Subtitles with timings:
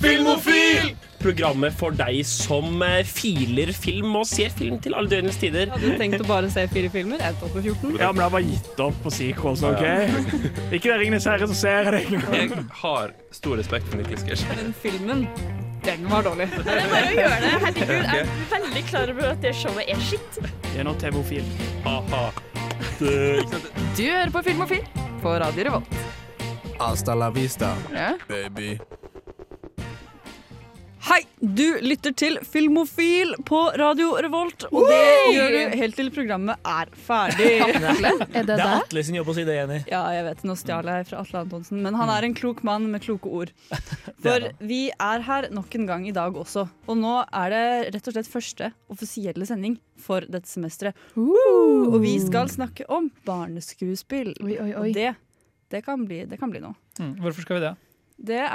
[0.00, 0.94] Filmofil!
[1.20, 5.68] Programmet for deg som eh, filer film og ser film til alle døgnets tider.
[5.68, 7.20] Hadde du tenkt å bare se fire filmer?
[7.20, 7.98] Jeg tok på 14.
[8.00, 9.82] Ja, men jeg har bare gitt opp på sequels, OK?
[10.78, 12.22] Ikke det Ringenes herre, så ser jeg det.
[12.38, 14.46] Jeg har stor respekt for Niklas Gersh.
[14.56, 15.26] Den filmen,
[15.84, 16.48] den var dårlig.
[16.56, 17.50] Det er bare å gjøre det.
[17.66, 20.40] Herregud, jeg er veldig klar over at det showet er skitt.
[20.70, 21.52] Det er nå TV-ofil.
[21.84, 22.22] Ha-ha.
[23.00, 23.10] Du
[24.06, 24.88] hører på Filmofil
[25.20, 26.00] på Radio Revolt.
[26.80, 28.14] Hasta la vista, Ja.
[28.28, 28.78] baby.
[31.10, 36.60] Hei, du lytter til Filmofil på Radio Revolt, og det gjør du helt til programmet
[36.62, 37.48] er ferdig.
[37.66, 38.76] Er det Det er?
[38.76, 39.80] Atle sin jobb å si det, Jenny.
[39.90, 42.86] Ja, jeg vet, nå stjal jeg fra Atle Antonsen, men han er en klok mann
[42.92, 43.50] med kloke ord.
[44.22, 47.66] For vi er her nok en gang i dag også, og nå er det
[47.96, 50.94] rett og slett første offisielle sending for dette semesteret.
[51.18, 54.36] Og vi skal snakke om barneskuespill.
[54.46, 54.74] Oi, oi, oi.
[54.78, 55.16] Og det,
[55.74, 56.78] det, kan bli, det kan bli noe.
[57.02, 57.78] Mm, Hvorfor skal vi det?
[58.20, 58.50] Det er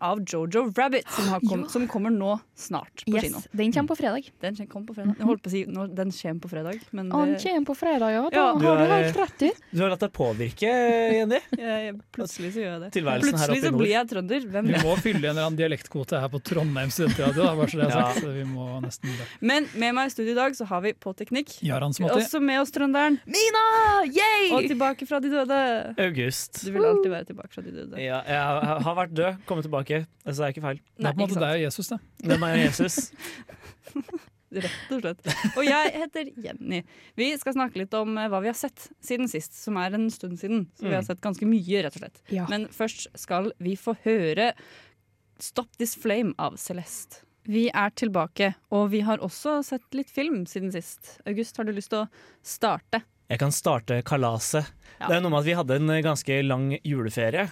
[0.00, 3.40] av Jojo Rabbit, som, har kom, som kommer nå snart på kino.
[3.52, 4.28] Den kommer på fredag.
[4.40, 5.14] Den kommer på fredag.
[5.18, 7.76] Jeg holdt på å si nå, den kommer på fredag, men Å, Den kommer på
[7.78, 8.22] fredag, ja.
[8.30, 8.52] Da Ja.
[8.58, 9.50] har Du helt rett i.
[9.72, 10.70] Du har latt deg påvirke,
[11.18, 11.40] Jenny.
[11.58, 12.90] jeg, plutselig så gjør jeg det.
[12.98, 14.46] Tilværelsen her Plutselig oppe i så blir jeg trønder.
[14.54, 17.48] Hvem Vi må fylle en eller annen dialektkvote her på Trondheim studentradio.
[17.58, 18.06] Bare så det er Ja.
[18.12, 19.26] sagt, så vi må nesten det.
[19.40, 21.58] Men med meg i studio i dag så har vi på teknikk.
[21.58, 23.18] Også med oss trønderen.
[23.26, 23.64] Mina!
[24.06, 24.52] Yay!
[24.54, 25.60] Og tilbake fra de døde.
[25.98, 26.64] August.
[26.64, 27.98] Du vil alltid være tilbake fra de døde.
[27.98, 30.02] Ja, jeg har vært død, kommet tilbake.
[30.24, 30.80] Altså, det er ikke feil.
[30.98, 31.98] Det er på en måte deg og Jesus, det.
[32.24, 32.98] Det er meg og Jesus.
[34.48, 35.26] Rett og slett.
[35.60, 36.78] Og jeg heter Jenny.
[37.20, 40.06] Vi skal snakke litt om eh, hva vi har sett siden sist, som er en
[40.12, 40.62] stund siden.
[40.78, 41.08] Så vi har Mm.
[41.10, 42.22] sett ganske mye, rett og slett.
[42.32, 42.46] Ja.
[42.48, 44.54] Men først skal vi få høre
[45.38, 47.20] Stop This Flame av Celeste.
[47.48, 51.18] Vi er tilbake, og vi har også sett litt film siden sist.
[51.26, 52.08] August, har du lyst til å
[52.44, 53.02] starte?
[53.28, 54.64] Jeg kan starte kalaset.
[54.98, 55.06] Ja.
[55.08, 57.50] Det er noe med at vi hadde en ganske lang juleferie.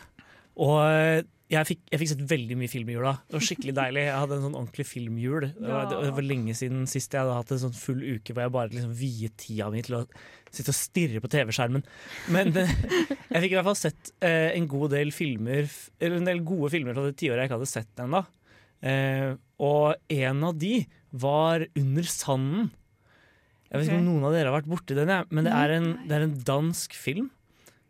[0.57, 3.13] Og eh, jeg fikk, jeg fikk sett veldig mye film i jula.
[3.29, 4.03] Det var skikkelig deilig.
[4.09, 5.45] Jeg hadde en sånn ordentlig filmjul.
[5.55, 8.43] Det var, det var lenge siden sist jeg hadde hatt en sånn full uke hvor
[8.43, 10.03] jeg bare liksom viet tida mi til å
[10.51, 11.85] sitte og stirre på TV-skjermen.
[12.35, 12.73] Men eh,
[13.31, 15.69] jeg fikk i hvert fall sett eh, en god del filmer
[16.01, 18.25] Eller en del gode filmer fra det tiåret jeg ikke hadde sett ennå.
[18.83, 19.31] Eh,
[19.63, 20.75] og en av de
[21.15, 22.73] var Under sanden.
[23.71, 25.89] Jeg vet ikke om noen av dere har vært borti den, men det er en,
[26.07, 27.31] det er en dansk film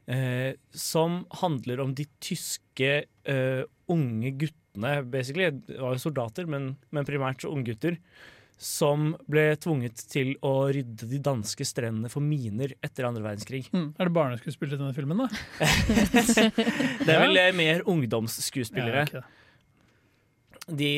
[0.07, 3.63] eh, som handler om de tyske eh,
[3.93, 5.51] unge guttene, basically.
[5.67, 7.99] Det var jo soldater, men, men primært unggutter.
[8.57, 13.67] Som ble tvunget til å rydde de danske strendene for miner etter andre verdenskrig.
[13.75, 13.91] Mm.
[13.99, 15.29] Er det barneskuespill i denne filmen, da?
[17.07, 19.05] Det er vel eh, mer ungdomsskuespillere.
[19.05, 19.43] Ja, okay.
[20.67, 20.89] De,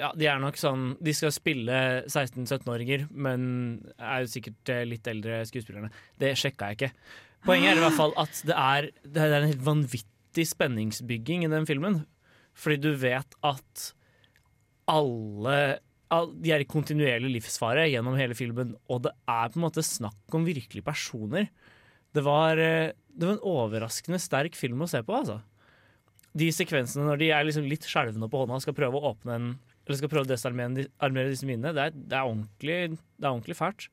[0.00, 1.74] ja, de er nok sånn De skal spille
[2.06, 3.42] 16-17-åringer, men
[3.98, 5.90] er jo sikkert eh, litt eldre skuespillerne.
[6.16, 6.92] Det sjekka jeg ikke.
[7.46, 11.52] Poenget er i hvert fall at det er, det er en helt vanvittig spenningsbygging i
[11.52, 12.02] den filmen.
[12.58, 13.86] Fordi du vet at
[14.90, 15.60] alle
[16.10, 19.84] all, De er i kontinuerlig livsfare gjennom hele filmen, og det er på en måte
[19.86, 21.46] snakk om virkelige personer.
[22.10, 25.38] Det var, eh, det var en overraskende sterk film å se på, altså
[26.36, 29.34] de sekvensene når de er liksom litt skjelvende på hånda og skal prøve å åpne
[29.34, 29.48] en
[29.86, 32.76] eller skal prøve å desarmere disse minnene, det er, det, ordentlig,
[33.18, 33.88] det er ordentlig fælt.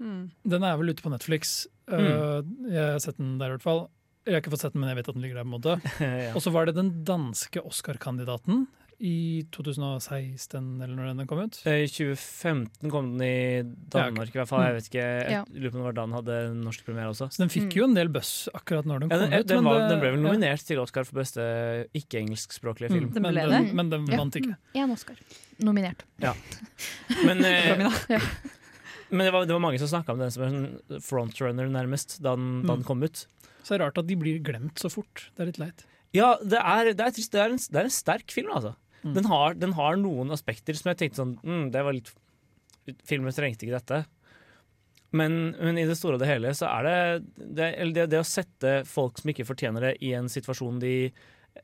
[0.00, 1.66] Den er vel ute på Netflix.
[1.90, 2.68] Mm.
[2.70, 3.80] jeg har sett den der i hvert fall.
[4.26, 5.46] Jeg har ikke fått sett den, men jeg vet at den ligger der.
[5.48, 5.78] på en måte.
[6.26, 6.34] ja.
[6.36, 8.66] Og så var det den danske Oscar-kandidaten
[9.00, 11.56] i 2016, eller når den kom ut.
[11.64, 14.60] Eh, I 2015 kom den i Danmark, i hvert fall.
[14.68, 17.30] Jeg vet ikke, jeg lurer på om det da den hadde norsk premiere også.
[17.32, 19.48] Så den fikk jo en del buzz akkurat når den Ja, kom den, ut.
[19.48, 20.26] den, men var, det- den ble vel ja.
[20.28, 21.48] nominert til Oscar for beste
[21.96, 23.08] ikke-engelskspråklige film.
[23.08, 24.20] Mm, Den men, den, men den Ja.
[24.20, 24.56] vant ikke.
[24.76, 25.16] Én Oscar.
[25.64, 26.04] Nominert.
[27.24, 28.20] Men, eh.
[29.10, 32.36] Men det, var, det var mange som snakka om den som en frontrunner, nærmest, da
[32.38, 32.86] den, da den Mm.
[32.88, 33.26] kom ut.
[33.62, 35.26] Så det er rart at de blir glemt så fort.
[35.36, 35.84] Det er litt leit.
[36.16, 37.32] Ja, det er, det er trist.
[37.32, 38.74] Det er en, det er en sterk film, altså.
[39.04, 39.14] Mm.
[39.16, 42.10] Den, har, den har noen aspekter som jeg tenkte sånn mm, Det var litt
[43.08, 44.00] Filmen trengte ikke dette.
[45.16, 46.98] Men, men i det store og det hele så er det
[47.58, 50.92] det, det det å sette folk som ikke fortjener det, i en situasjon de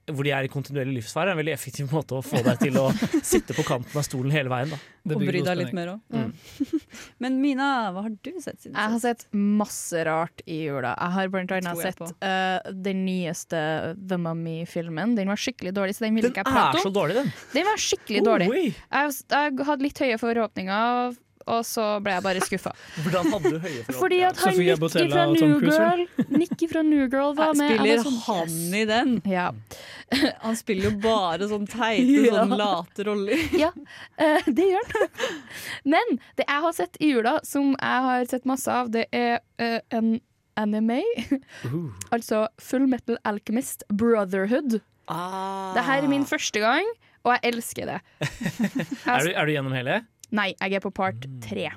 [0.06, 2.78] hvor de er i kontinuerlig livsfare, er en veldig effektiv måte å få deg til
[2.78, 2.84] å
[3.32, 4.70] sitte på kanten av stolen hele veien.
[4.70, 4.78] Da.
[5.06, 6.14] Og bry deg litt mer òg.
[6.14, 6.78] Mm.
[7.22, 10.94] Men Mina, hva har du sett siden Jeg har sett masse rart i jula.
[10.94, 13.60] Jeg har blant annet sett eh, den nyeste
[13.98, 15.14] The Mummy-filmen.
[15.18, 17.30] Den var skikkelig dårlig, så den vil ikke jeg er så dårlig, den!
[17.54, 18.50] Den var skikkelig dårlig.
[18.70, 22.72] Jeg, jeg hadde litt høye forhåpninger, og så ble jeg bare skuffa.
[23.04, 24.00] hvordan hadde du høye forhåpninger?
[24.00, 26.02] Fordi at han Nicky fra New Girl
[26.40, 27.74] Nicky fra New Girl var med.
[27.76, 28.74] Spiller han, sånn, han yes.
[28.74, 29.14] i den?
[29.30, 29.50] Ja.
[30.44, 32.44] Han spiller jo bare sånn teite, Ja.
[32.44, 33.40] sånn late roller.
[33.58, 35.24] ja, uh, det gjør han.
[35.96, 39.40] Men det jeg har sett i jula, som jeg har sett masse av, det er
[39.58, 40.20] uh, en
[40.56, 41.02] anime.
[41.66, 41.90] Uh.
[42.14, 44.78] altså Full Metal Alchemist Brotherhood.
[45.10, 45.74] Ah.
[45.74, 46.86] Det her er min første gang,
[47.26, 47.98] og jeg elsker det.
[49.06, 50.04] Er du, er du gjennom hele?
[50.32, 51.40] Nei, jeg er på part Mm.
[51.42, 51.70] tre.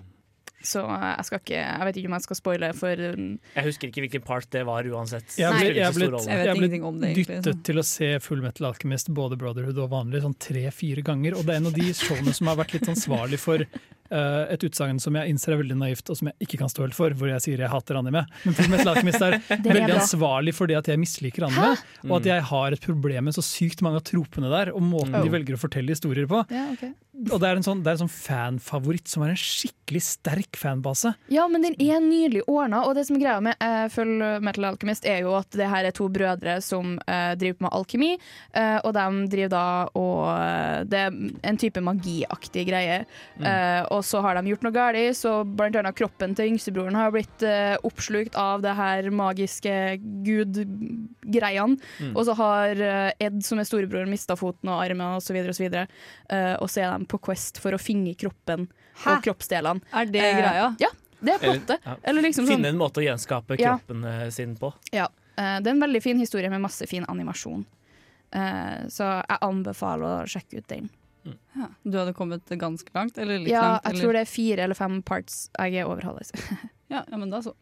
[0.61, 3.87] Så jeg skal ikke Jeg vet ikke om jeg skal spoile for um, Jeg husker
[3.87, 5.37] ikke hvilken part det var uansett.
[5.39, 6.09] Jeg ble, jeg ble.
[6.09, 10.19] Jeg ble, jeg ble dyttet til å se Full Metal Alchemist, både Brotherhood og vanlig,
[10.25, 11.37] sånn tre-fire ganger.
[11.39, 14.59] Og det er en av de showene som har vært litt ansvarlig for uh, et
[14.67, 17.15] utsagn som jeg innser er veldig naivt, og som jeg ikke kan stå helt for,
[17.15, 18.25] hvor jeg sier jeg hater anime.
[18.43, 19.99] Men Full Metal Alchemist er er veldig bra.
[20.01, 21.77] ansvarlig for det at jeg misliker anime,
[22.09, 25.15] og at jeg har et problem med så sykt mange av tropene der, og måten
[25.15, 25.23] Mm.
[25.23, 26.43] de velger å fortelle historier på.
[26.51, 26.89] ja, ok.
[27.27, 30.55] Og det er en sånn, det er en sånn fanfavoritt som har en skikkelig sterk
[30.59, 31.11] fanbase.
[31.33, 34.69] ja, men den er nydelig ordna, og det som er greia med uh, Full Metal
[34.69, 38.11] Alchemist, er jo at det her er to brødre som uh, driver med alkemi,
[38.55, 39.65] uh, og de driver da
[39.99, 41.15] og Det er
[41.49, 42.99] en type magiaktig greie.
[43.39, 47.11] Eh, og så har de gjort noe galt, så blant annet kroppen til yngstebroren har
[47.13, 47.43] blitt
[47.87, 49.73] oppslukt av det her magiske
[50.25, 51.79] gud-greiene.
[52.11, 52.83] Og så har
[53.19, 55.85] Ed, som er storebroren, mista foten og armen osv., og, så videre,
[56.61, 58.67] og så er de på Quest for å finne kroppen
[59.03, 59.17] Hæ?
[59.17, 59.81] og kroppsdelene.
[59.93, 60.67] Er det Eh, greia?
[60.79, 60.89] Ja,
[61.21, 61.79] det er plottet.
[61.85, 61.95] ja.
[62.03, 63.75] Eller liksom sånn Finne en måte å gjenskape Ja.
[63.77, 64.73] kroppen eh, sin på.
[64.93, 65.07] ja.
[65.37, 67.65] Eh, Det er en veldig fin historie med masse fin animasjon.
[68.31, 70.89] Eh, Så jeg anbefaler å sjekke ut den.
[71.55, 71.67] Ja.
[71.85, 73.17] Du hadde kommet ganske langt?
[73.17, 73.83] Eller litt Ja, langt?
[73.85, 75.49] jeg tror det er fire eller fem parts.
[75.59, 76.31] Jeg er over halvveis.
[76.89, 77.53] Ja, ja, men da så.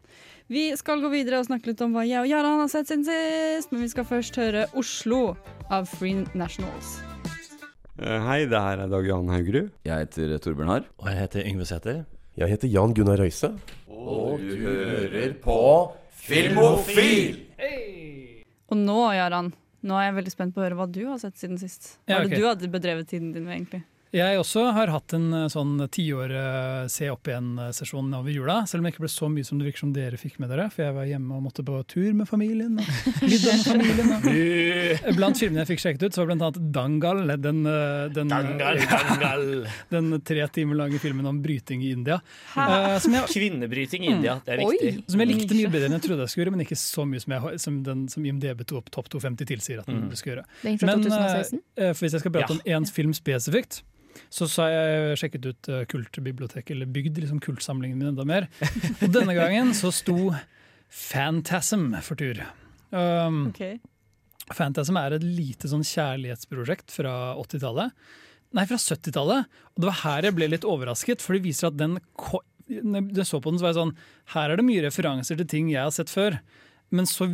[0.48, 3.04] Vi skal gå videre og snakke litt om hva jeg og Jaran har sett siden
[3.04, 5.36] sist, men vi skal først høre Oslo
[5.70, 7.02] av Free Nationals.
[7.98, 9.72] Eh, Hei, det her er Dag Johan Haugerud.
[9.88, 10.84] Jeg heter Torbjørn Harr.
[11.02, 12.04] Og jeg heter Yngve Sæther.
[12.38, 13.50] Jeg heter Jan Gunnar Røise.
[13.90, 15.58] Og du hører på
[16.28, 17.40] Filmofil!
[18.68, 19.50] Og nå, Jaran,
[19.88, 21.96] nå er jeg veldig spent på å høre hva du har sett siden sist.
[22.06, 23.82] Hva Ja, er det du hadde bedrevet tiden din med, egentlig?
[24.16, 28.62] Jeg også har hatt en eh, sånn tiår eh, se opp igjen-sesjon over jula.
[28.70, 30.70] Selv om det ikke ble så mye som det virker som dere fikk med dere.
[30.72, 32.78] For jeg var hjemme og måtte på tur med familien.
[32.80, 32.88] Og
[33.28, 35.18] middag med familien og.
[35.18, 37.24] Blant filmene jeg fikk sjekket ut, så var blant annet Dangal.
[37.44, 39.46] Den, eh, den, Dangal, dangal.
[39.98, 42.22] den tre timer lange filmen om bryting i India.
[42.56, 44.72] Eh, som, jeg, Kvinnebryting i India, det er Oi.
[44.80, 45.04] viktig.
[45.12, 47.22] som jeg likte mye bedre enn jeg trodde jeg skulle gjøre, men ikke så mye
[47.26, 50.16] som, jeg, som, den, som IMDb to- topp 250 tilsier at den Mm.
[50.16, 50.48] skal gjøre.
[50.64, 51.60] Men 2016.
[51.76, 52.78] for hvis jeg skal prate Ja.
[52.78, 53.82] om én film spesifikt,
[54.34, 58.50] så har jeg sjekket ut uh, kultbibliotek, eller bygd liksom kultsamlingen min enda mer.
[59.02, 60.34] Og denne gangen så sto
[60.88, 62.40] Fantasm for tur.
[62.96, 63.80] Um, okay.
[64.56, 67.96] Fantasm er et lite sånn kjærlighetsprosjekt fra 80-tallet.
[68.56, 69.58] Nei, fra 70-tallet.
[69.76, 71.98] Og det var her jeg ble litt overrasket, for det viser at den
[72.68, 73.98] Når jeg så på den, så var jeg sånn
[74.36, 76.40] Her er det mye referanser til ting jeg har sett før.
[76.96, 77.28] Men så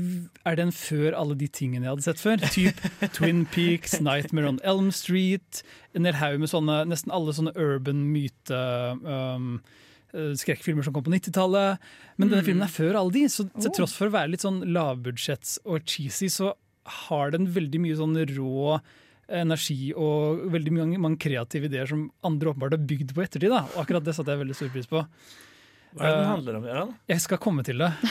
[0.50, 2.42] er den før alle de tingene jeg hadde sett før.
[2.56, 2.80] Typ
[3.14, 5.62] Twin Peaks, Nightmare on Elm Street.
[5.94, 8.64] En hel haug med sånne, nesten alle sånne urban myte
[9.06, 9.60] um,
[10.16, 11.86] eh, skrekkfilmer som kom på 90-tallet.
[12.18, 14.64] Men denne filmen er før alle de, så til tross for å være litt sånn
[14.74, 16.56] lavbudsjetts og cheesy, så
[17.06, 18.78] har den veldig mye sånn rå
[19.34, 23.54] energi og veldig mange, mange kreative ideer som andre åpenbart har bygd på ettertid.
[23.54, 23.64] Da.
[23.74, 25.06] Og akkurat det satte jeg veldig stor pris på.
[25.94, 26.64] Hva er det den Eh, handler om?
[26.68, 26.94] Gøran?
[27.14, 27.92] Jeg skal komme til det.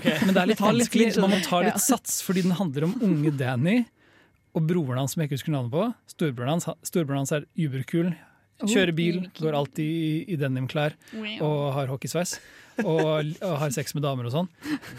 [0.00, 0.16] Okay.
[0.24, 1.06] Men det er litt vanskelig.
[1.20, 3.80] Man må ta litt sats, fordi den handler om unge Danny
[4.56, 5.86] og broren hans som jeg ikke husker navnet på.
[6.10, 8.12] Storebroren hans, storebroren hans er uberkul.
[8.60, 10.94] Kjører bil, går alltid i, i denimklær
[11.40, 12.36] og har hockeysveis.
[12.84, 14.48] Og, og har sex med damer og sånn.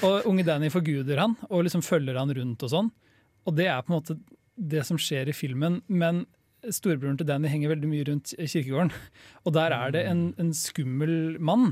[0.05, 2.89] Og unge Danny forguder han og liksom følger han rundt og sånn.
[3.47, 4.17] Og det er på en måte
[4.57, 5.79] det som skjer i filmen.
[5.89, 6.23] Men
[6.67, 8.91] storebroren til Danny henger veldig mye rundt kirkegården.
[9.45, 11.71] Og der er det en, en skummel mann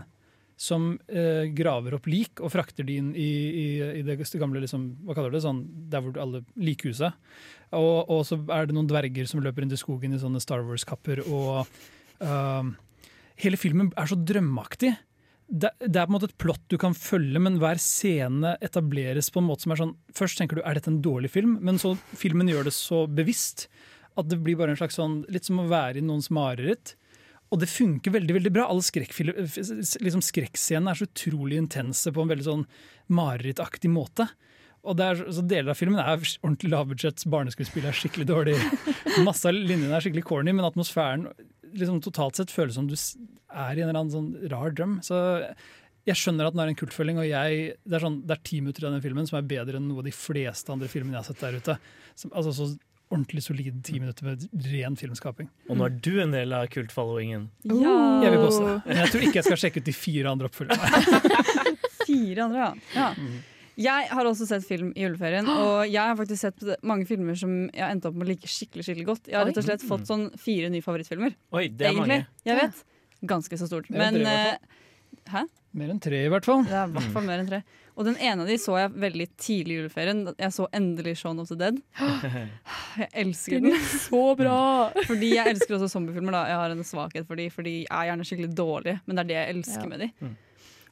[0.59, 3.67] som eh, graver opp lik og frakter de inn i, i,
[4.01, 7.15] i det gamle liksom, hva kaller det, sånn, der hvor alle likhuset.
[7.77, 10.65] Og, og så er det noen dverger som løper inn i skogen i sånne Star
[10.67, 11.21] Wars-kapper.
[11.31, 11.63] Og
[12.25, 12.71] uh,
[13.39, 14.91] hele filmen er så drømmeaktig.
[15.47, 19.31] Det, det er på en måte et plott du kan følge, men hver scene etableres
[19.31, 21.79] på en måte som er sånn Først tenker du er dette en dårlig film, men
[21.81, 23.69] så filmen gjør det så bevisst
[24.19, 26.97] at det blir bare en slags sånn Litt som å være i noens mareritt.
[27.49, 28.67] Og det funker veldig veldig bra.
[28.69, 32.67] Alle liksom skrekkscenene er så utrolig intense på en veldig sånn
[33.15, 34.27] marerittaktig måte.
[34.87, 38.55] Og er, så Deler av filmen er ordentlig lavbudsjetts, barneskuespillet er skikkelig dårlig.
[39.27, 41.27] Masse av linjene er skikkelig corny, men atmosfæren
[41.75, 44.99] liksom totalt sett føles som du er i en eller annen sånn rar drøm.
[45.05, 45.19] Så
[46.07, 48.87] jeg skjønner at den er en kultfølging, og jeg, det er sånn, det er minutter
[48.87, 51.29] av den filmen som er bedre enn noe av de fleste andre filmene jeg har
[51.33, 51.75] sett der ute.
[52.17, 52.69] Som, altså så
[53.09, 55.49] ordentlig solide ti minutter med ren filmskaping.
[55.69, 57.47] Og nå er du en del av kultfollowingen.
[57.65, 57.95] Ja.
[58.23, 58.73] Jeg vil påstå.
[58.85, 61.01] Men jeg tror ikke jeg skal sjekke ut de fire andre oppfølgerne.
[62.09, 62.69] Fire andre, ja.
[62.95, 63.09] ja.
[63.79, 67.53] Jeg har også sett film i juleferien, og jeg har faktisk sett mange filmer som
[67.67, 69.29] jeg har endt opp med å like skikkelig skikkelig godt.
[69.29, 71.37] Jeg har rett og slett fått sånn fire nye favorittfilmer.
[71.53, 72.19] Oi, det er Egentlig.
[72.23, 72.49] mange.
[72.49, 72.83] Jeg vet.
[73.29, 73.89] Ganske så stort.
[73.93, 74.57] Men eh,
[75.29, 75.45] Hæ?
[75.77, 76.63] Mer enn tre, i hvert fall.
[76.65, 77.59] Ja, er i hvert fall mer enn tre.
[77.99, 80.23] Og den ene av de så jeg veldig tidlig i juleferien.
[80.39, 81.77] Jeg så endelig Shaun of the Dead.
[82.97, 83.75] Jeg elsker Den den.
[83.77, 84.57] er så bra!
[85.09, 86.31] Fordi jeg elsker også zombiefilmer.
[86.35, 88.97] da Jeg har en svakhet for de, for de er gjerne skikkelig dårlige.
[89.05, 89.89] Men det er det jeg elsker Ja.
[89.93, 90.09] med de.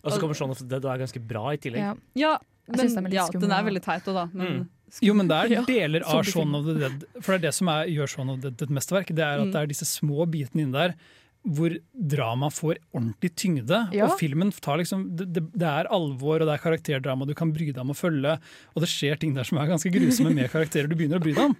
[0.04, 1.82] Og så kommer Shaun of the Dead og er ganske bra i tillegg.
[1.82, 1.94] Ja.
[2.16, 2.34] Ja,
[2.68, 4.28] men, den er ja, den er veldig teit òg, da.
[4.34, 4.68] Men Mm.
[5.04, 6.22] Jo, men det er deler av.
[6.24, 7.02] Shaun of the Dead.
[7.20, 9.10] For det er det som er, gjør Shaun of the Dead et mesterverk.
[9.16, 9.52] Det er at Mm.
[9.52, 10.94] det er disse små bitene inni der
[11.48, 13.80] hvor drama får ordentlig tyngde.
[13.96, 14.08] Ja.
[14.08, 17.54] Og filmen tar liksom det, det, det er alvor, og det er karakterdrama du kan
[17.56, 18.38] bry deg om å følge.
[18.76, 21.36] Og det skjer ting der som er ganske grusomme med karakterer du begynner å bry
[21.38, 21.58] deg om.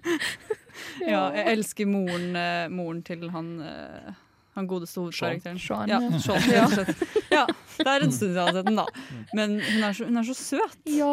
[1.12, 4.16] ja, jeg elsker moren, eh, moren til han eh,
[4.58, 5.58] han godeste hovedkarakteren.
[5.62, 6.18] Sean, Ja, ja.
[6.22, 6.66] Sean, ja.
[7.32, 7.44] ja,
[7.78, 8.86] det er en stund siden jeg har sett den, da.
[9.38, 10.78] Men hun er så, hun er så søt.
[10.92, 11.12] Ja!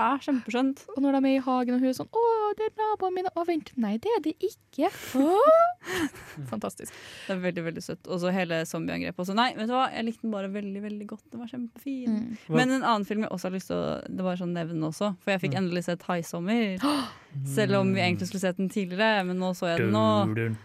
[0.00, 0.84] Er kjempeskjønt.
[0.96, 2.24] Og når de er i hagen, og hun er sånn 'Å,
[2.58, 4.90] det er naboene mine.' Å, vent, nei, det er det ikke.
[6.52, 6.92] Fantastisk.
[7.26, 8.08] Det er veldig veldig søtt.
[8.10, 9.36] Og så hele zombieangrepet også.
[9.38, 11.24] Nei, vet du hva, jeg likte den bare veldig veldig godt.
[11.32, 12.16] Den var kjempefin.
[12.16, 12.56] Mm.
[12.56, 15.12] Men en annen film jeg også har lyst til å Det var sånn nevne også,
[15.22, 16.80] for jeg fikk endelig sett 'Haisommer'.
[17.56, 20.56] Selv om vi egentlig skulle sett den tidligere, men nå så jeg den nå.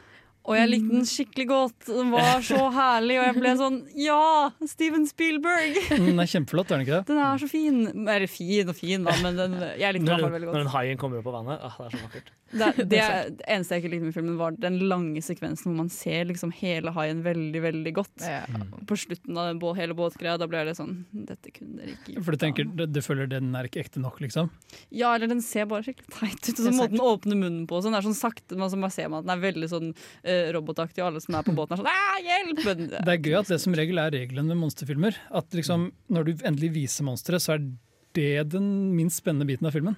[0.45, 1.87] Og jeg likte den skikkelig godt.
[1.89, 4.51] Den var så herlig, og jeg ble sånn Ja!
[4.69, 5.79] Steven Spielberg!
[5.89, 7.07] Den er kjempeflott, er den ikke det?
[7.09, 7.79] Den er så fin.
[8.05, 11.01] Eller fin og fin, da, men den, jeg likte den fall veldig når den haien
[11.01, 11.65] kommer opp av vannet.
[11.65, 12.33] Ah, det er så vakkert.
[12.55, 13.01] Det, det,
[13.39, 16.53] det eneste jeg ikke likte med filmen, var den lange sekvensen hvor man ser liksom
[16.55, 18.25] hele haien veldig, veldig godt.
[18.87, 20.95] På slutten av hele båtgreia, da ble jeg litt sånn
[21.27, 22.25] Dette kunne dere ikke gjort.
[22.27, 24.51] For du tenker, det, det føler den er ikke ekte nok, liksom?
[24.89, 26.53] Ja, eller den ser bare skikkelig teit ut.
[26.55, 28.79] Sånn så måten den åpner munnen på, og sånn, det er sånn sakte, man så
[28.81, 31.55] bare ser man at den er veldig sånn uh, robotaktig, og alle som er på
[31.57, 32.63] båten er sånn «Ah, hjelp!
[32.65, 35.17] Men, Det er gøy at det som regel er regelen med monsterfilmer.
[35.35, 37.65] At liksom, når du endelig viser monsteret, så er
[38.15, 39.97] det den minst spennende biten av filmen.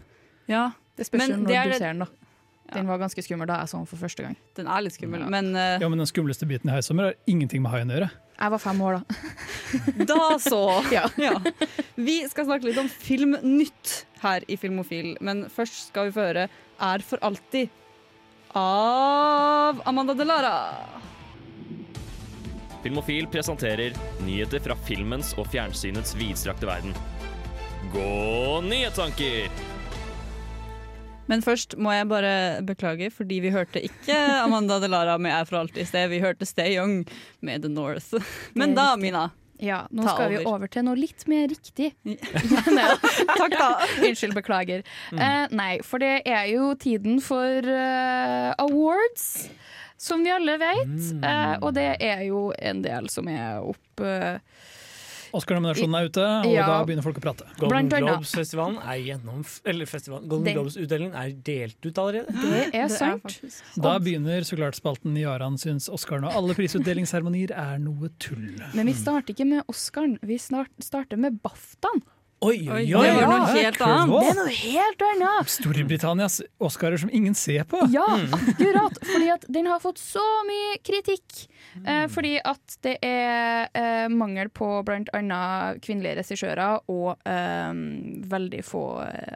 [0.50, 2.27] ja, Det spørs jo når det er du ser den, da.
[2.74, 4.36] Den var ganske skummel da jeg så den for første gang.
[4.60, 7.62] den er litt skummel, men uh, Ja, Men den skumleste biten i Haisommer har ingenting
[7.64, 8.10] med haien å gjøre.
[8.38, 9.18] Jeg var fem år da.
[10.12, 10.62] da så!
[10.98, 11.06] Ja.
[11.18, 11.34] Ja.
[11.96, 16.48] Vi skal snakke litt om Filmnytt her i Filmofil, men først skal vi få høre
[16.82, 17.70] Er for alltid
[18.58, 20.54] av Amanda Delara.
[22.84, 23.96] Filmofil presenterer
[24.26, 26.94] nyheter fra filmens og fjernsynets vidstrakte verden.
[27.94, 29.77] Gå nyhetstanker!
[31.28, 32.36] Men først må jeg bare
[32.68, 36.08] beklage, fordi vi hørte ikke Amanda Delara med Er for alltid i sted.
[36.14, 37.02] Vi hørte Stay Young
[37.42, 38.16] med The North.
[38.56, 38.94] Men da.
[38.98, 39.30] Mina.
[39.58, 40.50] Ja, nå Ta skal vi over.
[40.54, 41.90] over til noe litt mer riktig.
[43.40, 43.70] Takk, da.
[44.06, 44.84] Unnskyld, beklager.
[45.14, 49.48] Eh, nei, for det er jo tiden for uh, awards,
[49.98, 50.98] som vi alle vet.
[51.24, 54.06] Uh, og det er jo en del som er opp
[55.34, 56.66] Oscar-nominasjonen er ute, og Ja.
[56.68, 57.46] da begynner folk å prate.
[57.60, 57.90] Golden.
[57.90, 62.28] Globes-festivalen er gjennom Eller festivalen, Golden Globes-utdelingen er delt ut allerede.
[62.28, 63.40] Det er sant.
[63.76, 68.60] Da begynner så klart spalten Jaran syns Oscaren og alle prisutdelingsseremonier er noe tull.
[68.74, 72.02] Men vi starter ikke med Oscaren, vi snart, starter med BAFTAen.
[72.40, 74.12] Oi, Oi, oi, det var noe helt annet.
[74.22, 75.50] Det er noe helt annet!
[75.50, 77.80] Storbritannias Oscarer som ingen ser på.
[77.90, 78.06] Ja,
[78.38, 79.00] akkurat.
[79.10, 81.48] Fordi at den har fått så mye kritikk.
[81.82, 87.74] Eh, fordi at det er eh, mangel på blant annet kvinnelige regissører og eh,
[88.30, 89.34] veldig få eh,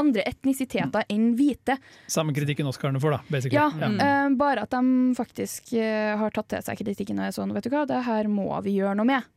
[0.00, 1.76] andre etnisiteter enn hvite.
[2.10, 3.20] Samme kritikken Oscarene får, da.
[3.28, 3.60] basically.
[3.60, 4.00] Ja, Mm.
[4.00, 7.70] eh, Bare at de faktisk har tatt til seg kritikken og er sånn, vet du
[7.76, 9.28] hva, det her må vi gjøre noe med.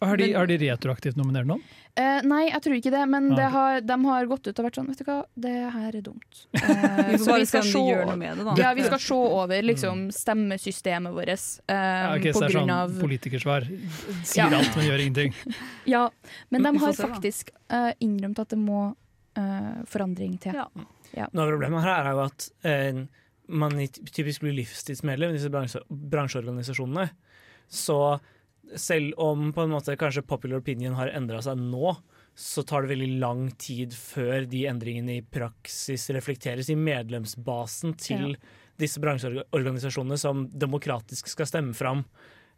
[0.00, 1.62] Har, de, Men- har de retroaktivt nominert noen?
[1.98, 4.66] Uh, nei, jeg tror ikke det, men Ah, det har, de har gått ut og
[4.68, 6.42] vært sånn Vet du hva, det her er dumt.
[6.54, 6.60] Uh,
[7.10, 8.54] Vi får så bare vi se skal om de se gjør noe med det, da.
[8.62, 11.42] Ja, vi skal se over liksom, stemmesystemet vårt eh,
[11.74, 13.66] Ja, ok, på så det er sånn av politikersvar.
[14.22, 14.60] Sier Ja.
[14.60, 15.34] alt, men gjør ingenting.
[15.94, 16.04] Ja,
[16.54, 18.94] men de har faktisk uh, innrømt at det må
[19.34, 20.54] eh, forandring til.
[20.54, 21.26] Ja.
[21.32, 22.50] Noe av problemet her er jo at
[23.48, 23.78] man
[24.12, 27.08] typisk blir livstidsmedlem i disse bransje, bransjeorganisasjonene.
[27.68, 27.96] Så
[28.76, 31.96] selv om på en måte kanskje popular opinion har endra seg nå,
[32.38, 38.36] så tar det veldig lang tid før de endringene i praksis reflekteres i medlemsbasen til
[38.36, 38.38] Ja.
[38.78, 42.04] disse bransjeorganisasjonene som demokratisk skal stemme fram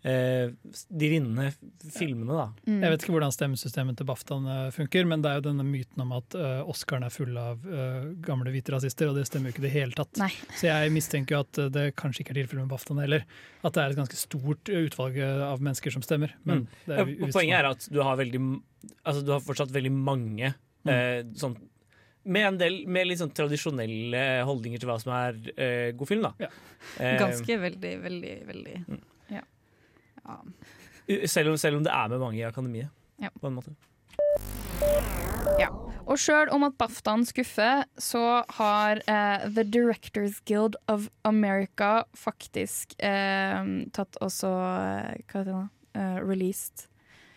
[0.02, 0.50] eh,
[0.88, 1.50] de vinnende
[1.92, 2.46] filmene, da.
[2.66, 2.78] Mm.
[2.84, 6.04] Jeg vet ikke hvordan stemmesystemet til BAFTAene eh, funker, men det er jo denne myten
[6.04, 9.56] om at uh, Oscaren er full av uh, gamle hvite rasister, og det stemmer jo
[9.56, 10.12] ikke i det hele tatt.
[10.22, 10.30] Nei.
[10.56, 13.26] Så jeg mistenker jo at det kanskje ikke er tilfellet med BAFTAene heller.
[13.64, 16.32] At det er et ganske stort utvalg av mennesker som stemmer.
[16.44, 16.66] Men Mm.
[16.86, 18.40] det Ja, er og Poenget er at du har veldig
[19.04, 20.54] Altså du har fortsatt veldig mange
[20.88, 21.54] eh, sånn
[22.24, 26.26] med en del med litt sånn tradisjonelle holdninger til hva som er eh, god film,
[26.26, 26.48] da.
[27.00, 28.98] Eh, Ganske veldig, veldig, veldig Ja.
[30.30, 31.20] Ja.
[31.26, 33.28] selv, om, selv om det er med mange i akademiet, Ja.
[33.40, 33.74] på en måte.
[36.10, 42.96] Og sjøl om at BAFTAen skuffer, så har eh, The Directors Guild of America faktisk
[42.98, 43.60] eh,
[43.94, 45.62] tatt også eh, Hva heter det?
[46.00, 46.88] Eh, released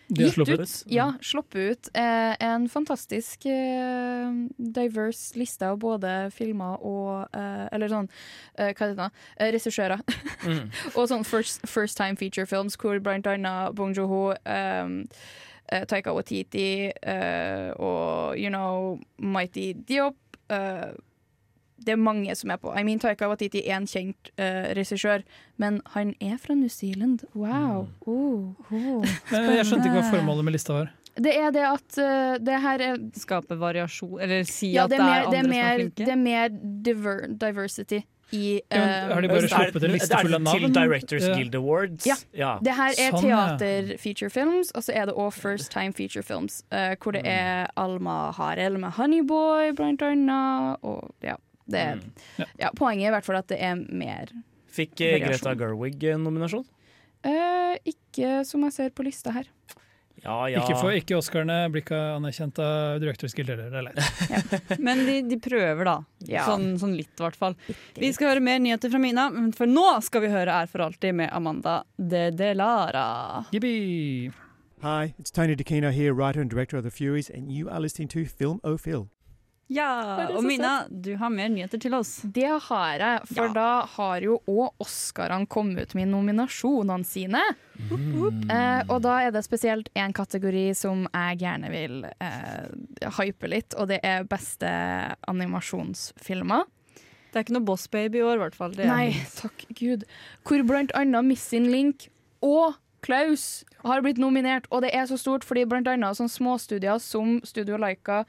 [0.08, 0.60] gitt sluppet.
[0.60, 7.68] ut, ja, sluppet ut eh, en fantastisk eh, diverse liste av både filmer og eh,
[7.72, 8.10] Eller sånn,
[8.58, 9.10] eh, hva heter det?
[9.38, 10.04] Eh, Regissører.
[10.44, 10.68] Mm.
[10.98, 15.00] og sånn first, first time feature films hvor blant annet Bong Joon-ho um,
[15.72, 20.94] eh, Taika Waititi eh, og you know Mighty Diop eh,
[21.86, 22.72] Det er mange som er på.
[22.80, 25.24] I mean, Taika Watiti er en kjent uh, regissør,
[25.58, 27.24] men han er fra New Zealand.
[27.36, 27.88] Wow.
[28.06, 29.06] Oh, oh.
[29.32, 30.92] Jeg skjønte ikke hva formålet med lista var.
[31.14, 34.98] Det er det at uh, det her er Skape variasjon, eller si ja, at det
[34.98, 36.06] er er, mer, det er andre som er flinke?
[36.08, 36.50] det er mer
[36.88, 38.00] diver, diversity
[38.34, 40.64] i Ja, eh, har de bare sluppet en liste full av navn?
[40.64, 41.36] Til Directors Ja.
[41.38, 42.08] Guild Awards.
[42.34, 42.56] Ja.
[42.66, 46.64] Det her er Sånn, teater-feature-films, og så er det òg First Time Feature-films.
[46.72, 47.22] eh, hvor Mm.
[47.22, 50.78] det er Alma Harel med Honeyboy, blant annet.
[50.84, 51.36] Og ja,
[51.68, 52.46] det Mm.
[52.60, 54.32] ja, poenget er i hvert fall at det er mer
[54.74, 56.66] Fikk Greta Gerwig en nominasjon?
[57.24, 59.46] Eh, Ikke som jeg ser på lista her.
[60.24, 60.62] Ja, ja.
[60.62, 63.70] Ikke, for, ikke Oscarene blir ikke anerkjent av Directors Guild heller.
[63.70, 64.80] det er leit.
[64.80, 65.96] Men de, de prøver, da.
[66.30, 66.46] Ja.
[66.48, 67.56] Sånn, sånn litt, i hvert fall.
[68.00, 70.86] Vi skal høre mer nyheter fra Mina, men for nå skal vi høre Er for
[70.86, 73.46] alltid med Amanda De Delara.
[73.52, 74.32] Yippee!
[74.82, 78.08] Hi, it's Tony DeCino here, writer and director of The Furies, and you are listening
[78.10, 79.10] to Film O Phil.
[79.74, 82.20] Ja, og Mina, du har mer nyheter til oss.
[82.36, 87.42] Det har jeg, for da har jo òg Oscarene kommet ut med nominasjonene sine.
[87.84, 93.74] Eh, og da er det spesielt én kategori som jeg gjerne vil eh, hype litt,
[93.80, 94.70] og det er beste
[95.32, 96.70] animasjonsfilmer.
[97.34, 98.76] Det er ikke noe Boss Baby i år, i hvert fall.
[98.78, 100.06] Det Nei, takk Gud.
[100.46, 102.10] Hvor blant annet Missing Link
[102.46, 107.02] og Klaus har blitt nominert, og det er så stort fordi blant annet sånne småstudier
[107.04, 108.22] som Studio Laika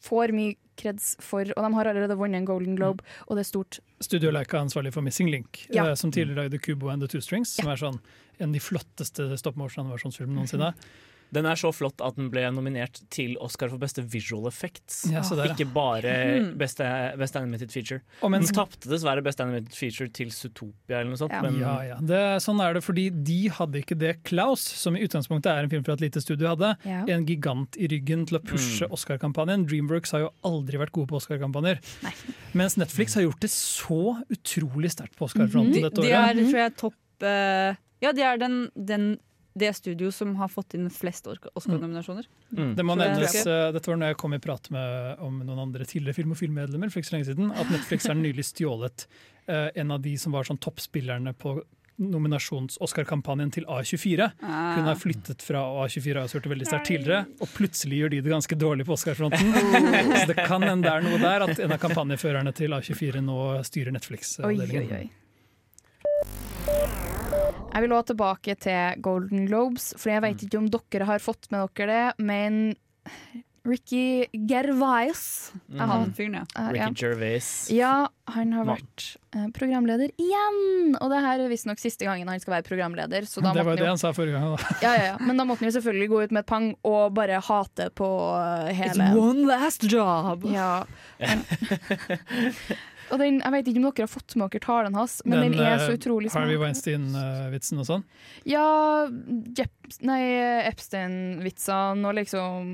[0.00, 3.48] får mye kreds for, og de har allerede vunnet en Golden Globe, og det er
[3.50, 3.80] stort.
[4.00, 5.86] Studio Leica er ansvarlig for Missing Link, Ja.
[5.90, 8.00] eh, som tidligere lagde Kubo and the Two Strings, som er sånn
[8.40, 10.72] en av de flotteste stop motion-animasjonsfilmene noensinne.
[11.32, 15.04] Den er så flott at den ble nominert til Oscar for beste visual effects.
[15.12, 15.52] Ja, så der.
[15.54, 16.02] Ikke bare
[16.40, 16.56] Mhm.
[16.58, 16.84] beste,
[17.18, 18.00] best animated feature.
[18.22, 21.30] Og men- den tapte dessverre best animated feature til Zootopia eller noe sånt.
[21.42, 21.94] Men ja, ja.
[22.00, 25.68] Det, sånn er det fordi de hadde ikke det Klaus, som i utgangspunktet er en
[25.70, 26.76] film fra et lite studio, hadde.
[26.84, 27.04] Ja.
[27.06, 28.90] En gigant i ryggen til å pushe Mm.
[28.90, 29.66] Oscar-kampanjen.
[29.68, 31.78] Dreamworks har jo aldri vært gode på Oscar-kampanjer.
[32.54, 36.30] Mens Netflix har gjort det så utrolig sterkt på Oscar-fronten De, dette de året.
[36.30, 39.18] er, tror jeg, topp Uh Ja, de er den, den,
[39.60, 42.28] det studio som har fått inn flest Oscar- Oscar-nominasjoner.
[42.50, 45.20] Det må Så det er nevnes, eh, Dette var når jeg kom i prat med
[45.26, 48.18] om noen andre tidligere Film- og filmmedlemmer for ikke så lenge siden, at Netflix har
[48.18, 49.06] nylig stjålet
[49.50, 51.60] uh, en av de som var sånn toppspillerne på
[52.00, 54.30] nominasjons-Oscar-kampanjen til A24.
[54.40, 54.74] Ah.
[54.76, 58.14] Hun har flyttet fra A24 og har hørt det veldig sterkt tidligere, og plutselig gjør
[58.14, 59.52] de det ganske dårlig på Oscar-fronten.
[60.16, 63.40] Så det kan hende det er noe der at en av kampanjeførerne til A24 nå
[63.68, 65.10] styrer Netflix-avdelingen.
[67.70, 71.50] Jeg vil òg tilbake til Golden Globes, for jeg vet ikke om dere har fått
[71.52, 72.62] med dere det, men
[73.66, 76.64] Ricky Gervais er Han fyren, ja.
[76.72, 77.48] Ricky Gervais.
[77.70, 79.04] Ja, han har vært
[79.36, 80.96] eh, programleder igjen!
[80.96, 83.28] Og det her er visstnok siste gangen han skal være programleder.
[83.28, 84.56] Så da Det var jo det han han sa forrige gang.
[84.56, 84.76] Da.
[84.86, 85.16] ja, ja, ja.
[85.20, 88.08] Men da måtte han jo selvfølgelig gå ut med et pang og bare hate på
[88.40, 90.48] eh, hele It's one last job!
[90.48, 90.86] Ja.
[93.10, 95.56] Og den, jeg vet ikke om dere har fått med dere talen hans, men den,
[95.58, 96.46] er så utrolig smart.
[96.46, 96.58] Harvey.
[96.60, 98.04] Weinstein-vitsen og sånn.
[98.48, 98.66] Ja,
[99.58, 99.74] Jep,
[100.06, 100.20] nei,
[100.70, 102.68] Epstein-vitsene og liksom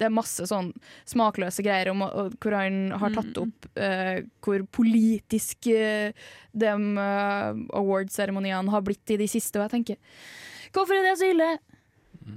[0.00, 0.70] Det er masse sånn
[1.08, 7.50] smakløse greier om og, hvor han har tatt opp eh, hvor politisk uh, de uh,
[7.76, 10.00] award-seremoniene har blitt i de siste, og jeg tenker
[10.70, 11.50] Hvorfor er det så ille?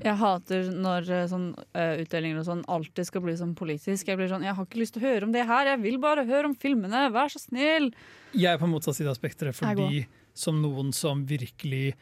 [0.04, 4.08] Jeg hater når eh, sånn uh, utdelinger og sånn alltid skal bli sånn politisk.
[4.08, 6.00] Jeg blir sånn, jeg har ikke lyst til å høre om det her, jeg vil
[6.04, 7.92] bare høre om filmene, vær så snill!
[8.32, 11.94] Jeg er på motsatt side av spekteret, fordi som noen som virkelig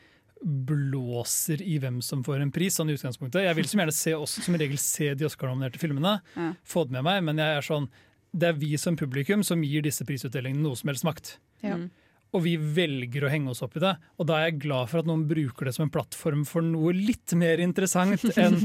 [0.41, 3.43] blåser i hvem som får en pris, sånn i utgangspunktet.
[3.45, 6.53] Jeg vil som gjerne se også, som regel se de Oscar-nominerte filmene, Ja.
[6.65, 7.89] få det med meg, men jeg er sånn
[8.33, 11.37] det er vi som publikum som gir disse prisutdelingene noe som helst makt.
[11.61, 11.75] Ja.
[11.75, 11.91] Mm.
[12.33, 13.91] Og vi velger å henge oss opp i det.
[14.17, 16.93] Og da er jeg glad for at noen bruker det som en plattform for noe
[16.95, 18.55] litt mer interessant enn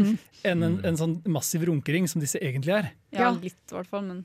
[0.46, 2.92] en, en, en sånn massiv runkering som disse egentlig er.
[3.16, 4.24] Ja, litt i hvert fall, men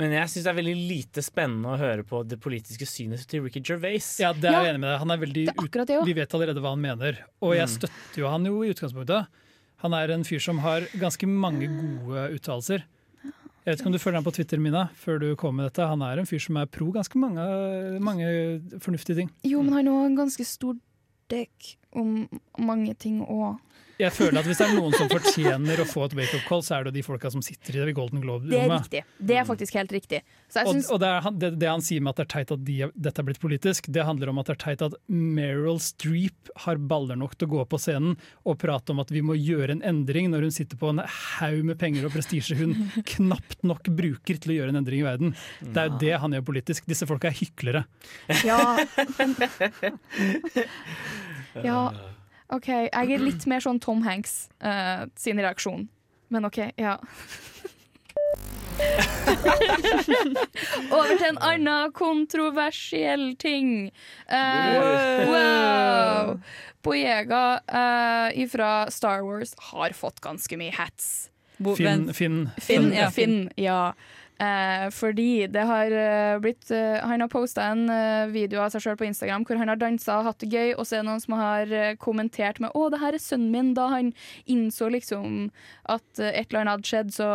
[0.00, 3.42] Men jeg syns det er veldig lite spennende å høre på det politiske synet til
[3.44, 4.06] Ricky Gervais.
[4.18, 4.98] Ja, det er jeg enig med deg.
[5.04, 5.98] Han er veldig er det.
[6.08, 7.18] Vi vet allerede hva han mener.
[7.44, 7.74] Og jeg Mm.
[7.76, 9.26] støtter jo han jo i utgangspunktet.
[9.84, 12.82] Han er en fyr som har ganske mange gode uttalelser.
[13.70, 15.84] Jeg vet ikke om du følger ham på Twitter, Mina, før du kom med dette.
[15.86, 17.42] Han er en fyr som er pro ganske mange,
[18.02, 18.30] mange
[18.82, 19.28] fornuftige ting.
[19.46, 20.74] Jo, men han har en ganske stor
[21.30, 22.24] dekk om
[22.58, 23.60] mange ting òg.
[24.00, 26.78] Jeg føler at Hvis det er noen som fortjener å få et wake-up call, så
[26.78, 28.86] er det de folka som sitter i det Golden Det er Globe-rommet.
[28.86, 29.02] riktig.
[29.20, 30.22] Det er faktisk helt riktig.
[30.50, 32.32] Så jeg Og, og det, er, han- det, det han sier med at det er
[32.38, 34.94] teit at de, dette er blitt politisk, det handler om at det er teit at
[35.08, 39.20] Meryl Streep har baller nok til å gå på scenen og prate om at vi
[39.22, 42.74] må gjøre en endring, når hun sitter på en haug med penger og prestisje hun
[43.14, 45.36] knapt nok bruker til å gjøre en endring i verden.
[45.60, 46.88] Det er jo det han gjør politisk.
[46.90, 47.84] Disse folka er hyklere.
[48.46, 48.58] Ja.
[51.64, 51.92] ja.
[52.50, 55.88] OK, jeg er litt mer sånn Tom Hanks uh, sin reaksjon.
[56.30, 56.96] Men OK, ja.
[60.90, 63.90] Over til en annen kontroversiell ting.
[64.30, 66.34] Uh, wow!
[66.84, 71.28] Boyega uh, fra Star Wars har fått ganske mye hats.
[71.60, 72.08] Bo- Finn.
[72.16, 72.48] Finn.
[72.58, 73.10] Finn, ja.
[73.12, 73.92] Finn, ja.
[74.40, 78.80] Eh, fordi det har eh, blitt eh, Han har posta en eh, video av seg
[78.86, 81.08] sjøl på Instagram hvor han har dansa og hatt det gøy, og så er det
[81.10, 84.14] noen som har eh, kommentert med 'Å, det her er sønnen min', da han
[84.48, 85.50] innså liksom
[85.84, 87.28] at eh, et eller annet hadde skjedd, så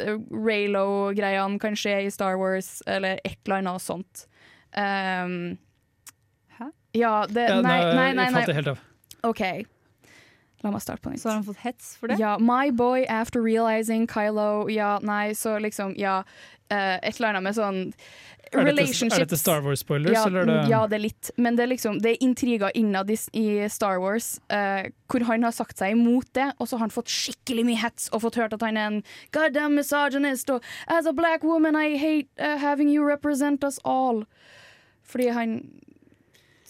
[0.00, 4.26] eh, Raylo-greiene kan skje i Star Wars, eller et eller annet sånt.
[4.74, 5.54] Um,
[6.58, 6.72] Hæ?
[6.98, 8.32] Ja, det Ja, Nei, nei, nei, nei.
[8.40, 8.82] falt det helt av.
[9.22, 9.44] OK.
[10.64, 11.20] La meg starte på nytt.
[11.22, 12.16] Så har han fått hets for det?
[12.18, 16.22] Ja, My boy after realizing Kylo Ja, nei, så liksom Ja,
[16.72, 19.18] Uh, et eller annet med sånn Er dette, relationships.
[19.18, 21.30] er dette Star Wars-spoilers, ja, eller er det ja, det er litt.
[21.36, 25.44] Men det er liksom Det er intriger innad i, i Star Wars uh, hvor han
[25.44, 28.40] har sagt seg imot det, og så har han fått skikkelig mye hets og fått
[28.40, 29.02] hørt at han er en
[29.36, 34.24] goddamn misogynist og As a black woman I hate uh, having you represent us all.
[35.04, 35.58] Fordi han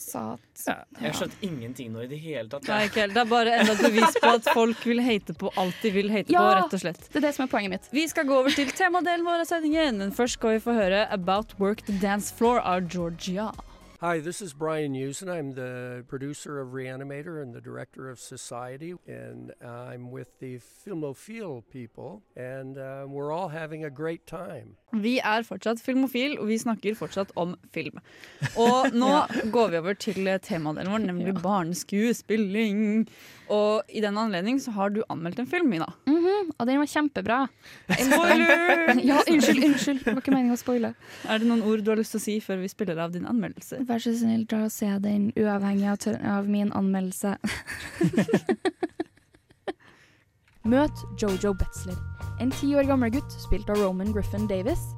[0.05, 0.23] sa
[0.67, 2.69] Ja, Jeg skjønte ingenting nå i det hele tatt.
[2.71, 3.07] Nei, ikke.
[3.13, 6.11] Det er bare enda et bevis på at folk vil hate på alt de vil
[6.13, 7.05] hate på, rett og slett.
[7.11, 7.89] Det er det som er poenget mitt.
[7.95, 11.07] Vi skal gå over til temadelen vår av sendingen, men først skal vi få høre
[11.15, 13.51] About Work the Dance Floor av Georgia.
[14.01, 15.29] Hi, this is Brian Usen.
[15.29, 21.63] I'm the producer of Reanimator and the director of Society, and I'm with the Filmofil
[21.71, 24.77] people, and uh, we're all having a great time.
[24.93, 27.99] Vi er fortsatt filmofil, og vi snakker fortsatt om film.
[28.67, 29.13] Og nå
[29.53, 33.09] går vi over til temadelen vår, nemlig barneskuespilling.
[33.53, 35.89] Og i den anledning så har du anmeldt en film, Mina.
[36.09, 37.39] Mhm, og den var kjempebra.
[37.91, 38.95] Spoiler!
[39.11, 40.01] ja, unnskyld, unnskyld.
[40.05, 40.95] Det var ikke meningen å spoile.
[41.29, 43.27] Er det noen ord du har lyst til å si før vi spiller av din
[43.29, 43.83] anmeldelse?
[43.89, 47.37] Vær så snill, dra og se den uavhengig av, av min anmeldelse.
[50.65, 51.99] Møt Jojo Betzler,
[52.41, 54.95] en ti år gammel gutt spilt av Roman Griffin Davis,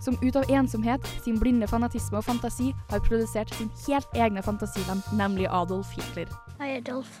[0.00, 5.06] som ut av ensomhet, sin blinde fanatisme og fantasi har produsert sin helt egne fantasiland,
[5.12, 6.28] nemlig Adolf Hitler.
[6.58, 7.20] Hei, Adolf.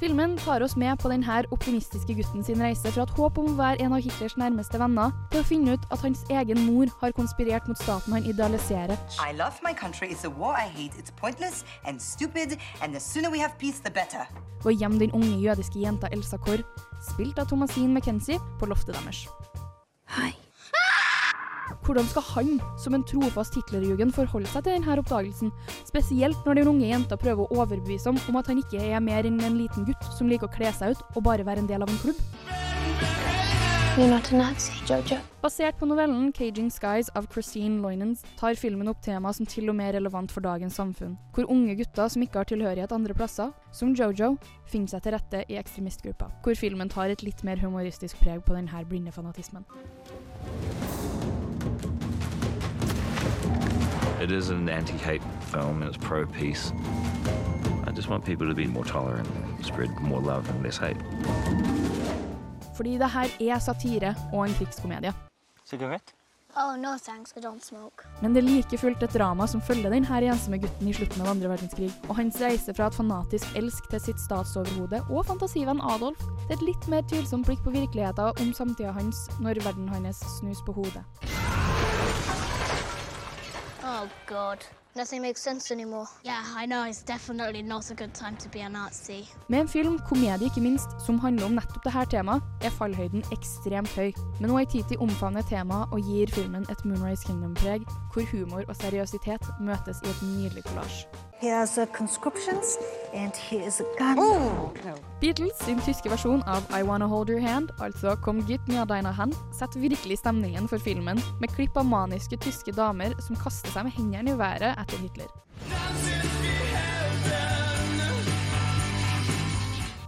[0.00, 3.56] Filmen tar oss med på denne optimistiske gutten sin reise fra et håp om å
[3.56, 7.14] være en av Hitlers nærmeste venner, til å finne ut at hans egen mor har
[7.16, 10.10] konspirert mot staten han idealiserer, I love my country.
[10.12, 10.98] It's a war I hate.
[11.00, 14.28] It's pointless and stupid, and the sooner we have peace, the better.
[14.64, 16.64] og gjemme den unge jødiske jenta Elsa Kår,
[17.12, 19.26] spilt av Thomasine McKenzie, på loftet deres.
[21.86, 25.52] Hvordan skal han, som en trofast Hitlerjugend, forholde seg til denne oppdagelsen?
[25.86, 29.28] Spesielt når den unge jenta prøver å overbevise ham om at han ikke er mer
[29.28, 31.86] enn en liten gutt som liker å kle seg ut og bare være en del
[31.86, 32.22] av en klubb.
[33.96, 35.16] You're not a Nazi, Jojo.
[35.40, 39.76] Basert på novellen 'Caging Skies' av Christine Loinens tar filmen opp tema som til og
[39.76, 43.54] med er relevant for dagens samfunn, hvor unge gutter som ikke har tilhørighet andre plasser,
[43.72, 48.20] som Jojo, finner seg til rette i ekstremistgrupper, hvor filmen tar et litt mer humoristisk
[48.20, 49.64] preg på denne blinde fanatismen.
[54.26, 56.72] It is an anti-hate film and it's pro-peace.
[57.86, 59.28] I just want people to be more tolerant
[59.62, 60.98] spread more love and less hate.
[62.76, 65.12] Fordi det her er satire og en krigskomedie.
[65.64, 66.14] Sigarett?
[66.56, 68.02] Oh, no thanks, I don't smoke.
[68.22, 71.22] Men det er like fullt et drama som følger den her ensomme gutten i slutten
[71.22, 75.84] av andre verdenskrig, og hans reise fra et fanatisk elsk til sitt statsoverhode og fantasivenn
[75.94, 76.18] Adolf.
[76.48, 80.24] Det er et litt mer tvilsomt blikk på virkeligheten om samtida hans når verden hans
[80.40, 81.06] snus på hodet.
[83.88, 84.58] Oh, God.
[84.96, 86.06] Nothing makes sense anymore.
[86.24, 86.84] Yeah, I know.
[86.88, 89.28] It's definitely not a good time to be a Nazi.
[89.48, 93.92] Med en film, komedie ikke minst, som handler om nettopp dette temaet, er fallhøyden ekstremt
[93.94, 94.10] høy.
[94.40, 100.02] Men Waititi omfavner temaet og gir filmen et Moonrise Kingdom-preg, hvor humor og seriøsitet møtes
[100.02, 101.06] i et nydelig kollasj.
[101.38, 102.78] Here's conscriptions,
[103.12, 104.16] and here is a gun.
[105.20, 109.12] Beatles sin tyske versjon av I Wanna Hold Your Hand, altså Kom Git Mir Deiner
[109.12, 113.84] Hand, setter virkelig stemningen for filmen, med klipp av maniske tyske damer som kaster seg
[113.84, 115.28] med hendene i været etter Hitler.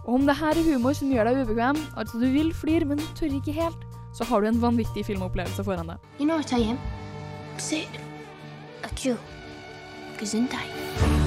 [0.07, 3.05] Og om det her er humor som gjør deg ubekvem, altså du vil flire, men
[3.13, 3.85] tør ikke helt,
[4.17, 6.09] så har du en vanvittig filmopplevelse foran deg.
[6.17, 6.81] You know what I am?
[7.61, 7.85] Say.
[8.81, 9.13] A Jew.
[10.17, 11.18] Gesundheit.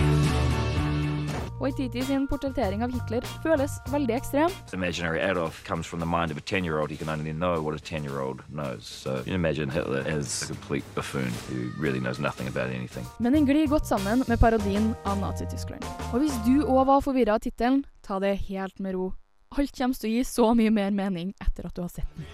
[1.62, 4.50] Waititi sin portrettering av Hitler føles veldig ekstrem.
[4.74, 6.90] Imaginary Adolf comes from the mind of a 10 year old.
[6.90, 8.82] He can only know what a 10 year old knows.
[8.84, 13.06] So you imagine Hitler as a complete buffoon who really knows nothing about anything.
[13.18, 15.86] Men den glir godt sammen med parodien av Nazi-Tyskland.
[16.10, 19.12] Og hvis du òg var forvirra av tittelen, ta det helt med ro.
[19.54, 22.26] Alt kommer til å gi så mye mer mening etter at du har sett den.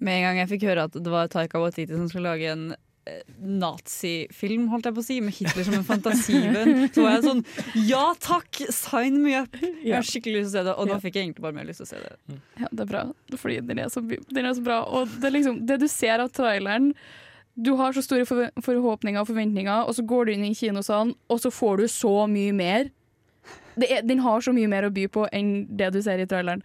[0.00, 2.64] Med en gang jeg fikk høre at det var Taika Waititi som skulle lage en
[3.06, 7.24] eh, nazifilm, holdt jeg på å si, med Hitler som en fantasivenn, så var jeg
[7.28, 7.42] sånn
[7.88, 8.62] Ja takk!
[8.74, 9.54] Sign me up!
[9.60, 11.02] Jeg har skikkelig lyst til å se det, og nå Ja.
[11.04, 12.38] fikk jeg egentlig bare mer lyst til å se det.
[12.62, 13.04] Ja, det er bra,
[13.38, 14.80] fordi den er så, den er så bra.
[14.88, 16.90] Og det, er liksom, det du ser av traileren
[17.54, 21.38] Du har så store forhåpninger og forventninger, og så går du inn i kinosalen, og
[21.38, 22.88] så får du så mye mer.
[23.78, 26.26] Det er, den har så mye mer å by på enn det du ser i
[26.26, 26.64] traileren.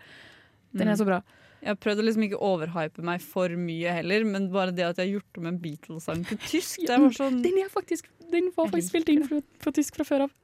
[0.73, 1.19] Den er så bra.
[1.59, 4.99] Jeg har prøvd å liksom ikke overhype meg for mye heller, men bare det at
[4.99, 8.51] jeg har gjort om en Beatles-sang til tysk det var sånn Den er faktisk Den
[8.55, 10.37] var faktisk spilt inn på, på tysk fra før av.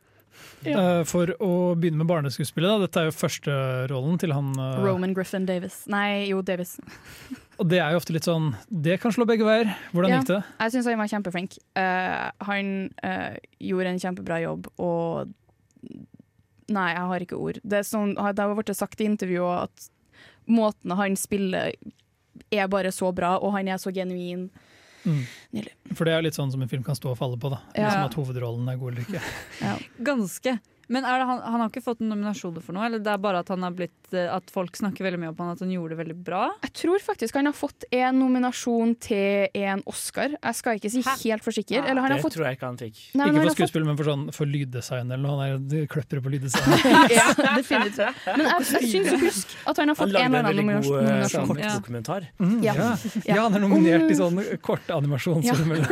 [0.66, 0.76] Ja.
[0.80, 2.88] Eh, For å begynne med barneskuespillet, da.
[2.88, 5.84] Dette er jo førsterollen til han eh, Roman Griffin Davis.
[5.92, 6.76] Nei, jo, Davis.
[7.60, 9.72] Og det er jo ofte litt sånn Det kan slå begge veier.
[9.94, 10.42] Hvordan Ja, gikk det?
[10.66, 11.58] Jeg syns han var kjempeflink.
[11.78, 15.34] Uh, han uh, gjorde en kjempebra jobb, og
[16.66, 17.58] Nei, jeg har ikke ord.
[17.62, 19.84] Det, er sånn, det har blitt sagt i intervjuet at
[20.48, 21.74] måten han spiller
[22.52, 24.50] er bare så bra, og han er så genuin.
[25.06, 25.22] Mm.
[25.94, 27.52] For det er litt sånn som en film kan stå og falle på.
[27.54, 27.86] da Ja.
[27.86, 29.22] Liksom At hovedrollen er god eller ikke.
[30.04, 30.58] Ganske.
[30.88, 33.18] Men er det han, han har ikke fått en nominasjon for noe, eller det er
[33.24, 35.72] bare at, han har blitt, eh, at folk snakker veldig mye om han, at han
[35.74, 36.42] gjorde det veldig bra?
[36.66, 40.36] Jeg tror faktisk han har fått en nominasjon til en Oscar.
[40.38, 41.82] Jeg skal ikke si helt for sikker.
[41.86, 43.00] Eller han det har fått tror jeg ikke han fikk.
[43.18, 45.50] Nei, ikke for skuespill, fått- men for, sånn, for lyddesign eller noe.
[45.50, 46.78] Han er kløpper på lyddesign.
[47.18, 48.22] ja, definitivt.
[48.30, 50.62] Men jeg, jeg syns å huske at han har fått en en eller annen lagde
[50.62, 51.02] nominasjon.
[51.02, 52.30] veldig god kortdokumentar.
[52.40, 52.74] Mm, Ja.
[52.78, 52.92] ja.
[53.26, 53.36] Ja.
[53.36, 55.86] ja, han er nominert i Om- sånn korte animasjonsfilmer.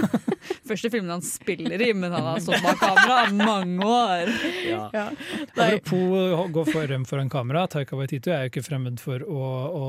[0.69, 4.34] Første filmen han spiller i, men han har stått bak kamera i mange år.
[4.67, 5.08] Ja.
[5.56, 9.86] Apropos å gå frem foran kamera, Taika Waitito er jo ikke fremmed for å, å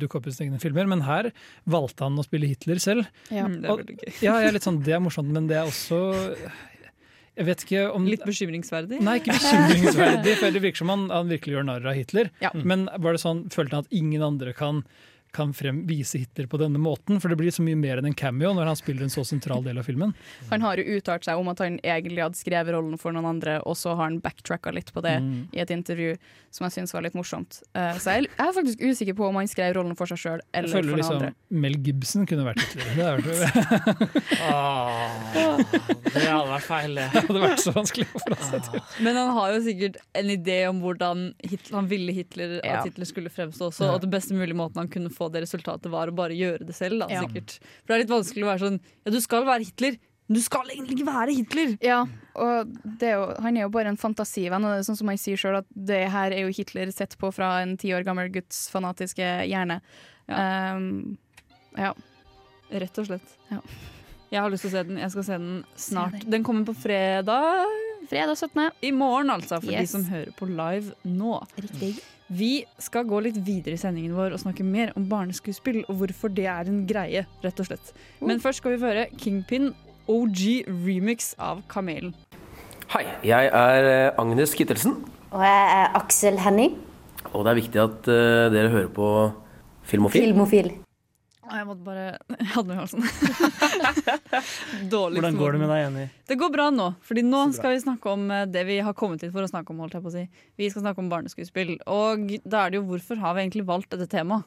[0.00, 1.30] dukke opp i sine egne filmer, men her
[1.70, 3.06] valgte han å spille Hitler selv.
[3.30, 4.10] Ja, Mm, det er Og- gøy.
[4.22, 5.98] Ja, jeg er litt sånn, det er morsomt, men det er også
[7.40, 8.98] jeg vet ikke om Litt bekymringsverdig?
[9.00, 12.28] Nei, ikke bekymringsverdig, for det virker som han, han virkelig gjør narr av Hitler.
[12.42, 12.50] Ja.
[12.54, 14.82] Men var det sånn, følte han at ingen andre kan,
[15.36, 17.20] kan frem, vise Hitler på denne måten?
[17.22, 19.62] For det blir så mye mer enn en cameo når han spiller en så sentral
[19.66, 20.12] del av filmen.
[20.50, 23.58] Han har jo uttalt seg om at han egentlig hadde skrevet rollen for noen andre,
[23.66, 25.48] og så har han backtracka litt på det Mm.
[25.52, 26.16] i et intervju
[26.50, 27.60] som jeg syns var litt morsomt.
[27.76, 30.40] Uh, så jeg, jeg er faktisk usikker på om han skrev rollen for seg sjøl
[30.54, 31.32] eller for noen liksom andre.
[31.50, 32.86] Mel Gibson kunne vært Hitler.
[32.96, 33.26] Det, vært,
[36.14, 37.06] det hadde vært feil, det.
[37.14, 38.84] det hadde vært så vanskelig å forholde seg til.
[39.06, 42.78] Men han har jo sikkert en idé om hvordan Hitler, han ville Hitler, Ja.
[42.80, 43.84] at Hitler skulle fremstå også.
[43.84, 43.90] Ja.
[43.92, 46.64] Og at den beste mulige måten han kunne få det resultatet, var å bare gjøre
[46.66, 47.00] det selv.
[47.00, 47.20] Da, Ja.
[47.26, 47.58] sikkert.
[47.84, 50.40] For det er litt vanskelig å være sånn Ja, du skal være Hitler, men du
[50.40, 51.78] skal egentlig ikke være Hitler!
[51.82, 52.06] Ja,
[52.36, 55.08] og det er jo, han er jo bare en fantasivenn, og det er sånn som
[55.08, 58.04] han sier sjøl, at det her er jo Hitler sett på fra en ti år
[58.04, 59.18] gammel gutts fanatiske
[59.50, 59.80] hjerne.
[60.28, 61.18] Um,
[61.76, 61.92] ja.
[62.70, 63.34] Rett og slett.
[63.50, 63.58] Ja.
[64.30, 64.98] Jeg har lyst til å se den.
[65.02, 66.12] Jeg skal se den snart.
[66.20, 66.30] den.
[66.30, 67.66] Den kommer på fredag.
[68.08, 68.70] Fredag 17.
[68.86, 71.40] I morgen, altså, for de som hører på live nå.
[71.58, 71.96] Riktig.
[72.30, 76.30] Vi skal gå litt videre i sendingen vår og snakke mer om barneskuespill og hvorfor
[76.30, 77.90] det er en greie, rett og slett.
[78.22, 79.72] Men først skal vi få høre Kingpin
[80.06, 82.12] OG remix av Kamelen.
[82.94, 86.78] Hei, jeg er eh, Agnes Kittelsen, Og jeg er Aksel Henning,
[87.32, 89.10] og det er viktig at eh, dere hører på
[89.90, 90.30] Filmofil.
[90.30, 90.72] filmofil.
[91.50, 92.04] Jeg måtte bare
[92.40, 93.06] Jeg hadde noe i halsen.
[94.92, 96.04] Dårlig Hvordan går det med deg, Jenny?
[96.30, 99.24] Det går bra nå, Fordi nå skal vi snakke om eh, det vi har kommet
[99.24, 99.80] hit for å snakke om.
[99.84, 100.26] holdt jeg på å si.
[100.60, 101.76] Vi skal snakke om barneskuespill.
[101.90, 104.46] Og da er det jo hvorfor har vi egentlig valgt dette temaet?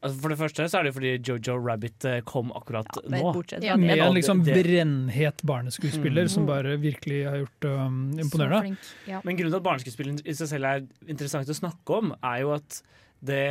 [0.00, 3.32] Altså, for det første så er det fordi Jojo Rabbit eh, kom akkurat men nå.
[3.36, 6.32] bortsett Ja, med en liksom brennhet barneskuespiller Mm.
[6.32, 8.78] som bare virkelig har gjort det um, imponerende.
[9.26, 12.54] Men grunnen til at barneskuespill i seg selv er interessant å snakke om, er jo
[12.56, 12.80] at
[13.20, 13.42] det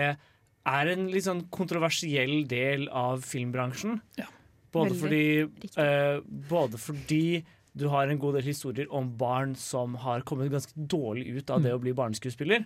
[0.68, 4.02] er en litt sånn kontroversiell del av filmbransjen.
[4.72, 5.44] Både fordi,
[5.78, 6.20] uh,
[6.50, 7.44] både fordi
[7.80, 11.62] du har en god del historier om barn som har kommet ganske dårlig ut av
[11.64, 12.66] det å bli barneskuespiller.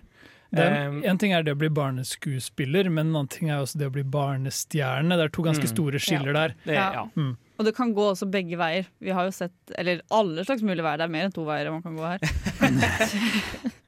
[0.54, 3.76] Er, Um, en ting er det å bli barneskuespiller, men en annen ting er også
[3.80, 5.16] det å bli barnestjerne.
[5.18, 5.72] Det er to ganske Mm.
[5.72, 6.48] store skiller der.
[6.64, 6.92] Det, Ja.
[6.92, 7.04] ja.
[7.16, 7.36] Mm.
[7.58, 8.86] Og det kan gå også begge veier.
[9.00, 10.98] Vi har jo sett, eller alle slags mulige veier.
[10.98, 12.18] Det er mer enn to veier man kan gå her.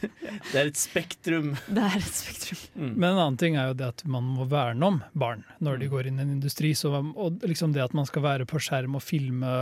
[0.00, 1.52] Det er et spektrum.
[1.68, 2.62] Det er et spektrum.
[2.74, 2.92] Mm.
[2.94, 5.90] Men en annen ting er jo det at man må verne om barn når de
[5.92, 6.72] går inn i en industri.
[6.78, 9.52] Så, og liksom det at man skal være på skjerm og filme,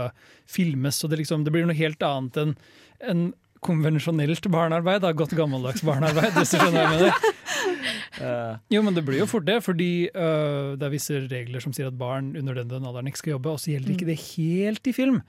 [0.49, 1.01] filmes.
[1.01, 2.57] Så det, liksom, det blir noe helt annet enn
[2.99, 3.29] en
[3.65, 5.03] konvensjonelt barnearbeid.
[5.03, 5.11] Da.
[5.15, 7.27] Godt gammeldags barnearbeid, hvis du skjønner hva jeg mener.
[8.73, 11.87] Jo, men det blir jo fort det, fordi uh, det er visse regler som sier
[11.87, 14.89] at barn under den, den alderen ikke skal jobbe, og så gjelder ikke det helt
[14.89, 15.21] i film.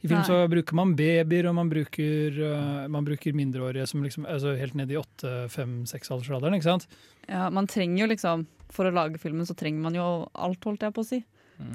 [0.00, 0.28] I film Nei.
[0.28, 4.78] så bruker man babyer, og man bruker, uh, man bruker mindreårige som liksom, altså helt
[4.78, 6.88] ned i åtte, fem, seks aldersalderen, ikke sant?
[7.28, 10.86] Ja, man trenger jo liksom For å lage filmen så trenger man jo alt, holdt
[10.86, 11.20] jeg på å si.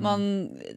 [0.02, 0.24] Man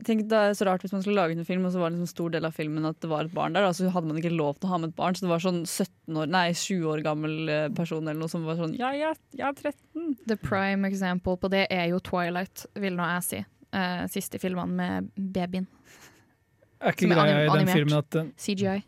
[0.04, 2.00] tenkte Det er så rart hvis man skulle lage en film, og så var det
[2.02, 3.64] en stor del av filmen at det var et barn der.
[3.64, 5.44] Da, så hadde man ikke lov til å ha med et barn, så det var
[5.44, 8.92] sånn 17 år, nei 20 år gammel eh, person eller noe som var sånn Ja,
[8.96, 10.12] ja, jeg er 13.
[10.28, 13.42] The prime example på det er jo Twilight, vil nå jeg si.
[13.78, 15.68] Eh, siste filmene med babyen.
[16.80, 17.74] Er ikke greia i den animert.
[17.74, 18.78] filmen at den CGI.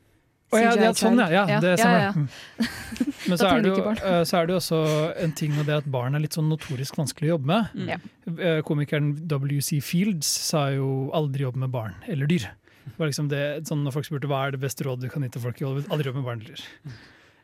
[0.50, 1.26] Å ja, CGI ja, sånn ja.
[1.30, 2.00] ja, Ja, det ja, stemmer.
[2.00, 2.12] ja.
[2.14, 2.28] Mm.
[3.30, 4.80] Men så er, det jo, eh, så er det jo også
[5.24, 7.76] en ting med det at barn er litt sånn notorisk vanskelig å jobbe med.
[7.76, 8.38] Mm.
[8.38, 9.78] Eh, Komikeren W.C.
[9.84, 12.48] Fields sa jo 'aldri jobbe med barn eller dyr'.
[12.80, 15.22] Det var liksom det, sånn Når folk spurte hva er det beste rådet du kan
[15.22, 16.96] gi til folk i Hollywood, aldri jobbe med barn eller dyr.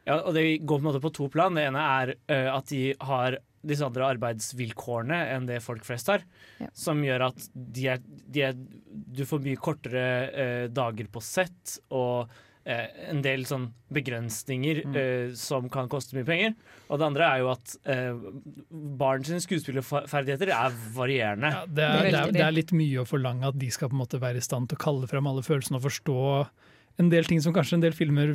[0.06, 1.54] Ja, og Det går på en måte på to plan.
[1.54, 6.24] Det ene er uh, at de har disse andre arbeidsvilkårene enn det folk flest har.
[6.62, 6.70] Ja.
[6.76, 11.78] Som gjør at de er, de er, du får mye kortere eh, dager på sett
[11.94, 12.30] og
[12.64, 16.54] eh, en del sånn begrensninger eh, som kan koste mye penger.
[16.90, 18.22] Og det andre er jo at eh,
[19.02, 21.52] barn sine skuespillerferdigheter er varierende.
[21.66, 24.04] Det er, det, er, det er litt mye å forlange at de skal på en
[24.04, 26.18] måte være i stand til å kalle frem alle følelsene og forstå
[27.02, 28.32] en del ting som kanskje en del filmer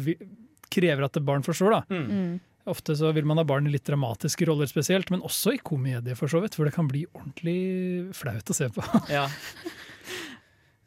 [0.72, 1.80] krever at barn forstår.
[1.80, 1.84] da.
[1.90, 2.40] Mm.
[2.70, 6.14] Ofte så vil man ha barn i litt dramatiske roller spesielt, men også i komedie,
[6.20, 6.54] for så vidt.
[6.58, 8.86] For det kan bli ordentlig flaut å se på.
[9.10, 9.28] Ja.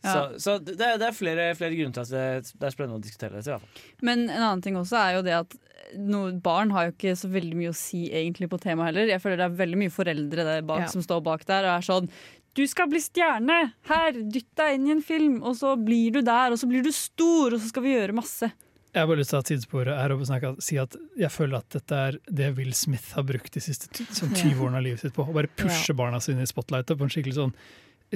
[0.05, 0.13] Ja.
[0.13, 2.99] Så, så det, er, det er flere, flere grunner til at det, det er spennende
[2.99, 3.49] å diskutere dette.
[3.49, 3.93] i hvert fall.
[4.05, 5.55] Men en annen ting også er jo det at
[5.97, 9.09] no, barn har jo ikke så veldig mye å si egentlig på temaet heller.
[9.15, 10.91] Jeg føler det er veldig mye foreldre der bak Ja.
[10.93, 12.11] som står bak der og er sånn
[12.55, 13.57] du skal bli stjerne!
[13.89, 16.85] Her, dytt deg inn i en film, og så blir du der, og så blir
[16.87, 18.47] du stor, og så skal vi gjøre masse.
[18.95, 21.31] Jeg har bare lyst til å ha tidssporet sidespor her og snakke, si at jeg
[21.35, 24.79] føler at dette er det Will Smith har brukt de siste ty- sånn 20 årene
[24.79, 25.27] av livet sitt på.
[25.27, 27.55] Å bare pushe barna sine i spotlightet på en skikkelig sånn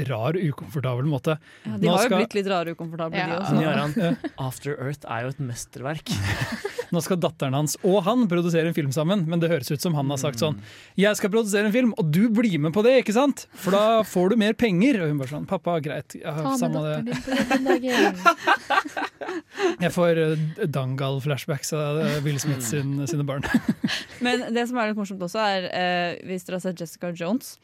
[0.06, 1.34] rar, ukomfortabel måte.
[1.66, 3.62] Ja, de Nå har jo skal- blitt litt rare og ukomfortable, de Ja, også.
[3.64, 6.12] Jaran, After Earth er jo et mesterverk.
[6.94, 9.92] Nå skal datteren hans og han produsere en film sammen, men det høres ut som
[9.98, 10.56] han har sagt sånn
[10.96, 13.46] Jeg skal produsere en film, og du blir med på det, ikke sant?
[13.52, 15.02] For da får du mer penger.
[15.02, 16.14] Og hun bare sånn Pappa, greit.
[16.22, 18.18] Ja, Ta med datteren din på jobben dagen.
[19.84, 20.42] Jeg får uh,
[20.74, 23.46] Dangal-flashbacks av eh, Will Smith sin, sine barn.
[24.24, 27.56] Men det som er litt morsomt også, er eh, hvis dere har sett Jessica Jones,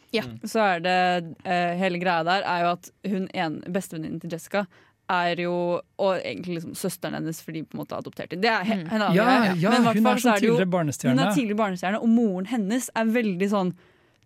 [0.46, 0.98] så er det
[1.42, 4.66] eh, hele greia der er jo at hun en, bestevenninnen til Jessica
[5.10, 8.40] er jo Og egentlig liksom søsteren hennes, fordi de på en måte har adoptert henne.
[8.40, 9.56] Det er en annen Ja, greie.
[9.60, 11.12] ja, Men hun er så sånn tidligere barnestjerne.
[11.18, 13.74] Hun er tidligere barnestjerne, og moren hennes er veldig sånn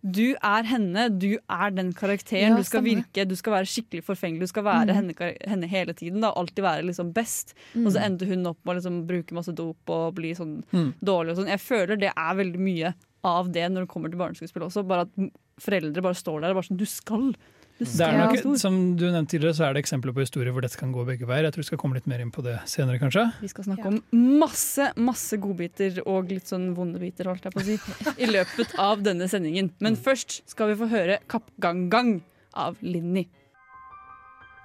[0.03, 2.53] du er henne, du er den karakteren.
[2.53, 3.03] Ja, du skal stemmer.
[3.03, 4.39] virke, du skal være skikkelig forfengelig.
[4.47, 4.95] Du skal være Mm.
[4.95, 6.21] henne, henne hele tiden.
[6.21, 7.53] Da, alltid være liksom best.
[7.75, 7.85] Mm.
[7.85, 10.93] Og så endte hun opp med å liksom bruke masse dop og bli sånn Mm.
[11.03, 11.31] dårlig.
[11.31, 11.47] Og sånn.
[11.51, 14.87] Jeg føler det er veldig mye av det når det kommer til barneskuespill også.
[14.87, 17.33] Bare at foreldre bare står der og bare sånn Du skal!
[17.79, 20.75] Det er nok, som du nevnte tidligere, så er det eksempler på historier hvor dette
[20.79, 21.45] kan gå begge veier.
[21.47, 23.23] Jeg tror vi skal komme litt mer inn på det senere, kanskje.
[23.39, 23.99] Vi skal snakke om
[24.41, 27.77] masse masse godbiter og litt sånn vonde biter, holdt jeg på å si,
[28.19, 29.71] i løpet av denne sendingen.
[29.79, 32.17] Men først skal vi få høre Kapp Gang Gang
[32.59, 33.29] av Linni.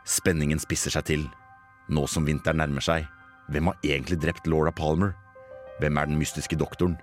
[0.05, 1.23] Spenningen spisser seg til.
[1.95, 3.07] Nå som vinteren nærmer seg,
[3.53, 5.15] hvem har egentlig drept Laura Palmer?
[5.79, 6.97] Hvem er den mystiske doktoren?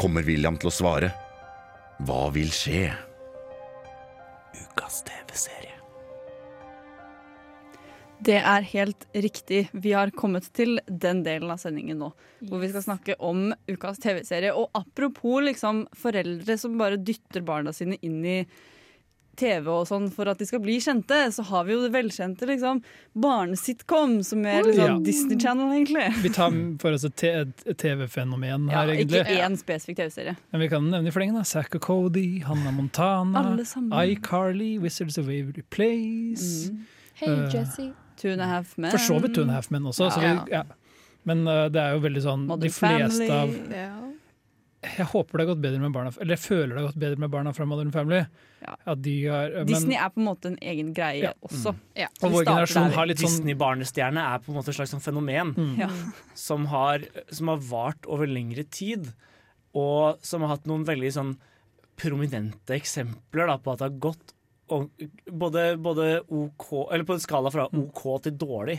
[0.00, 1.12] Kommer William til å svare?
[2.02, 2.90] Hva vil skje?
[8.22, 9.64] Det er helt riktig.
[9.72, 12.12] Vi har kommet til den delen av sendingen nå.
[12.46, 14.52] Hvor vi skal snakke om ukas TV-serie.
[14.54, 18.36] Og apropos liksom foreldre som bare dytter barna sine inn i
[19.40, 22.44] TV og sånn for at de skal bli kjente, så har vi jo det velkjente
[22.50, 22.82] liksom
[23.16, 24.98] barnesitcom, som er liksom Ja.
[25.06, 26.04] Disney Channel, egentlig.
[26.22, 27.16] Vi tar for oss et
[27.80, 29.40] TV-fenomen Ja, her, ikke egentlig.
[29.40, 30.36] én spesifikk TV-serie.
[30.52, 31.42] Men vi kan nevne i flengen.
[31.48, 33.56] Zack og Cody, Hannah Montana,
[34.04, 36.68] iCarly, Wizards of Waverly Place.
[36.70, 36.84] Mm.
[37.14, 37.92] Hey, uh, Jessie.
[38.22, 38.92] Two and a half men.
[38.94, 40.08] For så vidt Two and a Half Men også.
[40.14, 40.34] Så Ja.
[40.46, 40.62] vi, ja.
[41.26, 43.30] Men uh, det er jo veldig sånn Modern De fleste Family.
[43.30, 43.98] av Ja.
[44.82, 47.18] Jeg håper det har gått bedre med barna Eller jeg føler det har gått bedre
[47.22, 48.24] med barna fra Modern Family.
[48.84, 51.32] At de har, men, Disney er på en måte en egen greie Ja.
[51.42, 51.74] også.
[51.96, 52.08] Ja.
[52.22, 52.96] Og vår generasjon der.
[52.96, 55.78] har litt sånn Disney-barnestjerne er på en måte et slags sånn fenomen Mm.
[55.78, 55.88] Ja.
[56.34, 56.98] som, har,
[57.30, 59.12] som har vart over lengre tid,
[59.74, 61.36] og som har hatt noen veldig sånn
[61.96, 64.32] prominente eksempler da, på at det har gått
[65.30, 68.78] både, både OK Eller på en skala fra OK til dårlig.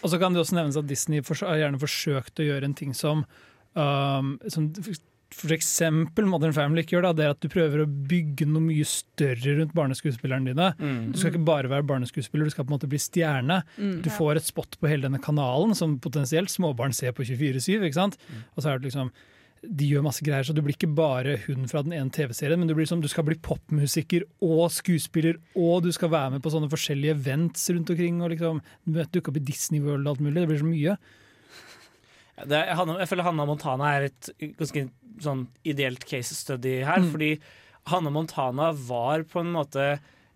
[0.00, 2.94] Og så kan det også nevnes at Disney har gjerne forsøkt å gjøre en ting
[2.96, 3.24] som,
[3.76, 4.70] um, som
[5.30, 8.64] for eksempel Modern Family ikke gjør, da, det er at du prøver å bygge noe
[8.64, 10.70] mye større rundt barneskuespillerne dine.
[10.80, 11.12] Mm.
[11.12, 13.60] Du skal ikke bare være barneskuespiller, du skal på en måte bli stjerne.
[13.76, 14.00] Mm.
[14.04, 17.78] Du får et spot på hele denne kanalen som potensielt småbarn ser på 24-7.
[17.78, 18.18] ikke sant?
[18.56, 19.12] Og så er det liksom
[19.62, 22.68] de gjør masse greier, så du blir ikke bare hun fra den ene TV-serien, men
[22.70, 26.52] du, blir som, du skal bli popmusiker og skuespiller, og du skal være med på
[26.54, 28.22] sånne forskjellige events rundt omkring.
[28.24, 30.40] og liksom dukke opp i Disney World og alt mulig.
[30.40, 30.96] Det blir så mye.
[32.48, 34.86] Det, Hanna- jeg føler Hanna Montana er et ganske
[35.20, 37.02] sånn ideelt case study her.
[37.04, 37.10] Mm.
[37.12, 37.30] Fordi
[37.92, 39.90] Hanna Montana var på en måte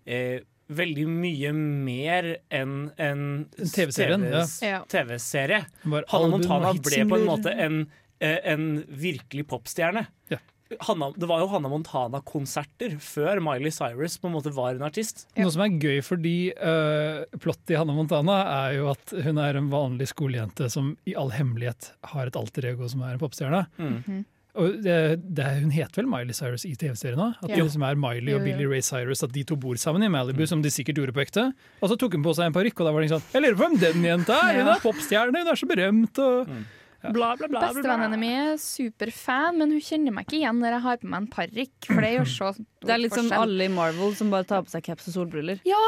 [0.05, 3.25] eh, veldig mye mer enn en
[3.57, 4.17] TV-serie.
[4.21, 4.79] TV Ja.
[4.89, 5.63] TV-serie.
[5.85, 7.81] Hanna Montana ble på en måte en,
[8.23, 10.05] en virkelig popstjerne.
[10.31, 10.37] Ja.
[10.87, 15.27] Hanna, det var jo Hanna Montana-konserter før Miley Cyrus på en måte var en artist.
[15.37, 19.59] Noe som er gøy fordi uh, plottet i Hannah Montana er jo at hun er
[19.59, 23.61] en vanlig skolejente som i all hemmelighet har et alter ego som er en popstjerne.
[23.77, 24.23] Mm.
[24.55, 24.97] Og det,
[25.35, 27.33] det, hun heter vel Miley Cyrus i TV-serien òg?
[27.43, 27.57] At Ja.
[27.57, 28.45] det liksom er Miley og.
[28.47, 31.25] Billy Ray Cyrus At de to bor sammen i Malibu, som de sikkert gjorde på
[31.25, 31.43] ekte.
[31.83, 33.57] Og så tok hun på seg en parykk, og da var det sånn Jeg lurer
[33.59, 34.61] på hvem den jenta er!
[34.61, 36.23] Hun er popstjerne, hun er så berømt!
[36.23, 36.63] Og, Bla,
[37.13, 37.47] bla, bla.
[37.47, 37.69] bla, bla.
[37.75, 41.23] Bestevennen min er superfan, men hun kjenner meg ikke igjen når jeg har på meg
[41.23, 41.77] en parykk.
[41.91, 44.65] For det gjør så stor Det er litt som alle i Marvel som bare tar
[44.65, 45.61] på seg caps og solbriller.
[45.67, 45.81] Ja,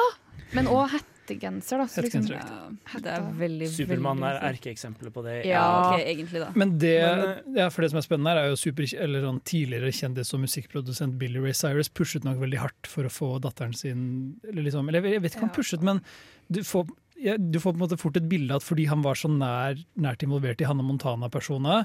[0.56, 1.88] men òg hettegenser, da.
[1.92, 5.36] Så liksom, Ja, det er veldig, Supermann er erkeeksempelet på det.
[5.50, 6.52] Ja, okay, egentlig, da.
[6.56, 9.42] Men det, Men, ja, for det som er spennende her, er jo super, eller sånn
[9.48, 13.76] tidligere kjendis og musikkprodusent Billy Ray Cyrus pushet nok veldig hardt for å få datteren
[13.76, 14.08] sin
[14.48, 16.02] Eller, liksom, eller jeg vet ikke om han pushet, men
[16.48, 16.88] du får,
[17.24, 19.30] ja, du får på en måte fort et bilde av at fordi han var så
[19.32, 21.82] nær, nært involvert i Hanne Montana-personene,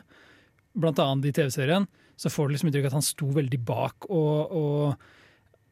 [0.72, 4.08] blant annet i TV-serien, så får du liksom inntrykk av at han sto veldig bak
[4.08, 5.10] og, og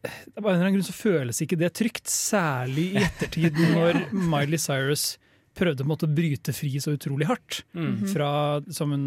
[0.00, 4.00] det bare en eller annen grunn så føles ikke det trygt, særlig i ettertid når
[4.12, 5.14] Miley Cyrus
[5.61, 7.61] prøvde på en måte å bryte fri så utrolig hardt.
[7.76, 8.06] Mm.
[8.11, 8.30] Fra,
[8.74, 9.04] som en,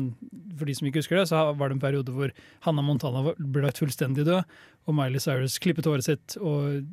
[0.60, 2.34] for de som ikke husker det, så var det en periode hvor
[2.68, 6.84] Hanna Montana ble lagt fullstendig død, og Miley Cyrus klippet håret sitt og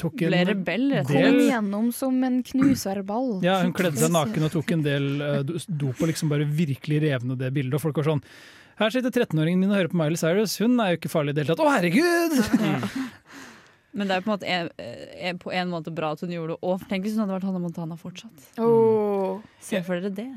[0.00, 3.36] tok en Ble rebell, rett og Kom gjennom som en knuserball.
[3.46, 7.02] ja, hun kledde seg naken og tok en del uh, dop og liksom bare virkelig
[7.06, 7.78] rev ned det bildet.
[7.78, 8.24] Og folk var sånn
[8.78, 11.38] Her sitter 13-åringen min og hører på Miley Cyrus, hun er jo ikke farlig i
[11.38, 11.66] det hele tatt.
[11.66, 13.06] Å, herregud!
[13.98, 16.54] Men det er på en måte en, en, på en måte bra at hun gjorde
[16.56, 16.60] det.
[16.62, 18.48] Og tenk hvis hun hadde vært Hanna Montana fortsatt.
[18.62, 19.42] Åh.
[19.60, 20.28] Se for dere det.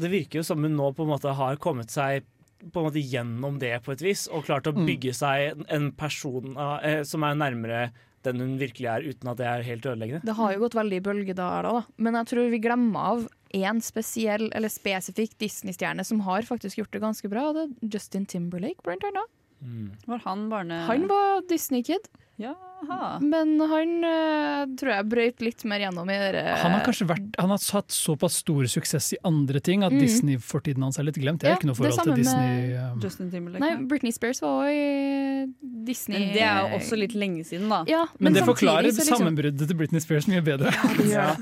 [0.00, 2.24] Det virker jo som hun nå på en måte har kommet seg
[2.60, 4.84] på en måte gjennom det på et vis, og klart å Mm.
[4.84, 7.90] bygge seg en person eh, som er nærmere
[8.22, 10.20] den hun virkelig er, uten at det er helt ødeleggende.
[10.28, 11.80] Det har jo gått veldig i bølgedaler, da.
[11.96, 13.22] Men jeg tror vi glemmer av
[13.56, 17.46] én spesiell, eller spesifikk Disney-stjerne som har faktisk gjort det ganske bra.
[17.48, 19.32] og Det er Justin Timberlake, blant annet.
[20.06, 20.82] Var han barne...
[20.84, 22.04] Han var Disney-kid.
[22.80, 23.18] Jaha.
[23.20, 27.26] Men han eh, tror jeg brøyt litt mer gjennom i det Han har kanskje vært,
[27.36, 30.00] han har hatt såpass stor suksess i andre ting at Mm.
[30.00, 31.42] Disney-fortiden hans er litt glemt.
[31.42, 32.70] Jeg har Ja, ikke noe forhold til Disney.
[32.70, 33.60] med um, Justin Timberlake.
[33.60, 35.46] Nei, Britney Spears var òg i
[35.90, 36.18] Disney.
[36.18, 37.82] Men det er jo også litt lenge siden, da.
[37.90, 40.72] Ja, men, det forklarer liksom- sammenbruddet til Britney Spears mye bedre.
[41.10, 41.34] Ja,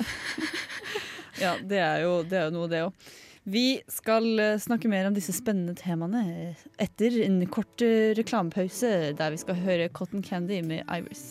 [1.45, 2.93] ja det, er jo, det er jo noe, det òg.
[3.49, 9.33] Vi skal eh, snakke mer om disse spennende temaene etter en kort eh, reklamepause, der
[9.33, 11.23] vi skal høre Cotton Candy med Iris.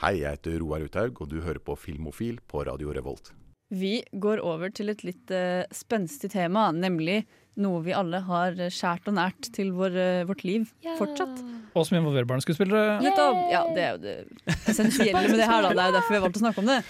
[0.00, 3.34] Hei, jeg heter Roar Uthaug, og du hører på Filmofil på Radio Revolt.
[3.68, 7.26] Vi går over til et litt uh, spenstig tema, nemlig
[7.60, 9.94] noe vi alle har skjært og nært til vår,
[10.26, 10.64] vårt liv
[10.96, 11.42] fortsatt.
[11.76, 12.98] Og som involverer barneskuespillere.
[13.04, 13.42] Nettopp!
[13.52, 15.70] Ja, det er jo det essensielle med det her, da.
[15.76, 16.80] Det er jo derfor vi har valgt å snakke om det.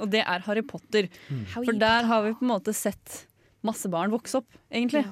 [0.00, 1.10] Og det er Harry Potter.
[1.52, 3.26] For der har vi på en måte sett
[3.66, 5.04] masse barn vokse opp, egentlig.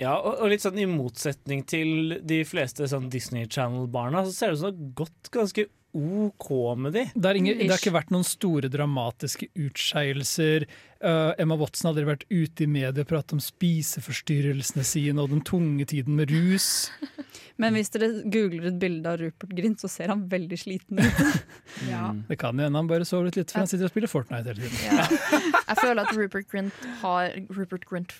[0.00, 4.52] Ja, og, og litt sånn i motsetning til de fleste sånn Disney Channel-barna, så ser
[4.52, 7.04] det ut som det har gått ganske OK med de.
[7.14, 10.64] Det har, ingen, det har ikke vært noen store dramatiske utskeielser.
[11.02, 15.32] Uh, Emma Watson har aldri vært ute i media og pratet om spiseforstyrrelsene sine og
[15.34, 16.88] den tunge tiden med rus.
[17.60, 21.22] Men hvis dere googler et bilde av Rupert Grint, så ser han veldig sliten ut.
[22.30, 24.54] Det kan jo hende han bare sover litt litt, for han sitter og spiller Fortnite
[24.54, 25.52] hele tiden.
[25.68, 28.16] Jeg føler at Rupert Grint har, Rupert Grint,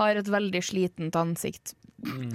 [0.00, 1.76] har et veldig slitent ansikt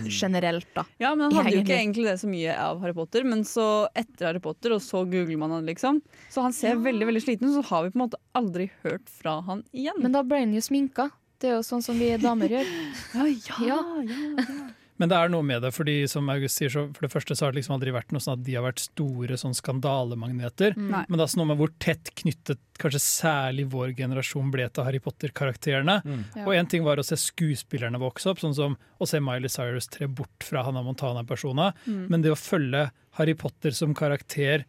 [0.09, 0.83] generelt, da.
[1.01, 2.05] Ja, men han hadde jo ikke Egentlig.
[2.07, 5.51] det så mye av Harry Potter, men så etter Harry Potter, og så googler man
[5.55, 6.01] han, liksom.
[6.33, 9.09] Så han ser veldig veldig sliten ut, så har vi på en måte aldri hørt
[9.09, 9.97] fra han igjen.
[10.03, 11.09] Men da ble han jo sminka.
[11.41, 12.73] Det er jo sånn som vi damer gjør.
[13.15, 13.27] Ja,
[13.65, 14.55] Ja, ja,
[15.01, 17.45] Men det er noe med det, fordi som August sier, så for det første så
[17.45, 20.77] har det liksom aldri vært noe sånn at de har vært store sånn skandalemagneter.
[20.79, 20.87] Mm.
[20.93, 21.03] Nei.
[21.09, 24.87] Men det er også noe med hvor tett knyttet kanskje særlig vår generasjon ble til
[24.87, 25.97] Harry Potter-karakterene.
[26.05, 26.45] Ja.
[26.45, 29.91] Og en ting var å se skuespillerne vokse opp, sånn som å se Miley Cyrus
[29.91, 31.73] tre bort fra Hannah Montana-persona.
[31.85, 32.03] Mm.
[32.13, 32.87] Men det å følge
[33.19, 34.63] Harry Potter som karakter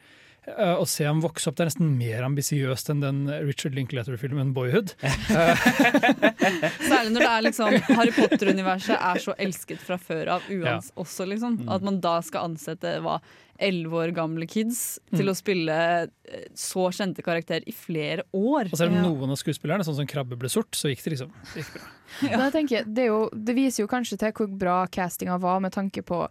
[0.46, 1.56] å se ham vokse opp.
[1.58, 4.94] Det er nesten mer ambisiøst enn den Richard Linklater-filmen 'Boyhood'.
[6.86, 11.26] Særlig når det er liksom Harry Potter-universet er så elsket fra før av uans også,
[11.32, 11.58] liksom.
[11.64, 11.72] Mm.
[11.76, 13.18] At man da skal ansette hva
[13.56, 15.32] elleve år gamle kids til Mm.
[15.32, 15.76] å spille
[16.28, 18.68] eh, så kjente karakterer i flere år.
[18.70, 21.32] Og selv om noen av skuespillerne, sånn som Krabbe ble sort, så gikk det liksom
[21.54, 21.86] det gikk bra.
[22.22, 25.72] Men jeg det, er jo, det viser jo kanskje til hvor bra castinga var med
[25.72, 26.26] tanke på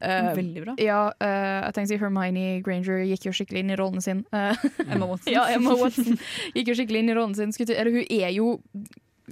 [0.00, 0.74] eh, Veldig bra.
[0.82, 4.24] Ja, uh, jeg tenkte si Hermione Granger gikk jo skikkelig inn i rollen sin.
[4.34, 4.52] Uh,
[4.92, 5.32] Emma Watson.
[5.32, 6.18] ja, Emma Watson
[6.56, 7.54] gikk jo skikkelig inn i rollen sin.
[7.68, 8.56] Eller hun er jo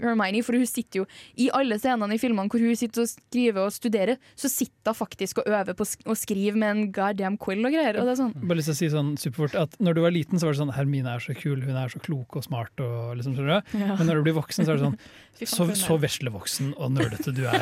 [0.02, 1.06] Hermione, for hun sitter jo
[1.40, 4.98] i alle scenene i filmene hvor hun sitter og skriver og studerer, så sitter hun
[4.98, 8.00] faktisk og øver på å skrive med en goddamn quill og greier.
[8.00, 10.14] Og det er sånn Bare lyst til å si sånn superfort at Når du var
[10.14, 12.74] liten, så var det sånn Hermine er så kul, hun er så klok og smart.
[12.82, 13.78] Og liksom, skjønner du?
[13.84, 13.94] Ja.
[13.98, 14.98] Men når du blir voksen, så er det sånn
[15.34, 17.58] Så, så veslevoksen og nerdete du er.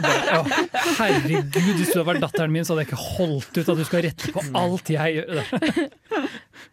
[0.00, 0.46] Bare, å,
[0.96, 3.84] herregud, hvis du hadde vært datteren min, så hadde jeg ikke holdt ut at du
[3.84, 5.42] skal rette på alt jeg gjør.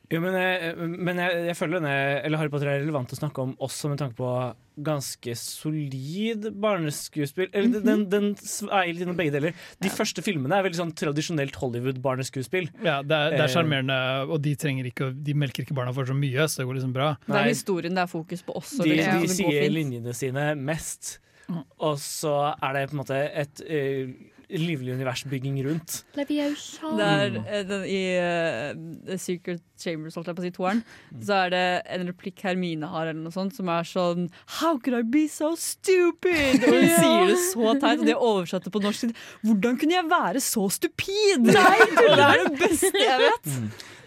[0.10, 1.94] Jo, men jeg, men jeg, jeg føler denne,
[2.26, 4.32] eller Harry Potter er relevant å snakke om også med tanke på
[4.80, 7.50] ganske solid barneskuespill.
[7.52, 9.58] Eller den, den, den er litt innom begge deler.
[9.84, 12.70] De første filmene er veldig sånn tradisjonelt Hollywood-barneskuespill.
[12.80, 15.94] Ja, det er, det er Eh, sjarmerende, og de, trenger ikke, de melker ikke barna
[15.96, 17.12] for så mye, så det går liksom bra.
[17.28, 18.84] Det er historien det er fokus på også.
[18.86, 21.18] De, liksom, de sier linjene sine mest,
[21.50, 24.12] og så er det på en måte et eh,
[24.50, 26.00] livlig universbygging rundt.
[26.18, 26.90] Leviosa.
[27.06, 28.72] er eh, den, I uh,
[29.06, 30.82] The Secret Chambers, holdt jeg på å si, toeren,
[31.24, 31.62] så er det
[31.96, 34.26] en replikk Hermine har, eller noe sånt, som er sånn
[34.60, 36.64] How could I be so stupid?
[36.66, 36.98] Og hun Ja.
[36.98, 39.14] sier det så teit, og de har oversatt det på norsk.
[39.46, 41.46] Hvordan kunne jeg være så stupid?
[41.48, 43.56] Nei, det er det beste jeg vet!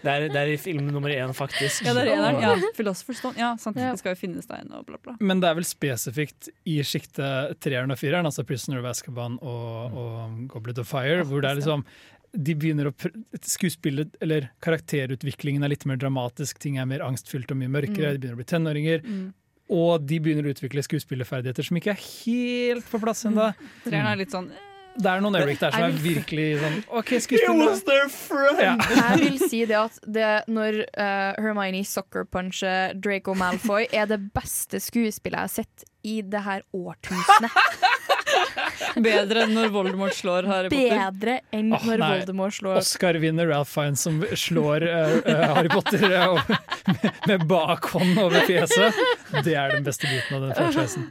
[0.03, 1.85] Det er, det er i film nummer én, faktisk.
[1.87, 2.41] Ja, det er eneren.
[2.43, 3.37] Ja, Philosopher's Stone.
[3.39, 3.77] Ja, sant.
[3.79, 5.13] Det skal jo finnes der inne, og bla, bla.
[5.23, 9.95] Men det er vel spesifikt i sjiktet treeren og fireren, altså Prisoner of Azkaban og,
[10.03, 11.85] og Goblet of Fire, hvor det er liksom
[12.33, 13.13] de begynner å pr-
[13.45, 18.17] Skuespillet, eller karakterutviklingen er litt mer dramatisk, ting er mer angstfylt og mye mørkere, Mm.
[18.17, 19.03] de begynner å bli tenåringer.
[19.05, 19.27] Mm.
[19.69, 23.51] Og de begynner å utvikle skuespillerferdigheter som ikke er helt på plass ennå.
[23.85, 24.49] Treeren er litt sånn
[24.93, 28.75] Det er noen øyeblikk der som er virkelig sånn OK, skuespiller Ja.
[28.77, 34.81] Jeg vil si det at det, når uh, Hermione soccerpuncher Draco Malfoy, er det beste
[34.83, 37.57] skuespillet jeg har sett i det her årtusenet.
[39.03, 40.97] Bedre enn når Voldemort slår Harry Potter.
[40.99, 42.09] Bedre enn oh, når nei.
[42.19, 45.15] Voldemort slår Oscar-vinner Ralph Fiennes som slår uh,
[45.55, 46.41] Harry Potter uh,
[46.89, 48.99] med, med bakhånd over fjeset.
[49.41, 51.09] Det er den beste biten av den franchisen.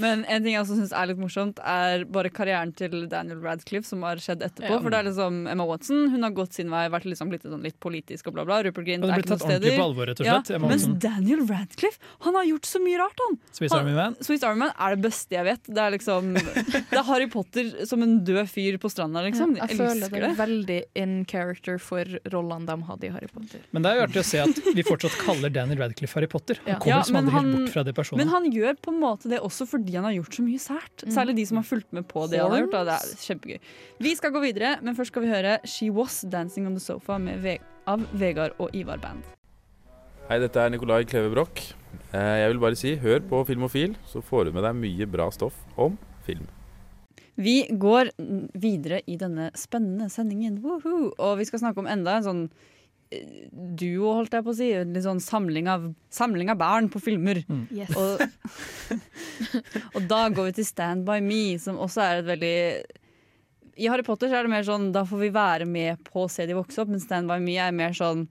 [0.00, 3.86] Men en ting jeg også syns er litt morsomt, er bare karrieren til Daniel Radcliffe,
[3.86, 4.70] som har skjedd etterpå.
[4.70, 4.80] Ja.
[4.80, 7.62] For det er liksom Emma Watson hun har gått sin vei, vært liksom litt, sånn
[7.62, 8.62] litt politisk og bla, bla.
[8.66, 9.80] Rupert Grint er ikke noen steder.
[9.80, 10.14] alvor,
[10.56, 13.38] Emma mens Daniel Radcliffe han har gjort så mye rart, han!
[13.52, 14.16] Swiss Army Man?
[14.20, 15.62] Swiss Army Man er det beste jeg vet.
[15.70, 19.56] Det er liksom Det er Harry Potter som en død fyr på stranda, liksom.
[19.56, 20.36] jeg Jeg føler det er det.
[20.38, 23.60] veldig in character for rollene de hadde i Harry Potter.
[23.72, 26.58] Men det er jo artig å se at vi fortsatt kaller Daniel Radcliffe Harry Potter.
[26.64, 26.78] Han Ja.
[26.78, 28.18] kommer Ja, men han- bort fra det personen.
[28.24, 31.04] Men han gjør på en måte det også fordi han har gjort så mye sært.
[31.06, 31.12] Mm.
[31.16, 32.76] Særlig de som har fulgt med på det han har gjort.
[32.76, 32.84] Da.
[32.84, 33.58] Det er kjempegøy.
[34.06, 37.18] Vi skal gå videre, men først skal vi høre She Was Dancing on the Sofa
[37.18, 37.58] med Ve
[37.90, 39.24] av Vegard og Ivar Band.
[40.28, 41.72] Hei, dette er Nicolai Kleve Broch.
[42.14, 45.26] Eh, Jeg vil bare si, hør på Filmofil, så får du med deg mye bra
[45.34, 46.46] stoff om film.
[47.40, 48.10] Vi går
[48.60, 51.14] videre i denne spennende sendingen, Woohoo!
[51.18, 52.42] og vi skal snakke om enda en sånn
[53.10, 54.70] duo, holdt jeg på å si.
[54.76, 57.42] En litt sånn samling av, samling av barn på filmer.
[57.74, 57.90] Yes.
[57.98, 58.22] Og,
[59.96, 62.54] og da går vi til Stand by me, som også er et veldig
[63.80, 66.30] I Harry Potter så er det mer sånn da får vi være med på å
[66.30, 68.28] se de vokse opp, men Stand by me er mer sånn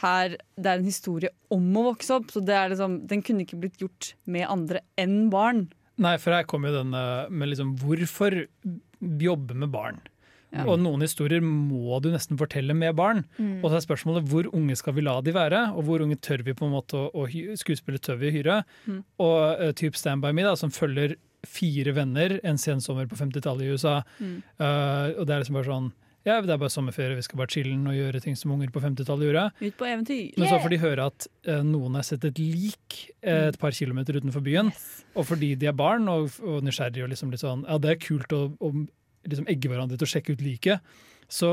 [0.00, 3.42] her, Det er en historie om å vokse opp, så det er liksom, den kunne
[3.44, 5.66] ikke blitt gjort med andre enn barn.
[6.00, 8.38] Nei, for her kommer jo den eh, med liksom hvorfor
[9.00, 9.98] jobbe med barn?
[10.50, 10.66] Ja.
[10.66, 13.24] Og noen historier må du nesten fortelle med barn.
[13.38, 13.60] Mm.
[13.62, 16.42] Og så er spørsmålet hvor unge skal vi la de være, og hvor unge tør
[16.46, 18.60] vi på en måte å, å skuespille tør vi å hyre?
[18.86, 19.00] Mm.
[19.22, 23.16] Og uh, type Stand By Me, da, som følger fire venner en sen sommer på
[23.16, 24.00] 50-tallet i USA.
[24.18, 24.38] Mm.
[24.60, 25.90] Uh, og det er liksom bare sånn
[26.26, 28.82] Ja, det er bare sommerferie, vi skal bare chille'n og gjøre ting som unger på
[28.84, 29.46] 50-tallet gjorde.
[29.62, 30.34] Ut på eventyr.
[30.36, 33.72] Men så får de høre at uh, noen har sett et lik uh, et par
[33.76, 34.68] kilometer utenfor byen.
[35.14, 38.02] Og fordi de er barn og, og nysgjerrige og liksom litt sånn Ja, det er
[38.04, 38.74] kult å, å
[39.28, 40.80] liksom egge hverandre til å sjekke ut liket.
[41.30, 41.50] Så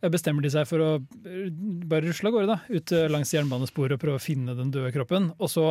[0.00, 0.90] bestemmer de seg for å
[1.28, 1.50] eh,
[1.84, 4.92] bare rusle av gårde da, ut eh, langs jernbanesporet og prøve å finne den døde
[4.94, 5.30] kroppen.
[5.38, 5.66] Og så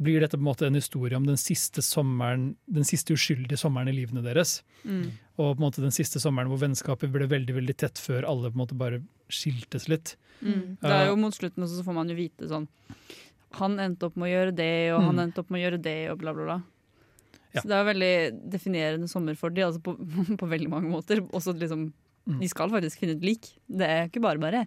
[0.00, 3.88] blir dette på en måte en historie om den siste sommeren, den siste uskyldige sommeren
[3.88, 4.58] i livene deres.
[4.84, 5.10] Mm.
[5.40, 8.48] Og på en måte den siste sommeren hvor vennskapet ble veldig veldig tett før alle
[8.52, 9.00] på en måte bare
[9.32, 10.14] skiltes litt.
[10.40, 10.76] Mm.
[10.80, 12.64] Det er jo mot slutten så får man jo vite sånn
[13.60, 15.22] Han endte opp med å gjøre det, og han Mm.
[15.24, 16.58] endte opp med å gjøre det, og bla, bla, bla.
[17.54, 17.60] Ja.
[17.62, 18.12] Så det er veldig
[18.52, 19.96] definerende sommer for de, altså på,
[20.40, 21.24] på veldig mange måter.
[21.32, 21.90] Også liksom
[22.28, 22.36] Mm.
[22.42, 23.46] De skal faktisk finne et lik.
[23.66, 24.66] Det er ikke bare bare.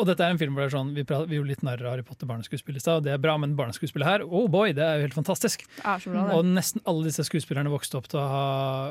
[0.00, 1.82] Og dette er en film hvor det er sånn, vi, prater, vi gjorde litt narr
[1.84, 4.72] av Harry Potter barneskuespill i stad, og det er bra, men barneskuespillet her, oh boy,
[4.74, 5.62] det er jo helt fantastisk.
[5.84, 6.22] Er bra.
[6.38, 8.46] Og nesten alle disse skuespillerne vokste opp til å ha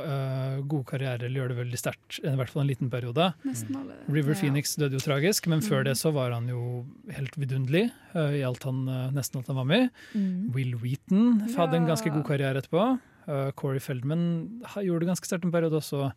[0.06, 3.32] uh, gode karrierer eller gjøre det veldig sterkt, i hvert fall en liten periode.
[3.44, 3.98] Alle.
[4.12, 4.40] River Ja.
[4.44, 5.86] Phoenix døde jo tragisk, men før Mm.
[5.90, 6.86] det så var han jo
[7.16, 10.20] helt vidunderlig uh, i alt han, uh, nesten alt han var med i.
[10.20, 10.52] Mm.
[10.54, 13.00] Will Wheaton hadde en ganske god karriere etterpå.
[13.32, 14.24] Uh, Corey Feldman
[14.84, 16.12] gjorde det ganske sterkt en periode også.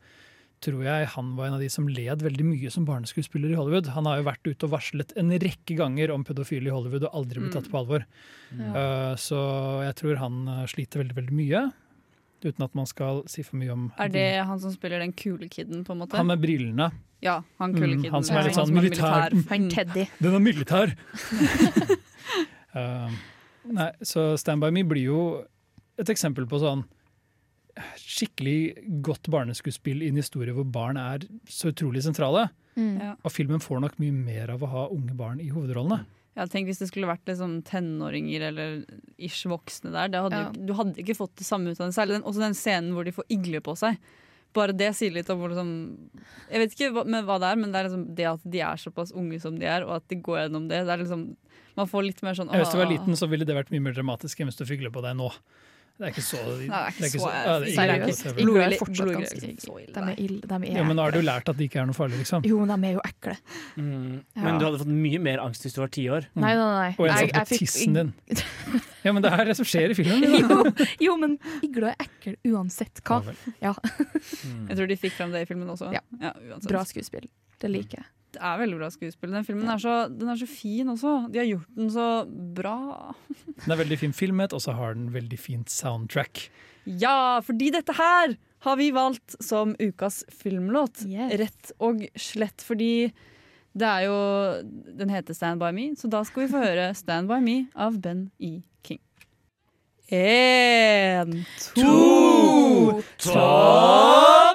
[0.65, 3.91] Tror jeg han var en av de som led veldig mye som barneskuespiller i Hollywood.
[3.95, 7.17] Han har jo vært ute og varslet en rekke ganger om pedofile i Hollywood og
[7.21, 7.57] aldri blitt Mm.
[7.59, 8.05] tatt på alvor.
[8.57, 8.71] Ja.
[8.73, 9.41] Uh, så
[9.85, 11.65] jeg tror han uh, sliter veldig, veldig mye.
[12.45, 15.49] Uten at man skal si for mye om Er det han som spiller den kule
[15.49, 16.17] kiden, på en måte?
[16.17, 16.91] han med brillene.
[17.25, 19.33] Ja, han kule Mm, han som er litt sånn er militær.
[19.53, 20.05] Han Teddy.
[20.21, 20.93] Den er militær!
[22.75, 23.11] Uh,
[23.79, 25.21] nei, så Stand By Me blir jo
[26.01, 26.83] et eksempel på sånn
[28.01, 28.59] skikkelig
[29.05, 32.49] godt barneskuespill i en historie hvor barn er så utrolig sentrale.
[32.79, 32.97] Mm.
[33.01, 33.13] Ja.
[33.23, 36.05] Og filmen får nok mye mer av å ha unge barn i hovedrollene.
[36.35, 38.81] Ja, tenk hvis det skulle vært liksom tenåringer eller
[39.23, 40.11] ish voksne der.
[40.11, 40.51] Det hadde Ja.
[40.51, 41.95] du, du hadde ikke fått det samme ut av det.
[41.95, 44.01] Særlig den, også den scenen hvor de får igler på seg.
[44.55, 45.71] Bare det sier litt om hvor liksom
[46.51, 48.61] Jeg vet ikke hva, med hva det er, men det er liksom det at de
[48.67, 50.83] er såpass unge som de er, og at de går gjennom det.
[50.87, 51.25] det er liksom,
[51.79, 53.95] man får litt mer sånn Hvis du var liten, så ville det vært mye mer
[53.97, 55.31] dramatisk enn hvis du fikk på deg nå.
[55.95, 60.17] Det er ikke så Nei, det er ikke så- er fortsatt ganske ille, De er
[60.19, 60.41] ille.
[60.41, 62.45] De er Ja, men har du lært at de ikke er noe farlig, liksom.
[62.45, 63.37] Jo, men de er jo ekle.
[63.77, 64.25] Mm.
[64.35, 64.43] Ja.
[64.43, 66.27] Men du hadde fått mye mer angst hvis du var ti år.
[66.35, 66.97] Nei, nei, nei.
[66.99, 68.13] Og en satt på fikk- tissen din.
[69.05, 70.23] Ja, men det er det som skjer i filmen.
[70.43, 73.23] jo, jo, men igler er ekle uansett hva.
[73.63, 73.75] Ja.
[74.69, 75.93] Jeg tror de fikk frem det i filmen også.
[75.95, 76.01] Ja.
[76.67, 77.29] Bra skuespill.
[77.61, 78.07] Det liker jeg.
[78.35, 79.33] Det er veldig bra skuespill.
[79.35, 81.15] Den filmen er så, den er så fin også.
[81.33, 82.09] De har gjort den så
[82.57, 82.77] bra.
[83.65, 86.49] Den er veldig fin filmet, og så har den veldig fint soundtrack.
[86.85, 91.05] Ja, fordi dette her har vi valgt som ukas filmlåt.
[91.41, 93.13] Rett og slett fordi
[93.75, 94.19] det er jo
[94.95, 97.99] Den heter Stand By Me, så da skal vi få høre Stand By Me av
[98.05, 98.61] Ben E.
[98.87, 99.01] King.
[100.15, 101.41] En,
[101.75, 104.54] to, topp tre!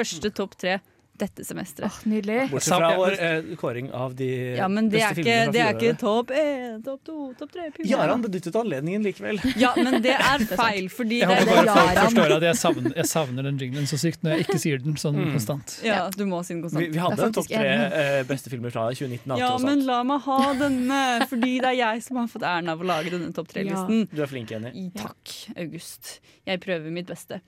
[0.00, 0.78] Første topp tre
[1.20, 2.00] dette semesteret.
[2.08, 2.46] nydelig.
[2.50, 5.60] Bortsett fra vår eh, kåring av de Ja, men det er beste ikke, filmene det
[5.64, 7.68] er ikke topp én, topp to, topp tre.
[7.86, 9.40] Jaran benyttet anledningen likevel.
[9.60, 12.58] Ja, men det er feil, fordi Jeg det håper er bare folk forstår at jeg
[12.62, 15.32] savner, jeg savner den jinglen så sykt når jeg ikke sier den sånn Mm.
[15.34, 15.72] konstant.
[15.84, 16.80] Ja, du må si den konstant.
[16.86, 19.34] Vi, vi hadde en topp tre eh, beste filmer fra 2019.
[19.36, 22.80] Ja, men la meg ha denne, fordi det er jeg som har fått æren av
[22.80, 24.06] å lage denne topp tre-listen.
[24.14, 24.86] Du er flink, Jenny.
[24.96, 26.14] Takk, August.
[26.48, 27.40] Jeg prøver mitt beste.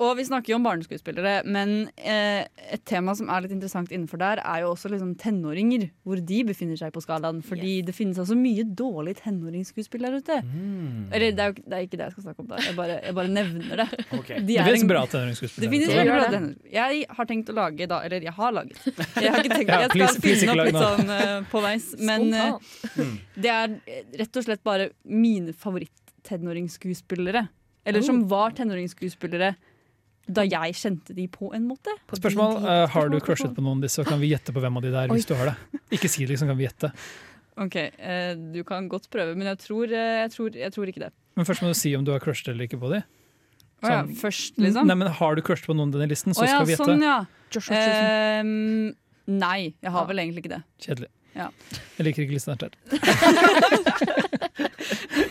[0.00, 4.18] Og vi snakker jo om barneskuespillere, men eh, et tema som er litt interessant innenfor
[4.22, 5.88] der, er jo også liksom tenåringer.
[6.06, 7.42] Hvor de befinner seg på skalaen.
[7.44, 10.38] Fordi det finnes altså mye dårlig tenåringsskuespill der ute.
[10.46, 11.08] Mm.
[11.12, 12.60] Eller det er, jo, det er ikke det jeg skal snakke om da.
[12.64, 13.88] Jeg bare, jeg bare nevner det.
[14.18, 14.38] Okay.
[14.40, 16.40] De Det finnes en- bra tenåringsskuespill Det finnes veldig bra.
[16.78, 18.78] Jeg har tenkt å lage da, eller jeg har laget.
[19.22, 21.90] Jeg har ikke tenkt Ja, Jeg skal please- opp litt sånn uh, på veis.
[21.98, 22.28] Men
[22.98, 23.14] Mm.
[23.40, 27.48] det er eh, rett og slett bare mine favoritt-tenåringsskuespillere.
[27.88, 28.28] Eller som Oh.
[28.28, 29.54] var tenåringsskuespillere
[30.28, 31.90] da jeg kjente de på en måte.
[32.12, 34.74] Spørsmål, uh, Har du crushet på noen av disse, og kan vi gjette på hvem
[34.78, 35.28] av de det er, hvis Oi.
[35.30, 35.56] du har det.
[35.96, 36.88] Ikke si det, liksom kan vi gjette.
[37.58, 41.02] Ok, uh, Du kan godt prøve, men jeg tror, uh, jeg tror, jeg tror ikke
[41.08, 41.12] det.
[41.34, 43.00] Men først må du si om du har crushet eller ikke på de.
[43.82, 44.86] Å ja, først, liksom?
[44.86, 46.72] Nei, men Har du crushet på noen av denne listen, så oh ja, skal vi
[46.76, 46.86] gjette.
[46.86, 47.26] sånn, ja.
[47.74, 48.94] Ehm,
[49.26, 50.62] nei, jeg har vel egentlig ikke det.
[50.86, 51.10] Kjedelig.
[51.38, 51.46] Ja.
[51.98, 52.70] Jeg liker ikke listen her.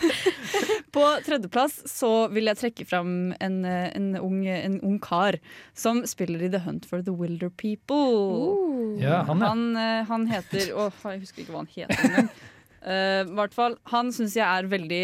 [0.98, 5.38] På tredjeplass så vil jeg trekke fram en, eh, en, ung, en ung kar
[5.78, 8.98] som spiller i The Hunt for the Wilder People.
[8.98, 9.52] Ja, han, ja.
[9.52, 12.34] han, eh, han heter Åh, jeg husker ikke hva han heter engang.
[12.82, 15.02] uh, I hvert fall, han syns jeg er veldig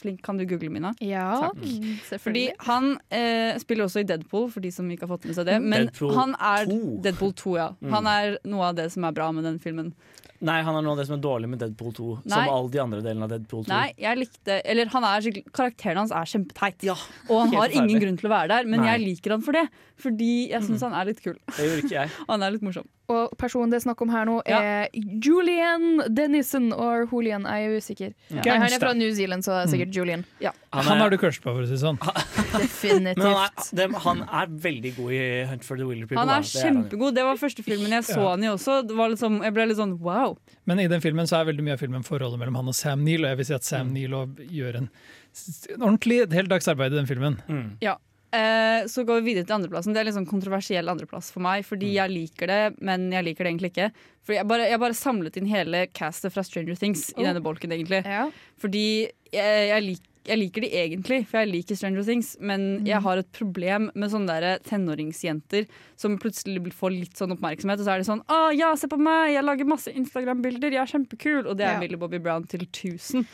[0.00, 0.22] flink.
[0.22, 0.94] Kan du google, Mina?
[1.02, 1.64] Ja, Takk.
[1.64, 5.36] mm, Fordi han eh, spiller også i Deadpool, for de som ikke har fått med
[5.38, 5.58] seg det.
[5.62, 6.80] Men Deadpool han er 2.
[7.04, 7.68] Deadpool 2, ja.
[7.80, 7.92] Mm.
[7.96, 9.92] Han er noe av det som er bra med den filmen.
[10.40, 12.04] Nei, han er noe av det som er dårlig med Deadpool 2.
[12.24, 12.32] Nei.
[12.32, 13.68] Som alle de andre delene av Deadpool 2.
[13.68, 16.86] Nei, jeg likte Eller han er Karakteren hans er kjempeteit.
[17.28, 18.88] og han har ingen grunn til å være der, men Nei.
[18.94, 19.66] jeg liker han for det.
[20.00, 21.36] Fordi jeg syns han er litt kul.
[21.52, 22.08] Det gjorde ikke jeg.
[22.30, 22.86] Han er litt morsom.
[23.12, 24.88] Og personen det er snakk om her nå, er
[25.20, 27.44] Julian Dennison or Julian.
[27.44, 28.14] Jeg er usikker.
[28.30, 28.40] Ja.
[28.46, 29.96] Nei, han er fra New Zealand, så det er sikkert Mm.
[29.98, 30.24] Julian.
[30.72, 31.96] Han, har du crush på, for å si det sånn.
[32.54, 33.24] Definitivt.
[33.24, 36.20] Han er, de, han er veldig god i Hunt for the Wilder People.
[36.22, 36.36] Han da.
[36.38, 37.16] er Det han kjempegod.
[37.16, 38.28] Det var første filmen jeg så Ja.
[38.34, 38.76] han i også.
[38.86, 40.36] Det var liksom, jeg ble litt sånn wow.
[40.70, 43.02] Men i den filmen så er veldig mye av filmen forholdet mellom han og Sam
[43.04, 43.70] Neill, og jeg vil si at Mm.
[43.70, 44.14] Sam Neill
[44.50, 44.88] gjør en,
[45.74, 47.40] en ordentlig et arbeid i den filmen.
[47.82, 47.96] Ja.
[48.32, 49.92] Eh, så går vi videre til andreplassen.
[49.92, 53.42] Det er litt sånn kontroversiell andreplass for meg, fordi jeg liker det, men jeg liker
[53.44, 53.88] det egentlig ikke.
[54.22, 57.24] Fordi jeg bare, jeg bare samlet inn hele castet fra Stranger Things i Oh.
[57.26, 58.04] denne bolken, egentlig.
[58.62, 58.84] Fordi
[59.32, 63.20] jeg, jeg, lik, jeg liker de egentlig, for jeg liker Stranger Things, men jeg har
[63.22, 65.66] et problem med sånne der tenåringsjenter
[65.96, 68.98] som plutselig får litt sånn oppmerksomhet, og så er det sånn 'Å ja, se på
[68.98, 71.80] meg, jeg lager masse Instagram-bilder, jeg er kjempekul', og det er Ja.
[71.80, 73.26] Millie Bobby Brown til 1000.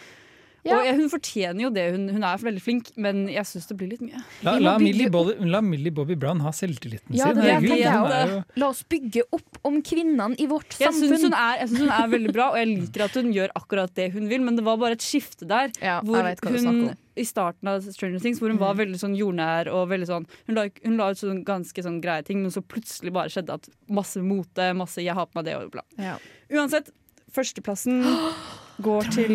[0.66, 0.80] Ja.
[0.82, 3.90] Og hun fortjener jo det, hun, hun er veldig flink, men jeg syns det blir
[3.94, 4.20] litt mye.
[4.46, 7.40] La, la, Millie Bobby, la Millie Bobby Brown ha selvtilliten Ja, sin.
[7.42, 8.12] det også.
[8.16, 11.30] er jo La oss bygge opp om kvinnene i vårt Jeg syns samfunn.
[11.30, 13.94] hun, er- jeg synes hun er veldig bra, og jeg liker at hun gjør akkurat
[13.94, 15.70] det hun vil, men det var bare et skifte der.
[15.80, 19.88] Ja, hvor hun i starten av Stranger Things, hvor hun var veldig sånn jordnær og
[19.88, 23.10] veldig sånn Hun la, hun la ut sånn ganske sånn greie ting, men så plutselig
[23.14, 25.82] bare skjedde at masse mote, masse 'jeg har på meg det' og bla.
[25.98, 26.18] Ja.
[26.50, 26.90] Uansett,
[27.32, 28.02] førsteplassen
[28.82, 29.32] går til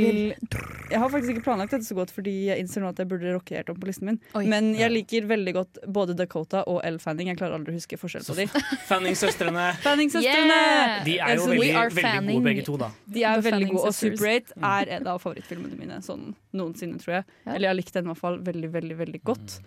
[0.91, 3.33] Jeg har faktisk ikke planlagt dette så godt, fordi jeg innser nå at jeg burde
[3.33, 4.19] rocke om på listen min.
[4.37, 4.43] Oi.
[4.51, 7.31] Men jeg liker veldig godt både Dakota og Elle Fanning.
[7.31, 8.47] Jeg klarer aldri å huske forskjell på de.
[8.89, 9.67] Fanning-søstrene.
[9.85, 10.57] Fanning-søstrene!
[10.57, 10.97] Yeah!
[11.07, 12.91] De er jo veldig, veldig gode begge to, da.
[13.05, 17.19] De er veldig gode, og Super 8 er en av favorittfilmene mine sånn noensinne, tror
[17.19, 17.29] jeg.
[17.45, 17.55] Ja.
[17.55, 19.61] Eller jeg har likt den i hvert fall veldig, veldig veldig godt.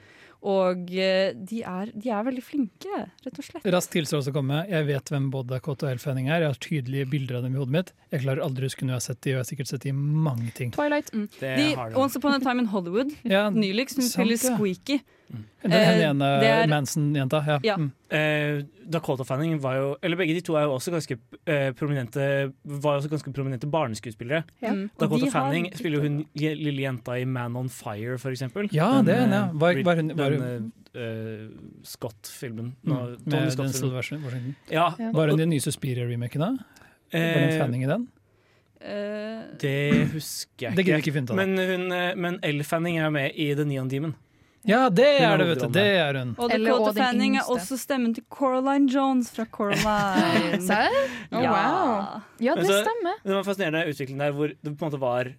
[0.44, 3.64] Og eh, de er, de er veldig flinke, rett og slett.
[3.72, 4.58] Rask tilståelse å komme.
[4.68, 6.44] Jeg vet hvem både Dakota og Elle Fanning er.
[6.44, 7.92] Jeg har tydelige bilder av dem i hodet mitt.
[8.12, 9.86] Jeg klarer aldri å huske når jeg har sett de, og jeg har sikkert sett
[9.86, 10.74] de i mange ting.
[10.76, 11.08] Twilight.
[11.16, 11.26] Mm.
[11.38, 11.98] Det De, har de.
[12.02, 14.52] Once Upon a Time in Hollywood, Ja, nyligst, hun spiller ja.
[14.58, 15.00] Squeaky.
[15.32, 17.38] Den Eh, ene er- Manson-jenta.
[17.46, 17.58] Ja.
[17.64, 17.76] Ja.
[17.76, 17.90] Mm.
[18.10, 21.16] Eh, Dakota Fanning var jo Eller begge de to er jo også ganske
[21.46, 24.44] eh, prominente Var jo også ganske prominente barneskuespillere.
[24.62, 24.72] Ja.
[24.74, 24.90] Mm.
[25.00, 28.68] Dakota Fanning har- spiller jo hun lille jenta i Man on Fire, for eksempel.
[28.72, 29.44] Ja, det er ja.
[29.46, 31.48] eh, Var- Brit- var hun- var den uh,
[31.82, 32.74] Scott-filmen.
[32.84, 33.16] Mm.
[33.26, 34.54] Med Scott den Washington.
[34.70, 35.10] Ja, Ja.
[35.12, 36.50] Var hun i den nye Suspiria-remaken da?
[37.12, 38.08] Var det eh, Fanning i den?
[38.84, 40.84] Uh, Det husker jeg ikke.
[40.84, 41.12] Det ikke.
[41.14, 41.34] finne ut da.
[41.34, 44.14] Men, hun, eh, men Elle Fanning er med i The Neon Demon.
[44.64, 45.68] Ja, det Hun er det, vet du.
[45.76, 46.34] Det er hun.
[46.38, 50.60] og Dakota og Fanning er også stemmen til Coraline Jones fra Coraline.
[50.68, 50.94] Serr?
[51.30, 51.50] Oh, Ja.
[51.52, 52.22] wow.
[52.40, 53.18] Ja, det stemmer.
[53.22, 55.32] Det var en fascinerende utvikling der hvor det på en måte var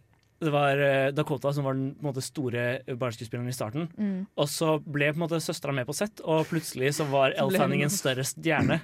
[0.45, 2.65] det var eh, Dakota som var den på en måte, store
[2.99, 3.87] barneskuespilleren i starten.
[3.97, 4.25] Mm.
[4.37, 7.55] Og så ble på en måte søstera med på sett, og plutselig så var Elle
[7.57, 8.81] Fanning en større stjerne.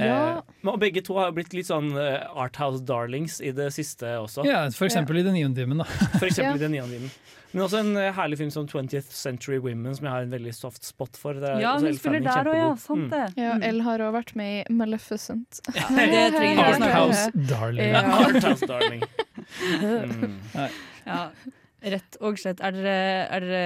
[0.00, 0.38] Ja.
[0.38, 4.14] Eh, og begge to har jo blitt litt sånn uh, Arthouse darlings i det siste
[4.22, 4.44] også.
[4.48, 5.84] Ja, for eksempel i Den niende timen, Da.
[6.18, 6.56] For eksempel Ja.
[6.56, 7.10] i Den timen.
[7.52, 10.54] Men også en uh, herlig film som 20th Century Women, som jeg har en veldig
[10.56, 11.36] soft spot for.
[11.36, 12.68] Er Ja, hun spiller der òg, ja.
[12.76, 13.10] Sant Sant Mm.
[13.10, 13.42] det.
[13.42, 13.58] Ja.
[13.68, 15.60] Elle har også vært med i Maleficent.
[15.68, 15.74] det
[16.32, 17.10] trenger vi ikke snakke om.
[17.12, 17.92] Arthouse Darling.
[17.92, 18.02] Ja.
[18.24, 19.02] Arthouse darling.
[19.62, 20.38] Mm.
[21.04, 21.30] Ja,
[21.82, 22.60] rett og slett.
[22.62, 22.94] Er dere,
[23.26, 23.62] er dere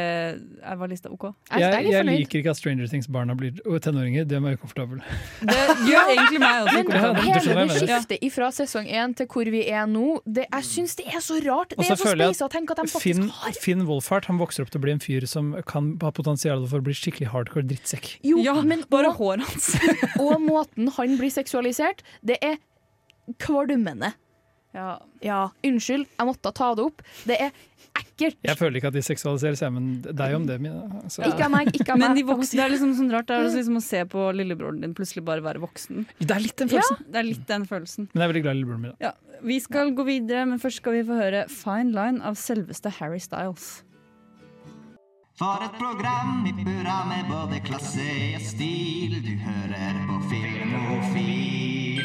[0.63, 1.29] er, Var lista OK?
[1.51, 4.27] Jeg, Jeg, er liker ikke at Stranger Things-barna blir og tenåringer.
[4.29, 5.03] Det er ukomfortabel.
[5.43, 5.59] Det
[5.89, 6.83] gjør egentlig meg også.
[6.87, 10.69] Men Ja, hele det skiftet fra sesong én til hvor vi er nå, det, jeg
[10.71, 11.75] syns det er så rart.
[11.77, 14.41] Det så er så speisa å tenke at de faktisk Finn, har Finn Wolfhard han
[14.41, 17.33] vokser opp til å bli en fyr som kan ha potensial for å bli skikkelig
[17.35, 18.17] hardcore drittsekk.
[18.27, 19.73] Jo, Ja, men bare og, håret hans.
[20.23, 22.61] og måten han blir seksualisert, det er
[23.43, 24.15] kvalmende.
[24.77, 24.97] Ja.
[25.25, 27.01] Ja, unnskyld, jeg måtte ta det opp.
[27.27, 27.55] Det er
[28.01, 28.37] ekkelt.
[28.47, 30.57] Jeg føler ikke at de seksualiserer seg, men deg om det.
[30.63, 31.03] Mina.
[31.13, 31.23] Så.
[31.27, 32.07] Ikke av meg, ikke av meg.
[32.09, 34.81] Men de voksne, det er liksom sånn rart Det er liksom å se på lillebroren
[34.85, 36.05] din plutselig bare være voksen.
[36.21, 37.07] Det er litt den Ja, følelsen.
[37.13, 38.09] det er litt den følelsen.
[38.13, 38.95] Men jeg er veldig glad i lillebroren min.
[39.01, 39.11] da.
[39.11, 42.89] Ja, Vi skal gå videre, men først skal vi få høre Fine Line av selveste
[43.01, 43.83] Harry Styles.
[45.37, 48.07] For et program i burra med både klasse
[48.39, 49.19] og stil.
[49.21, 52.01] Du hører på Filmofil.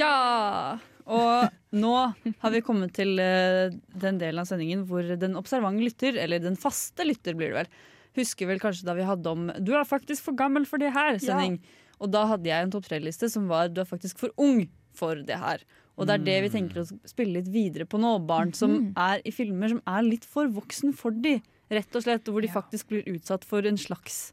[0.00, 0.78] Ja!
[1.10, 1.94] Og nå
[2.42, 6.58] har vi kommet til eh, den delen av sendingen hvor den observante lytter, eller den
[6.60, 7.70] faste lytter blir det vel,
[8.18, 11.60] husker vel kanskje da vi hadde om 'Du er faktisk for gammel for det her'-sending.
[12.00, 15.14] Og da hadde jeg en topp tre-liste som var 'Du er faktisk for ung for
[15.14, 15.66] det her'.
[15.98, 18.14] Og det er det vi tenker å spille litt videre på nå.
[18.24, 22.24] Barn som er i filmer som er litt for voksen for de, rett og slett.
[22.24, 24.32] Hvor de faktisk blir utsatt for en slags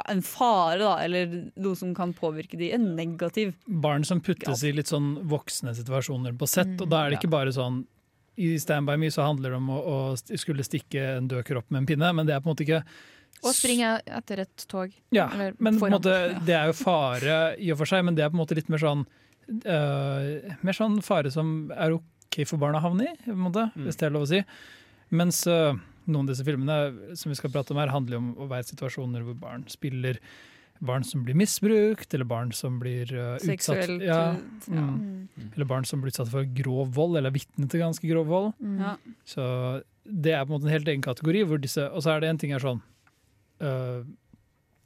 [0.00, 3.54] ja, en fare, da, eller noe som kan påvirke de en negativ.
[3.66, 7.18] Barn som puttes i litt sånn voksne situasjoner på sett, Mm, og da er det
[7.18, 7.20] ja.
[7.24, 7.82] ikke bare sånn
[8.40, 11.70] i Stand By Me så handler det om å, å skulle stikke en død kropp
[11.70, 12.82] med en pinne, men det er på en måte ikke
[13.44, 14.94] Og springe etter et tog.
[15.12, 16.14] Ja, Eller men på måte,
[16.46, 18.70] det er jo fare i og for seg, men det er på en måte litt
[18.72, 19.04] mer sånn
[19.66, 23.68] uh, Mer sånn fare som er OK for barn å havne i, på en måte,
[23.74, 24.38] hvis det er lov å si.
[25.10, 25.74] Mens øh,
[26.10, 28.66] noen av disse filmene som vi skal prate om her, handler jo om å være
[28.66, 30.20] i situasjoner hvor barn spiller
[30.80, 34.20] barn som blir misbrukt, eller barn som blir uh, utsatt Seksuelt, ja,
[34.64, 34.84] ja.
[34.86, 35.50] mm.
[35.54, 38.54] Eller barn som blir utsatt for grov vold, eller er vitne til ganske grov vold.
[38.80, 38.94] Ja.
[39.28, 39.44] Så
[40.04, 41.44] det er på en måte en helt egen kategori.
[41.50, 42.80] Hvor disse, og så er det en ting er sånn
[43.62, 44.00] uh,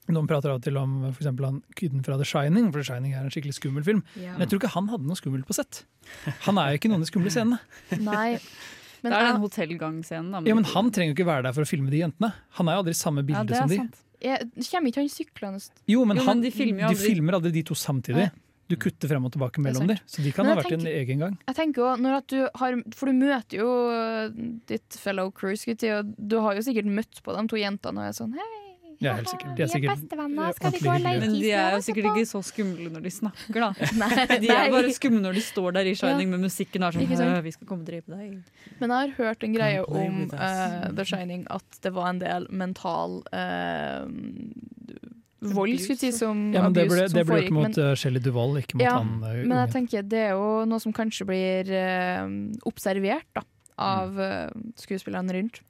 [0.05, 3.14] Noen prater av og til om for han kiden fra The Shining, for The Shining
[3.14, 4.03] er en skikkelig skummel film.
[4.20, 4.35] Ja.
[4.35, 5.87] Men jeg tror ikke han hadde noe skummelt på sett.
[6.45, 7.57] Han er jo ikke noen av de skumle scenene.
[8.05, 8.35] Nei.
[9.12, 10.46] Det er den hotellgangscenen.
[10.48, 12.32] Ja, men han trenger jo ikke være der for å filme de jentene.
[12.59, 13.76] Han er jo aldri i samme Ja, bilde det er som de.
[13.82, 14.00] sant.
[14.24, 17.11] Jeg, kommer ikke han syklende Jo, men, Jo, men han, de de, filmer jo aldri-
[17.12, 18.30] filmer aldri de to samtidig.
[18.64, 21.18] Du kutter frem og tilbake mellom dem, så de kan ha vært tenker, en egen
[21.20, 21.34] gang.
[21.50, 24.28] Jeg tenker også, når at du har For du møter jo uh,
[24.70, 28.16] ditt fellow crew, og du har jo sikkert møtt på de to jentene og er
[28.16, 28.48] sånn Hei,
[29.03, 29.57] Ja, helt sikkert.
[29.59, 32.26] De er sikkert bestevenner, skal vi gå og leke Men de er jo sikkert ikke
[32.30, 33.70] så skumle når de snakker, da.
[34.03, 36.36] Nei, De er bare skumle når de står der i Shining Ja.
[36.36, 37.34] med musikken er sånn Ikke sant?
[37.34, 38.38] «Hø, Vi skal komme og drepe deg.
[38.80, 42.22] Men jeg har hørt en greie om uh, eh, The Shining at det var en
[42.22, 44.07] del mental uh,
[45.45, 47.68] vold, skulle jeg si, som Ja, men det abuse ble, som det ble gjort mot
[47.68, 50.47] men- uh, Shelley Duvall, ikke mot ja, han uh, men jeg tenker det er jo
[50.70, 52.24] noe som kanskje blir uh,
[52.70, 53.42] observert da,
[53.84, 54.49] av uh,
[54.80, 55.61] skuespillerne rundt.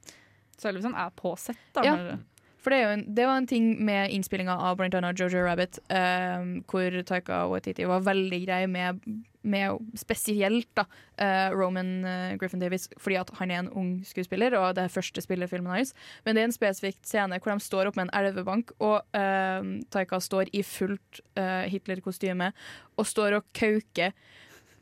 [0.61, 1.59] Særlig hvis han er på sett.
[1.75, 1.95] Da, Ja.
[1.99, 2.23] når-
[2.65, 5.11] For det, en, det var en ting med innspillinga av bl.a.
[5.13, 9.03] Jojo Rabbit, eh, hvor Taika Waititi var veldig grei med,
[9.45, 10.87] med spesielt da,
[11.21, 14.95] eh, Roman eh, Griffin Davis, fordi at han er en ung skuespiller, og det er
[14.95, 15.93] første spillefilmen hans.
[16.25, 19.69] Men det er en spesifikk scene hvor de står opp med en elvebank, og eh,
[19.93, 22.49] Taika står i fullt eh, Hitler-kostyme
[22.97, 24.15] og står og kauker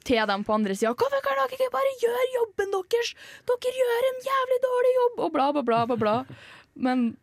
[0.07, 0.95] til dem på andre sida.
[0.95, 3.11] 'Hvorfor kan dere ikke bare gjøre jobben deres?'
[3.43, 5.85] 'Dere gjør en jævlig dårlig jobb!' Og bla, bla, bla.
[5.85, 6.15] bla, bla.
[6.75, 7.17] Men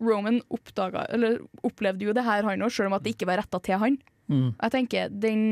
[0.00, 3.40] Roman oppdaga, eller opplevde jo det her, han òg, selv om at det ikke var
[3.42, 3.98] retta til han.
[4.30, 4.48] Mm.
[4.54, 5.44] Jeg tenker den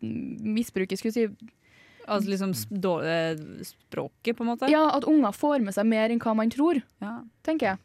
[0.00, 1.52] misbruket, skulle si
[2.06, 4.68] Altså liksom språket, på en måte?
[4.70, 7.16] Ja, at unger får med seg mer enn hva man tror, Ja.
[7.42, 7.78] tenker jeg.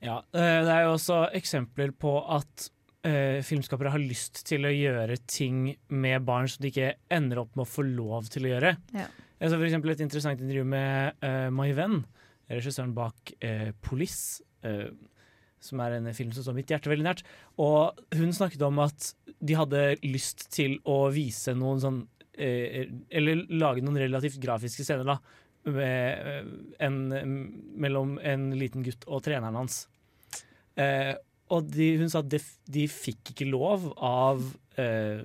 [0.00, 2.70] Ja, eh, det er jo også eksempler på at
[3.02, 7.56] Uh, filmskapere har lyst til å gjøre ting med barn som de ikke ender opp
[7.58, 8.76] med å få lov til å gjøre.
[8.94, 9.08] Ja.
[9.42, 11.96] Jeg så for eksempel et interessant intervju med uh, Venn Wen,
[12.50, 14.88] regissøren bak eh, Police, eh,
[15.62, 17.22] som er en film som står mitt hjerte veldig nært.
[17.62, 22.00] Og hun snakket om at de hadde lyst til å vise noen sånn
[22.34, 25.18] eh, Eller lage noen relativt grafiske scener, da.
[25.62, 26.48] Med, eh,
[26.82, 26.96] en,
[27.78, 29.84] mellom en liten gutt og treneren hans.
[30.74, 31.14] Eh,
[31.52, 32.40] og de, hun sa at de,
[32.72, 34.42] de fikk ikke lov av
[34.80, 35.22] eh,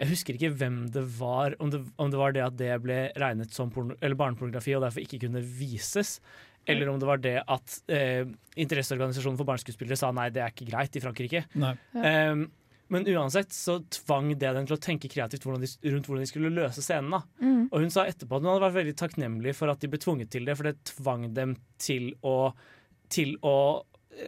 [0.00, 2.98] Jeg husker ikke hvem det var, om det, om det var det at det ble
[3.20, 6.18] regnet som porno, eller barnepornografi og derfor ikke kunne vises.
[6.66, 8.26] Eller om det var det at eh,
[8.56, 11.44] interesseorganisasjonen for barneskuespillere sa nei, det er ikke greit i Frankrike.
[11.52, 11.74] Ja.
[11.92, 12.46] Um,
[12.92, 16.30] men uansett så tvang det dem til å tenke kreativt hvordan de, rundt hvordan de
[16.30, 17.16] skulle løse scenen.
[17.16, 17.22] da.
[17.40, 17.64] Mm.
[17.70, 20.30] Og hun sa etterpå at hun hadde vært veldig takknemlig for at de ble tvunget
[20.34, 22.52] til det, for det tvang dem til å,
[23.12, 23.56] til å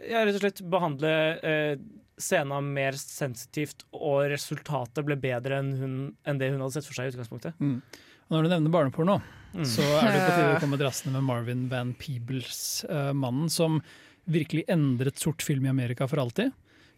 [0.09, 1.73] ja, rett og slett behandle eh,
[2.17, 6.97] scenen mer sensitivt, og resultatet ble bedre enn, hun, enn det hun hadde sett for
[6.97, 7.57] seg i utgangspunktet.
[7.61, 7.81] Mm.
[8.27, 9.19] Og når du nevner barneporno,
[9.55, 9.63] Mm.
[9.63, 13.79] så er det på tide å komme drassende med Marvin Van Peebles, uh, mannen som
[14.29, 16.51] virkelig endret sort film i Amerika for alltid.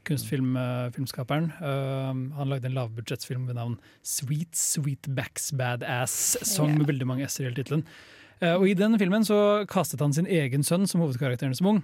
[0.03, 1.51] Kunstfilmskaperen.
[1.59, 7.45] han lagde en lavbudsjettsfilm ved navn Sweet Sweet Backs Badass som med veldig mange s-er
[7.45, 7.83] i hele tittelen.
[8.39, 11.83] Eh, og I den filmen så kastet han sin egen sønn som hovedkarakteren som ung.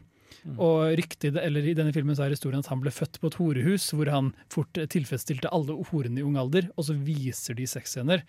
[0.56, 3.40] Og ryktet, eller I denne filmen så er historien at han ble født på et
[3.40, 8.26] horehus, hvor han fort tilfredsstilte alle horene i ung alder, og så viser de sexscener.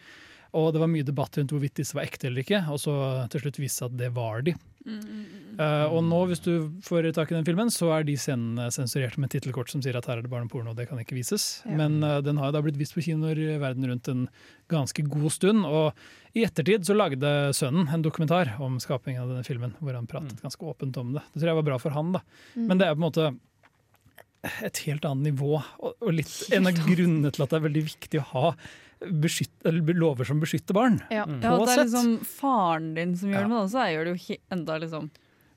[0.56, 2.96] Og det var mye debatt rundt hvorvidt disse var ekte eller ikke, og så
[3.32, 4.56] til slutt viste det seg at det var de.
[4.86, 9.16] Eh, og nå, hvis du får tak i den filmen, så er de scenene sensurert
[9.20, 11.62] med tittelkort som sier at her er det barneporno, det kan ikke vises.
[11.64, 11.78] Ja.
[11.80, 14.26] Men uh, den har da blitt vist på kinoer verden rundt en
[14.72, 15.64] ganske god stund.
[15.66, 20.08] Og i ettertid så lagde sønnen en dokumentar om skapingen av denne filmen, hvor han
[20.10, 21.24] pratet ganske åpent om det.
[21.32, 22.24] Det tror jeg var bra for han, da.
[22.54, 22.66] Mm.
[22.66, 23.28] Men det er på en måte
[24.62, 27.86] et helt annet nivå, og, og litt en av grunnene til at det er veldig
[27.88, 28.50] viktig å ha
[29.00, 31.00] beskytt, eller lover som beskytter barn.
[31.12, 31.24] Ja.
[31.26, 33.42] På Ja, det er liksom faren din som gjør Ja.
[33.42, 35.10] det, men også gjør det jo enda liksom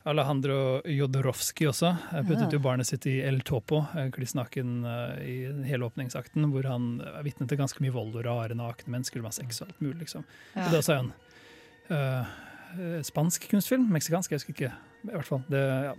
[0.09, 5.19] Alejandro Jodorowsky også jeg puttet jo barnet sitt i El Topo, eh, kliss naken eh,
[5.27, 5.35] i
[5.67, 9.43] hele åpningsakten, hvor han er vitne til ganske mye vold og rare nakne mennesker masse
[9.43, 9.99] sex og alt mulig.
[10.07, 10.23] liksom.
[10.55, 10.65] Ja.
[10.65, 11.13] Og det også er en
[11.89, 12.25] eh,
[12.79, 14.71] eh, spansk kunstfilm, meksikansk, jeg husker ikke.
[15.03, 15.43] i hvert fall.
[15.51, 15.93] Det, ja.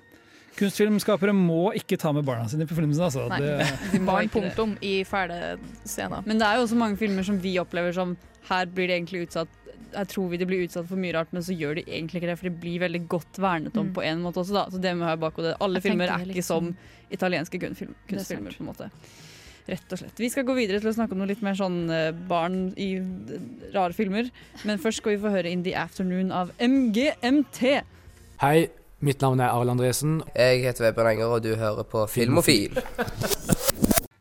[0.58, 3.04] Kunstfilmskapere må ikke ta med barna sine på filmen sin.
[3.06, 3.28] Altså.
[3.30, 6.26] Nei, Det, barn punktum i fæle scener.
[6.26, 8.16] Men det er jo også mange filmer som vi opplever som
[8.48, 9.48] her blir det egentlig utsatt
[9.90, 12.28] her tror vi de blir utsatt for mye rart, men så gjør de egentlig ikke
[12.30, 12.36] det.
[12.38, 13.94] For de blir veldig godt vernet om Mm.
[13.96, 14.64] på en måte også, da.
[14.70, 15.56] Så det må jeg ha i bakhodet.
[15.60, 16.76] Alle Jeg filmer er ikke liksom- som
[17.10, 18.90] italienske kunstfilm, er kunstfilmer, på en måte.
[19.68, 20.16] Rett og slett.
[20.16, 22.98] Vi skal gå videre til å snakke om noe litt mer sånn eh, barn i
[23.74, 24.30] rare filmer.
[24.64, 27.82] Men først skal vi få høre In The Afternoon av MGMT.
[28.40, 28.68] Hei,
[29.00, 30.18] mitt navn er Arild Andresen.
[30.36, 32.76] Jeg heter Vebjørn Enger, og du hører på Filmofil.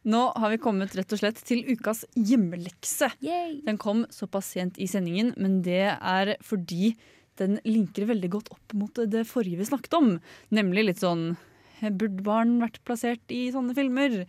[0.10, 3.12] Nå har vi kommet rett og slett til ukas hjemmelekse.
[3.22, 6.94] Den kom såpass sent i sendingen, men det er fordi
[7.40, 10.10] den linker veldig godt opp mot det forrige vi snakket om.
[10.56, 11.32] Nemlig litt sånn
[11.80, 14.26] Burde barn vært plassert i sånne filmer?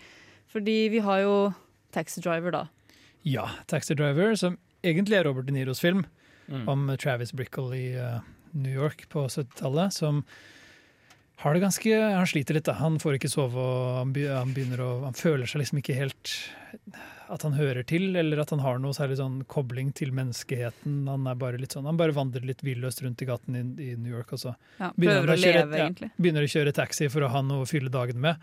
[0.52, 1.32] Fordi vi har jo
[1.90, 2.60] Taxi Driver, da.
[3.26, 4.54] ja, Taxi Driver, som
[4.86, 6.06] egentlig er Robert De Niros film
[6.50, 6.64] Mm.
[6.66, 8.16] om Travis Brickle i eh,
[8.52, 10.24] New York på 70-tallet, som
[11.40, 12.74] har det ganske Han sliter litt, da.
[12.82, 16.34] Han får ikke sove, og han, begynner å Han føler seg liksom ikke helt
[17.30, 21.04] at han hører til, eller at han har noe særlig sånn kobling til menneskeheten.
[21.06, 23.90] Han er bare litt sånn, han bare vandrer litt villøst rundt i gaten i, i
[23.94, 24.32] New York.
[24.34, 26.10] Og så Ja, begynner å kjøre, leve, egentlig.
[26.18, 28.42] begynner å kjøre taxi for å ha noe å fylle dagen med.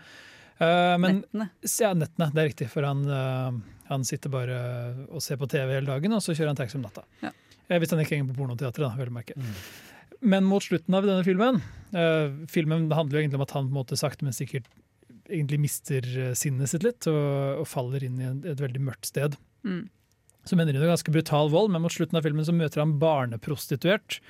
[0.58, 1.50] Uh, men, Nettene.
[1.84, 2.30] Ja, nettene.
[2.32, 2.70] Det er riktig.
[2.72, 4.56] For han, uh, han sitter bare
[5.06, 7.04] og ser på TV hele dagen, og så kjører han taxi om natta.
[7.20, 7.34] Ja.
[7.68, 9.36] Eh, Hvis han ikke henger på pornoteatret, da, vel å merke.
[10.20, 11.60] Men mot slutten av denne filmen
[11.94, 14.66] uh, Filmen handler jo egentlig om at han på en måte sakte, men sikkert
[15.28, 19.10] egentlig mister eh, sinnet sitt litt, og, og faller inn i en, et veldig mørkt
[19.10, 19.34] sted.
[19.60, 19.82] Mm.
[20.48, 22.94] Som ender i er ganske brutal vold, men mot slutten av filmen så møter han
[23.02, 24.22] barneprostituert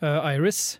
[0.00, 0.78] uh, Iris,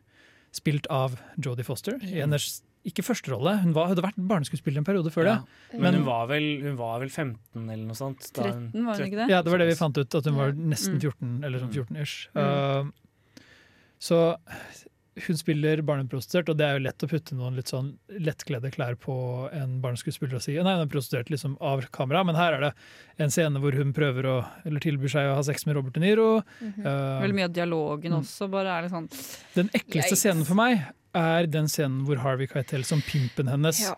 [0.57, 2.01] spilt av Jodie Foster.
[2.01, 5.37] I hennes ikke førsterolle, hun var, hadde vært barneskuespiller en periode før Ja.
[5.75, 5.81] det.
[5.83, 8.31] Men hun var, vel, hun var vel 15 eller noe sånt?
[8.33, 9.29] da hun- 13 var hun ikke det?
[9.33, 11.03] Ja, det var det vi fant ut, at hun var nesten Mm.
[11.05, 12.17] 14, eller sånn 14-ish.
[12.33, 12.41] Mm.
[12.41, 13.06] Uh,
[14.03, 14.37] så
[15.17, 18.99] hun spiller barneprostituert, og det er jo lett å putte noen litt sånn lettkledde klær
[19.01, 19.15] på
[19.57, 22.73] en barneskuespiller og si nei, hun er prostituert liksom av kamera, men her er det
[23.25, 24.37] en scene hvor hun prøver å,
[24.69, 26.29] eller tilbyr seg å ha sex med Robert De Niro.
[26.61, 26.85] Mhm.
[26.85, 28.21] Uh, Veldig mye av dialogen mm.
[28.21, 29.09] også bare er litt sånn
[29.57, 30.25] Den ekleste Yikes.
[30.27, 30.85] scenen for meg
[31.17, 33.97] er den scenen hvor Harvey Keitel som pimpen hennes Ja.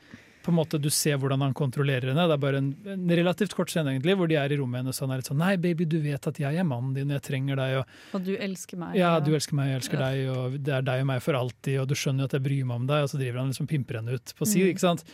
[0.49, 2.25] På en måte Du ser hvordan han kontrollerer henne.
[2.31, 4.97] Det er bare en, en relativt kort scene egentlig, hvor de er i rommet hennes
[4.99, 7.23] og han er litt sånn Nei, baby, du vet at jeg er mannen din, jeg
[7.29, 7.77] trenger deg.
[7.83, 8.97] Og, Og du elsker meg.
[8.97, 10.09] ja, du elsker meg, jeg elsker Ja.
[10.09, 12.47] deg, og det er deg og meg for alltid, og du skjønner jo at jeg
[12.49, 14.73] bryr meg om deg, og så driver han liksom pimper henne ut på si, Mm.
[14.73, 15.05] ikke sant.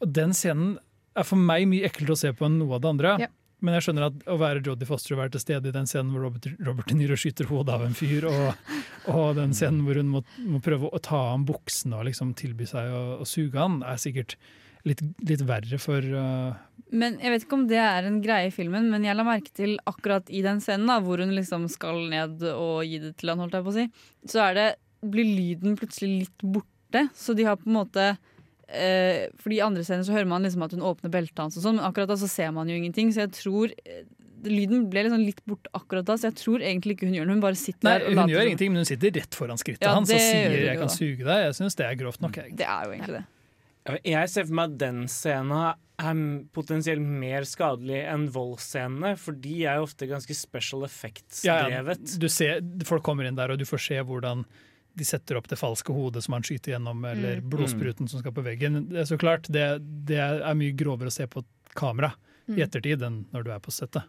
[0.00, 0.78] Og den scenen
[1.18, 3.16] er for meg mye eklere å se på enn noe av det andre.
[3.26, 3.26] Ja.
[3.64, 6.12] Men jeg skjønner at å være Jodie Foster og være til stede i den scenen
[6.14, 8.70] hvor Robert, Robert De Niro skyter hodet av en fyr, og,
[9.10, 12.68] og den scenen hvor hun må, må prøve å ta av buksene og liksom tilby
[12.70, 14.36] seg å, å suge han, er sikkert
[14.86, 16.54] litt, litt verre for uh,
[16.94, 19.52] Men jeg vet ikke om det er en greie i filmen, men jeg la merke
[19.54, 23.34] til akkurat i den scenen da, hvor hun liksom skal ned og gi det til
[23.34, 23.88] han, holdt jeg på å si,
[24.30, 27.04] så det, blir lyden plutselig litt borte.
[27.14, 28.06] Så de har på en måte
[28.68, 31.62] eh, Fordi i andre scener så hører man liksom at hun åpner beltet hans, og
[31.64, 33.10] sånn, men akkurat da så ser man jo ingenting.
[33.14, 34.04] Så jeg tror eh,
[34.44, 37.34] Lyden ble liksom litt bort akkurat da, så jeg tror egentlig ikke hun gjør noe.
[37.34, 39.58] Hun bare sitter Nei, der og hun gjør som- ingenting, men hun sitter rett foran
[39.58, 40.94] skrittet Ja, hans og sier 'jeg kan da.
[40.94, 41.42] suge deg'.
[41.48, 42.32] Jeg syns det er grovt nok.
[42.38, 42.56] Egentlig.
[42.56, 43.24] Det er jo egentlig det.
[44.04, 45.50] Jeg ser for meg at den scenen
[45.98, 51.80] er potensielt mer skadelig enn voldsscenene, for de er jo ofte ganske special Ja, ja,
[51.80, 52.18] effects-drevet.
[52.20, 54.44] du ser, folk kommer inn der, og du får se hvordan
[54.94, 57.50] de setter opp det falske hodet som han skyter gjennom, eller Mm.
[57.50, 58.88] blodspruten som skal på veggen.
[58.88, 62.12] Det er så klart, det, det er mye grovere å se på kamera
[62.48, 62.62] i Mm.
[62.64, 64.02] ettertid enn når du er på settet.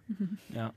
[0.55, 0.71] Ja.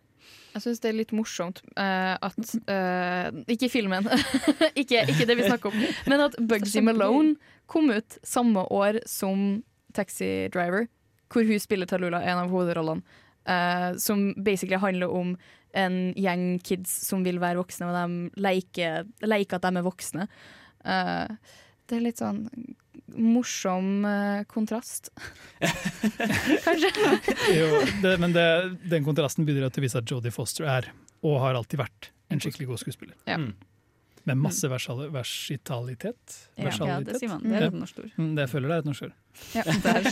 [0.54, 2.36] Jeg syns det er litt morsomt uh, at
[2.68, 4.04] uh, Ikke filmen,
[4.76, 7.36] ikke, ikke det vi snakker om, men at Bugsy Malone
[7.66, 9.62] kom ut samme år som
[9.94, 10.88] Taxi Driver,
[11.32, 13.02] hvor hun spiller Talula, en av hovedrollene.
[13.48, 15.36] uh, som basically handler om
[15.72, 20.28] en gjeng kids som vil være voksne, og de leker, leker at de er voksne.
[20.84, 21.58] Uh,
[21.88, 22.44] det er litt sånn
[23.12, 25.10] morsom uh, kontrast.
[26.66, 26.92] Kanskje.
[27.52, 28.46] Jo, det, men det,
[28.92, 30.88] den kontrasten bidrar til å vise at Jodie Foster er,
[31.24, 33.16] og har alltid vært, en skikkelig god skuespiller.
[33.28, 33.40] Ja.
[33.40, 33.52] Mm.
[34.28, 36.36] Med masse versal versatilitet.
[36.54, 37.42] Ja, ja, det sier man.
[37.42, 38.12] Det er et norsk ord.
[38.14, 39.14] Mm, Det jeg føler det er et norsk ord.
[39.56, 40.08] Ja, det er.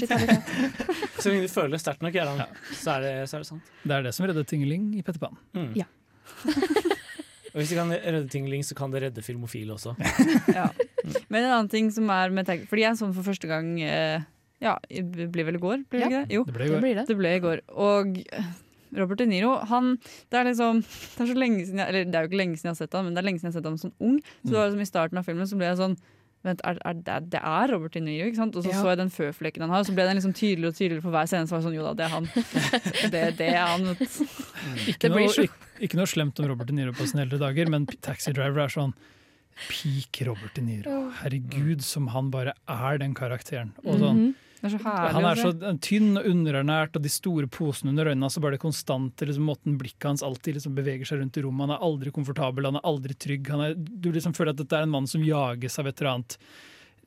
[1.20, 2.46] Så lenge du føler det sterkt nok, ja.
[2.72, 3.72] så, er det, så er det sant.
[3.84, 5.36] Det er det som redder Tingeling i Petter Pan.
[5.52, 5.74] Mm.
[5.76, 5.86] Ja.
[7.50, 9.94] Og hvis det kan redde Tingeling, så kan det redde filmofile også.
[10.58, 10.68] ja.
[11.28, 13.70] Men en annen ting som er med tag Fordi jeg så den for første gang
[13.80, 14.20] eh,
[14.61, 15.84] Ja, det ble vel i går?
[15.90, 16.36] Ble det Ja, ikke det?
[16.36, 16.82] Jo, det ble i går.
[17.08, 17.62] Det blir ble i går.
[17.72, 18.20] Og
[18.97, 19.97] Robert De Niro, han
[20.30, 20.80] Det er liksom
[21.16, 22.80] Det er så lenge siden jeg, Eller det er jo ikke lenge siden jeg har
[22.86, 24.16] sett ham, men det er lenge siden jeg har sett ham sånn ung.
[24.43, 25.97] Så det var liksom i starten av filmen så ble jeg sånn
[26.41, 28.55] Vent, er, er, det, det er Robert De Niro, ikke sant?
[28.57, 28.78] Og så Ja.
[28.80, 31.12] så jeg den føflekken han har, og så ble den liksom tydeligere og tydeligere for
[31.12, 31.45] hver scene.
[31.45, 32.28] Så var jeg sånn, jo da, det er han.
[33.12, 33.84] Det, det er han.
[33.91, 34.01] vet.
[34.88, 37.68] Ikke, Det noe, ikke, ikke noe slemt om Robert De Niro på sine eldre dager,
[37.68, 38.95] men Taxi Driver er sånn
[39.68, 41.11] peak Robert De Niro.
[41.20, 43.74] Herregud, som han bare er den karakteren.
[43.84, 44.32] Og sånn, Mhm.
[44.32, 45.50] Det er herlig han er så
[45.80, 48.30] tynn og underernært, og de store posene under øynene.
[48.30, 51.68] Så bare det konstante liksom, måten blikket hans alltid liksom, beveger seg rundt i rommet.
[51.68, 53.48] Han er aldri komfortabel, han er aldri trygg.
[53.54, 56.12] Han er, du liksom føler at dette er en mann som jages av et eller
[56.12, 56.36] annet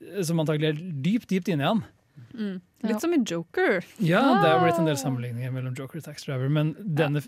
[0.01, 1.84] eh, som antagelig er dypt, dypt inni han.
[2.34, 2.58] Mm.
[2.86, 3.80] Litt som i Joker.
[4.04, 4.91] Ja, det er blitt en Ah.
[4.91, 7.22] del sammenligninger mellom Joker og Tax Driver, men denne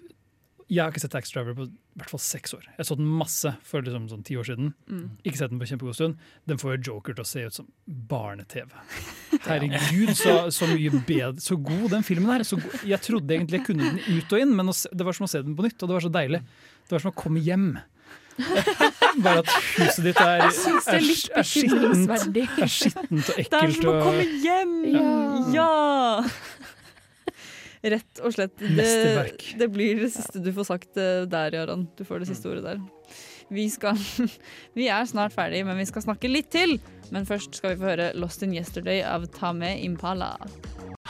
[0.66, 2.63] Jeg har ikke sett Taxi Driver på i hvert fall seks år.
[2.74, 4.72] Jeg så den masse for liksom, sånn ti år siden.
[4.89, 5.03] Mm.
[5.22, 6.24] Ikke sett den på kjempegod stund.
[6.49, 8.74] Den får jo Joker til å se ut som barne-TV.
[9.45, 12.45] Herregud, så, så mye bedre Så god den filmen er.
[12.47, 12.80] Så god.
[12.89, 15.43] Jeg trodde egentlig jeg kunne den ut og inn, men det var som å se
[15.45, 16.41] den på nytt, og det var så deilig.
[16.86, 17.76] Det var som å komme hjem.
[19.24, 21.05] Bare at huset ditt er, er er,
[21.39, 24.74] er skittent og Det er som å komme hjem!
[25.55, 25.70] Ja!
[27.86, 28.57] Rett og slett.
[28.57, 28.89] Det,
[29.59, 31.86] det blir det siste du får sagt eh, der, Jaran.
[31.97, 32.79] Du får det siste ordet der.
[33.53, 33.99] Vi, skal,
[34.77, 36.79] vi er snart ferdig, men vi skal snakke litt til.
[37.13, 40.33] Men først skal vi få høre 'Lost in Yesterday' av Tame Impala.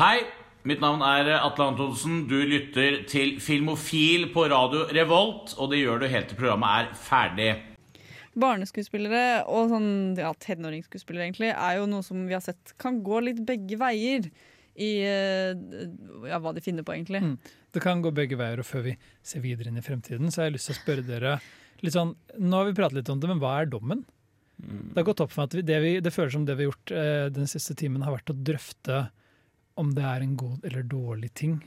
[0.01, 0.25] Hei,
[0.65, 2.23] Mitt navn er Atle Antonsen.
[2.25, 6.87] Du lytter til Filmofil på radio Revolt, og det gjør du helt til programmet er
[6.97, 7.51] ferdig.
[8.33, 13.21] Barneskuespillere og sånn, ja, tenåringsskuespillere egentlig, er jo noe som vi har sett kan gå
[13.27, 14.25] litt begge veier
[14.75, 15.53] i eh,
[16.27, 17.21] ja, hva de finner på, egentlig.
[17.23, 17.35] Mm.
[17.75, 20.49] Det kan gå begge veier, og før vi ser videre inn i fremtiden, så har
[20.49, 21.37] jeg lyst til å spørre dere
[21.83, 24.05] litt sånn, Nå har vi pratet litt om det, men hva er dommen?
[24.55, 26.63] Det har gått opp for meg at vi, det, vi, det føles som det vi
[26.65, 28.99] har gjort eh, den siste timen, har vært å drøfte
[29.79, 31.57] om det er en god eller dårlig ting.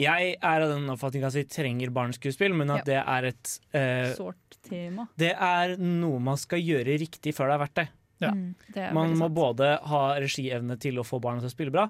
[0.00, 4.14] Jeg er av den oppfatning at vi trenger barneskuespill, men at det er et eh,
[4.16, 5.06] Sårt tema.
[5.20, 7.88] Det er noe man skal gjøre riktig før det er verdt det.
[8.22, 9.36] Mm, det er Man må sant.
[9.36, 11.88] både ha regievne til å få barna til å spille bra,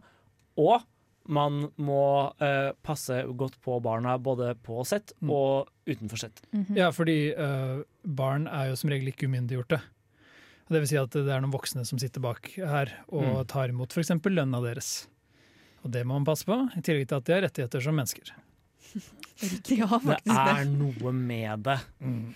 [0.56, 0.82] og
[1.32, 5.30] man må eh, passe godt på barna både på sett Mm.
[5.30, 6.40] og utenfor sett.
[6.74, 9.78] Ja, fordi eh, barn er jo som regel ikke umyndiggjorte.
[10.72, 13.46] Det vil si at det er noen voksne som sitter bak her og Mm.
[13.46, 14.10] tar imot f.eks.
[14.24, 15.06] lønna deres.
[15.84, 18.32] Og det må man passe på, i tillegg til at de har rettigheter som mennesker.
[19.42, 21.78] Ja, Det faktisk er noe med det.
[22.00, 22.34] Mm.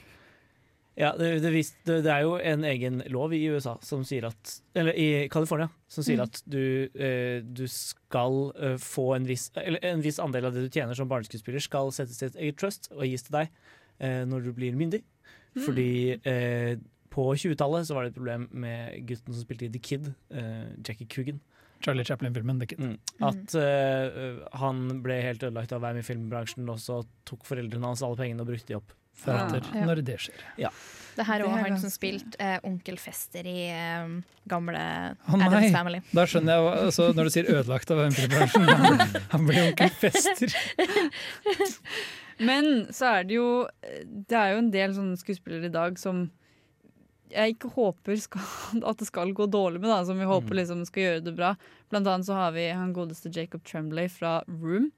[0.97, 4.24] Ja, det, det, vist, det, det er jo en egen lov i USA som sier
[4.30, 6.24] at Eller i California som sier Mm.
[6.24, 10.62] at du, eh, du skal eh, få en viss Eller en viss andel av det
[10.64, 13.51] du tjener som barneskuespiller, skal settes til et eget trust og gis til deg
[14.01, 15.03] eh, når du blir myndig.
[15.57, 15.62] Mm.
[15.66, 15.88] Fordi
[16.24, 16.76] eh,
[17.12, 20.66] på 20-tallet så var det et problem med gutten som spilte i The Kid, eh,
[20.84, 21.38] Jackie Coogan.
[21.84, 22.80] Charlie Chaplin-filmen The Kid.
[22.80, 22.97] Mm.
[23.24, 27.44] At eh, han ble helt ødelagt av å være med i filmbransjen, og så tok
[27.49, 28.97] foreldrene hans alle pengene og brukte de opp.
[29.25, 29.87] Deretter, Ja.
[29.89, 30.45] når det skjer.
[30.61, 30.71] Ja.
[31.17, 34.11] Det her er er han som spilte eh, onkel Fester i eh,
[34.49, 34.83] gamle
[35.29, 36.03] oh, Adams Family.
[36.12, 39.01] da skjønner jeg hva, altså, Når du sier ødelagt av filmbransjen, han,
[39.33, 40.53] han blir onkel Fester.
[42.49, 43.47] Men så er det jo
[44.05, 46.27] Det er jo en del sånne skuespillere i dag som
[47.37, 48.41] jeg ikke håper skal,
[48.91, 50.59] at det skal gå dårlig med, da, som vi håper Mm.
[50.62, 51.51] liksom skal gjøre det bra.
[51.93, 54.89] Blant annet så har vi han godeste Jacob Tremblay fra Room,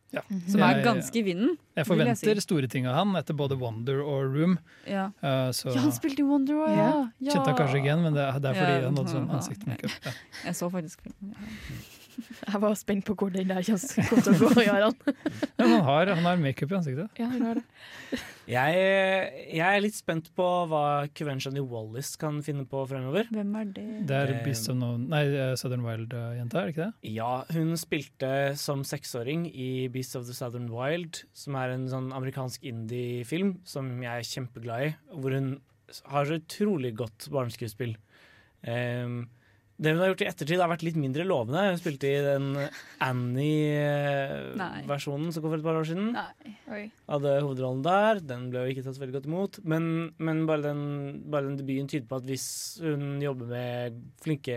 [0.49, 1.59] som er ganske i vinden.
[1.76, 2.47] Jeg forventer si.
[2.47, 4.55] store ting av han etter både Wonder og Room.
[4.89, 5.11] Ja.
[5.20, 6.89] uh, så Ja, han spilte i Wonder òg, ja.
[7.20, 7.34] ja.
[7.34, 9.28] kjente han kanskje ikke igjen, men det, er- det er fordi Ja, han hadde sånn
[9.28, 9.36] ja.
[9.43, 9.99] ansiktsmakeup.
[10.09, 10.16] Ja.
[10.49, 11.34] Jeg så faktisk filmen.
[11.36, 11.97] Ja.
[12.53, 15.05] Jeg var spent på hvor den der kommer til å gå, Jarand.
[15.07, 17.21] Men han har, han har makeup i ansiktet.
[17.21, 17.64] Ja, han har det.
[18.49, 18.77] Jeg,
[19.53, 23.27] jeg er litt spent på hva Convention i Wallis kan finne på fremover.
[23.29, 23.85] Hvem er det?
[24.09, 27.11] Det er Eh, Beast of No Nei, eh, Southern Wild-jenta, er det ikke det?
[27.12, 32.09] Ja, hun spilte som seksåring i Beast of the Southern Wild, som er en sånn
[32.16, 35.51] amerikansk indie-film som jeg er kjempeglad i, hvor hun
[36.14, 37.99] har så utrolig godt barneskuespill.
[38.64, 39.27] Ehm,
[39.79, 41.61] det hun har gjort i ettertid, har vært litt mindre lovende.
[41.70, 42.47] Hun spilte i den
[43.05, 46.09] Annie-versjonen som kom for et par år siden.
[47.07, 48.18] Hadde hovedrollen der.
[48.26, 49.53] Den ble jo ikke tatt så veldig godt imot.
[49.70, 49.83] Men,
[50.18, 50.83] men bare, den,
[51.31, 52.47] bare den debuten tyder på at hvis
[52.83, 54.57] hun jobber med flinke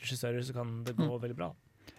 [0.00, 1.50] regissører, så kan det gå veldig bra.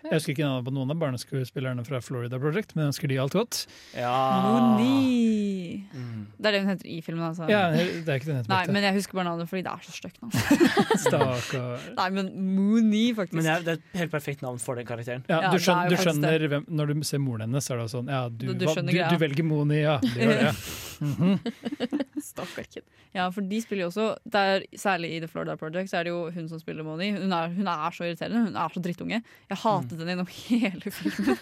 [0.05, 3.17] Jeg husker ikke navnet på noen av barneskuespillerne fra Florida Project, men jeg ønsker de
[3.23, 3.61] alt godt.
[3.95, 5.87] Moni!
[5.95, 6.25] Mm.
[6.37, 7.47] Det er det hun heter i filmen, altså.
[7.49, 9.85] Ja, det er ikke den heter Nei, men jeg husker bare navnet fordi det er
[9.85, 10.31] så stygt navn.
[11.05, 11.85] Stakkar.
[11.97, 13.37] Nei, men Moni, faktisk.
[13.39, 15.25] Men det er, det er et helt perfekt navn for den karakteren.
[15.29, 17.81] Ja, Ja, du er skjønner, du skjønner hvem, Når du ser moren hennes, så er
[17.83, 19.97] det sånn Ja, du, Du- du hva- du, du velger Moni, ja.
[20.03, 20.55] Du gjør det.
[20.95, 21.33] Mhm.
[21.43, 22.83] Stakkar kid.
[23.15, 26.13] Ja, for de spiller jo også der, Særlig i The Florida Project så er det
[26.13, 27.11] jo hun som spiller Moni.
[27.15, 28.43] Hun er, hun er så irriterende.
[28.49, 29.21] Hun er så drittunge.
[29.49, 31.39] Jeg hatet henne gjennom hele filmen.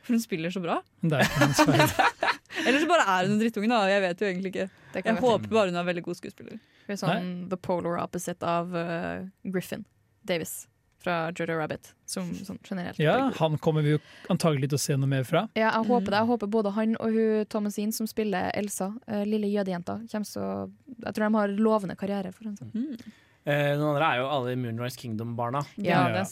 [0.00, 0.80] For hun spiller så bra.
[1.02, 2.08] Det er ikke.
[2.66, 3.84] Eller så bare er hun en drittunge, da.
[3.90, 4.68] Jeg vet jo egentlig ikke.
[4.94, 5.20] Jeg være.
[5.22, 6.58] håper bare hun er veldig god skuespiller.
[6.86, 9.86] Hun er sånn the polar opposite av uh, Griffin
[10.26, 10.69] Davis
[11.00, 11.92] fra Jojo Rabbit.
[12.06, 12.98] Som sånn generelt.
[12.98, 13.98] Ja, han kommer vi jo
[14.28, 15.48] antagelig til å se noe mer fra.
[15.56, 15.88] Ja, jeg Mm.
[15.88, 16.18] håper det.
[16.20, 20.70] Jeg håper både han og hun Thomasine, som spiller Elsa, uh, lille jødejenta, kommer så
[21.04, 22.32] Jeg tror de har lovende karriere.
[22.34, 22.98] for en sånn.
[23.46, 25.64] Eh, den andre er jo alle Moonrise Kingdom-barna.
[25.78, 26.24] Ja, Ja.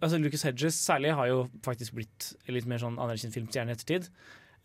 [0.00, 4.08] altså Lucas Hedges særlig har jo faktisk blitt litt mer sånn anerkjent filmstjerne i ettertid.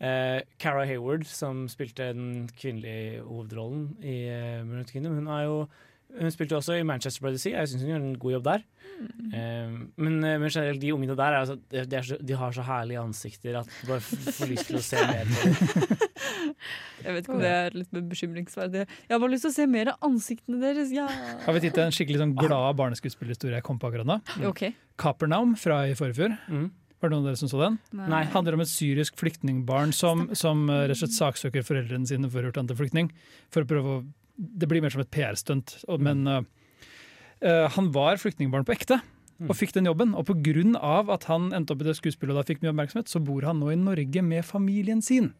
[0.00, 5.68] Eh, Cara Hayward, som spilte den kvinnelige hovedrollen i uh, Moonrise Kingdom, hun, er jo,
[6.16, 7.58] hun spilte også i Manchester by the Sea.
[7.58, 8.62] Jeg syns hun gjør en god jobb der.
[8.96, 12.54] Men, eh, men generelt, de ungene der er, altså, de, de, er så, de har
[12.56, 16.06] så herlige ansikter at du bare får lyst til å se mer på dem.
[17.04, 18.86] Jeg vet ikke om det er litt bekymringsverdig.
[18.86, 20.94] Jeg har bare lyst til å se mer av ansiktene deres.
[20.96, 21.04] Ja.
[21.44, 24.16] Har vi tid til en skikkelig sånn glad barneskuespillerhistorie jeg kom på akkurat nå?
[24.48, 24.72] Okay.
[24.98, 26.34] Kapernaum fra i forfjor.
[26.96, 27.74] Var det noen av dere som så den?
[27.98, 28.22] Nei.
[28.32, 32.40] Handler om et syrisk flyktningbarn som, som eh, rett og slett saksøker foreldrene sine for
[32.40, 33.10] å ha gjort han til flyktning.
[33.52, 34.04] For å prøve å,
[34.36, 35.78] det blir mer som et PR-stunt.
[36.02, 39.00] Men eh, han var flyktningbarn på ekte.
[39.44, 40.14] Og fikk den jobben.
[40.16, 41.02] Og pga.
[41.12, 43.60] at han endte opp i det skuespillet og da fikk mye oppmerksomhet, så bor han
[43.60, 45.34] nå i Norge med familien sin.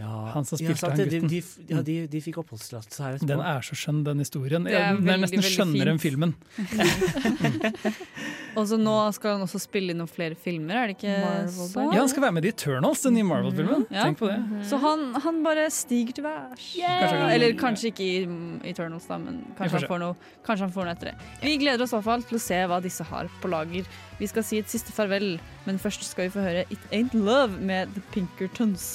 [0.00, 1.28] Ja, Han som spilte ja, han gutten.
[1.28, 3.18] de, de, ja, de, de fikk oppholdstillatelse her.
[3.24, 4.62] Den er så skjønn, den historien.
[4.68, 6.34] Det er Den er nesten skjønnere enn filmen.
[8.58, 11.50] Og så nå skal han også spille i noen flere filmer, er det ikke Marvel,
[11.54, 11.84] så?
[11.94, 13.84] Ja, han skal være med i Eternals, den nye Marvel-filmen.
[13.94, 14.02] Ja.
[14.08, 14.38] Tenk på det.
[14.66, 16.66] Så han, han bare stiger til værs.
[16.80, 20.14] Kanskje Eller kanskje ikke i mm, Eternals, da, men kanskje han, får noe,
[20.46, 21.28] kanskje han får noe etter det.
[21.46, 23.86] Vi gleder oss i hvert fall til å se hva disse har på lager.
[24.20, 25.36] Vi skal si et siste farvel,
[25.68, 28.90] men først skal vi få høre It Ain't Love med The Pinkertons.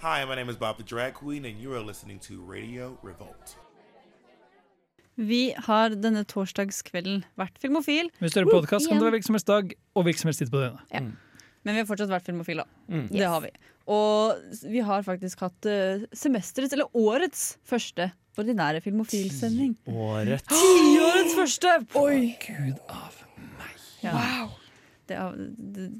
[0.00, 3.56] Hi, my name is Bob the Drag Queen, and you are listening to Radio Revolt.
[5.16, 8.06] Vi har denne torsdagskvelden vært filmofil.
[8.20, 10.44] Hvis du hører podkast, kan det være hvilken som helst dag og hvilken som helst
[10.44, 11.16] tid på døgnet.
[11.66, 12.62] Men vi har fortsatt vært filmofile.
[12.86, 13.08] Mm.
[13.10, 13.50] Det har vi.
[13.90, 14.38] Og
[14.70, 19.74] vi har faktisk hatt eh, semesterets, eller årets, første ordinære filmofilsending.
[19.82, 21.74] Tiårets Ti første!
[21.98, 22.36] Oi!
[22.46, 23.24] Gud av
[24.06, 24.14] Ja.
[24.14, 24.57] Wow!
[25.08, 25.16] Det,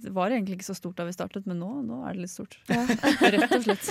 [0.04, 2.32] det, var egentlig ikke så stort da vi startet, men nå, nå er det litt
[2.32, 2.58] stort.
[2.68, 3.88] Rett og slett.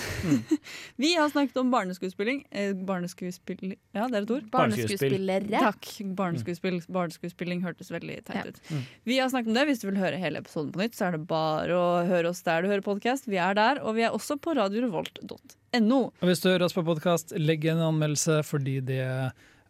[1.04, 2.44] Vi har snakket om barneskuespilling.
[2.52, 3.76] Eh, barneskuespill...
[3.98, 4.48] Ja, det er et ord.
[4.54, 5.64] Barneskuespillere.
[5.64, 5.90] Takk.
[6.18, 6.80] Barneskuespill.
[6.94, 8.46] Barneskuespilling hørtes veldig teit Ja.
[8.48, 8.62] ut.
[8.70, 8.86] Mm.
[9.10, 9.66] Vi har snakket om det.
[9.72, 12.44] Hvis du vil høre hele episoden på nytt, så er det bare å høre oss
[12.46, 13.30] der du hører podkast.
[13.32, 16.02] Vi er der, og vi er også på radiorevolt.no.
[16.22, 19.04] Hvis du hører oss på podkast, legg en anmeldelse, fordi det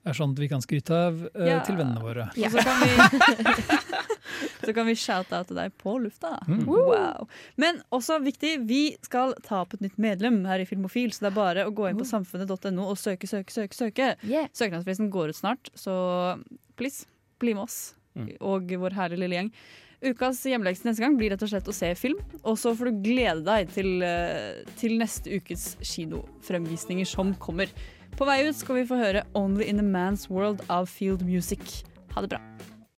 [0.10, 1.60] er sånt vi kan skryte av eh, Ja.
[1.66, 2.28] til vennene våre.
[2.36, 3.68] Og så kan vi
[4.68, 6.34] Så kan vi shout-oute deg på lufta.
[6.50, 6.66] Mm.
[6.68, 7.28] Wow.
[7.62, 11.30] Men også viktig, vi skal ta opp et nytt medlem her i Filmofil, så det
[11.32, 13.78] er bare å gå inn på samfunnet.no og søke, søke, søke.
[13.78, 14.10] søke.
[14.58, 15.96] Søknadsfristen går ut snart, så
[16.78, 17.06] please,
[17.40, 18.32] bli med oss Mm.
[18.42, 19.50] og vår herlige lille gjeng.
[20.10, 22.18] Ukas hjemmelekse neste gang blir rett og slett å se film.
[22.44, 27.70] Og så får du glede deg til, eh, til neste ukes kinofremvisninger som kommer.
[28.18, 31.84] På vei ut skal vi få høre 'Only in a Man's World' av Field Music.
[32.16, 32.42] Ha det bra.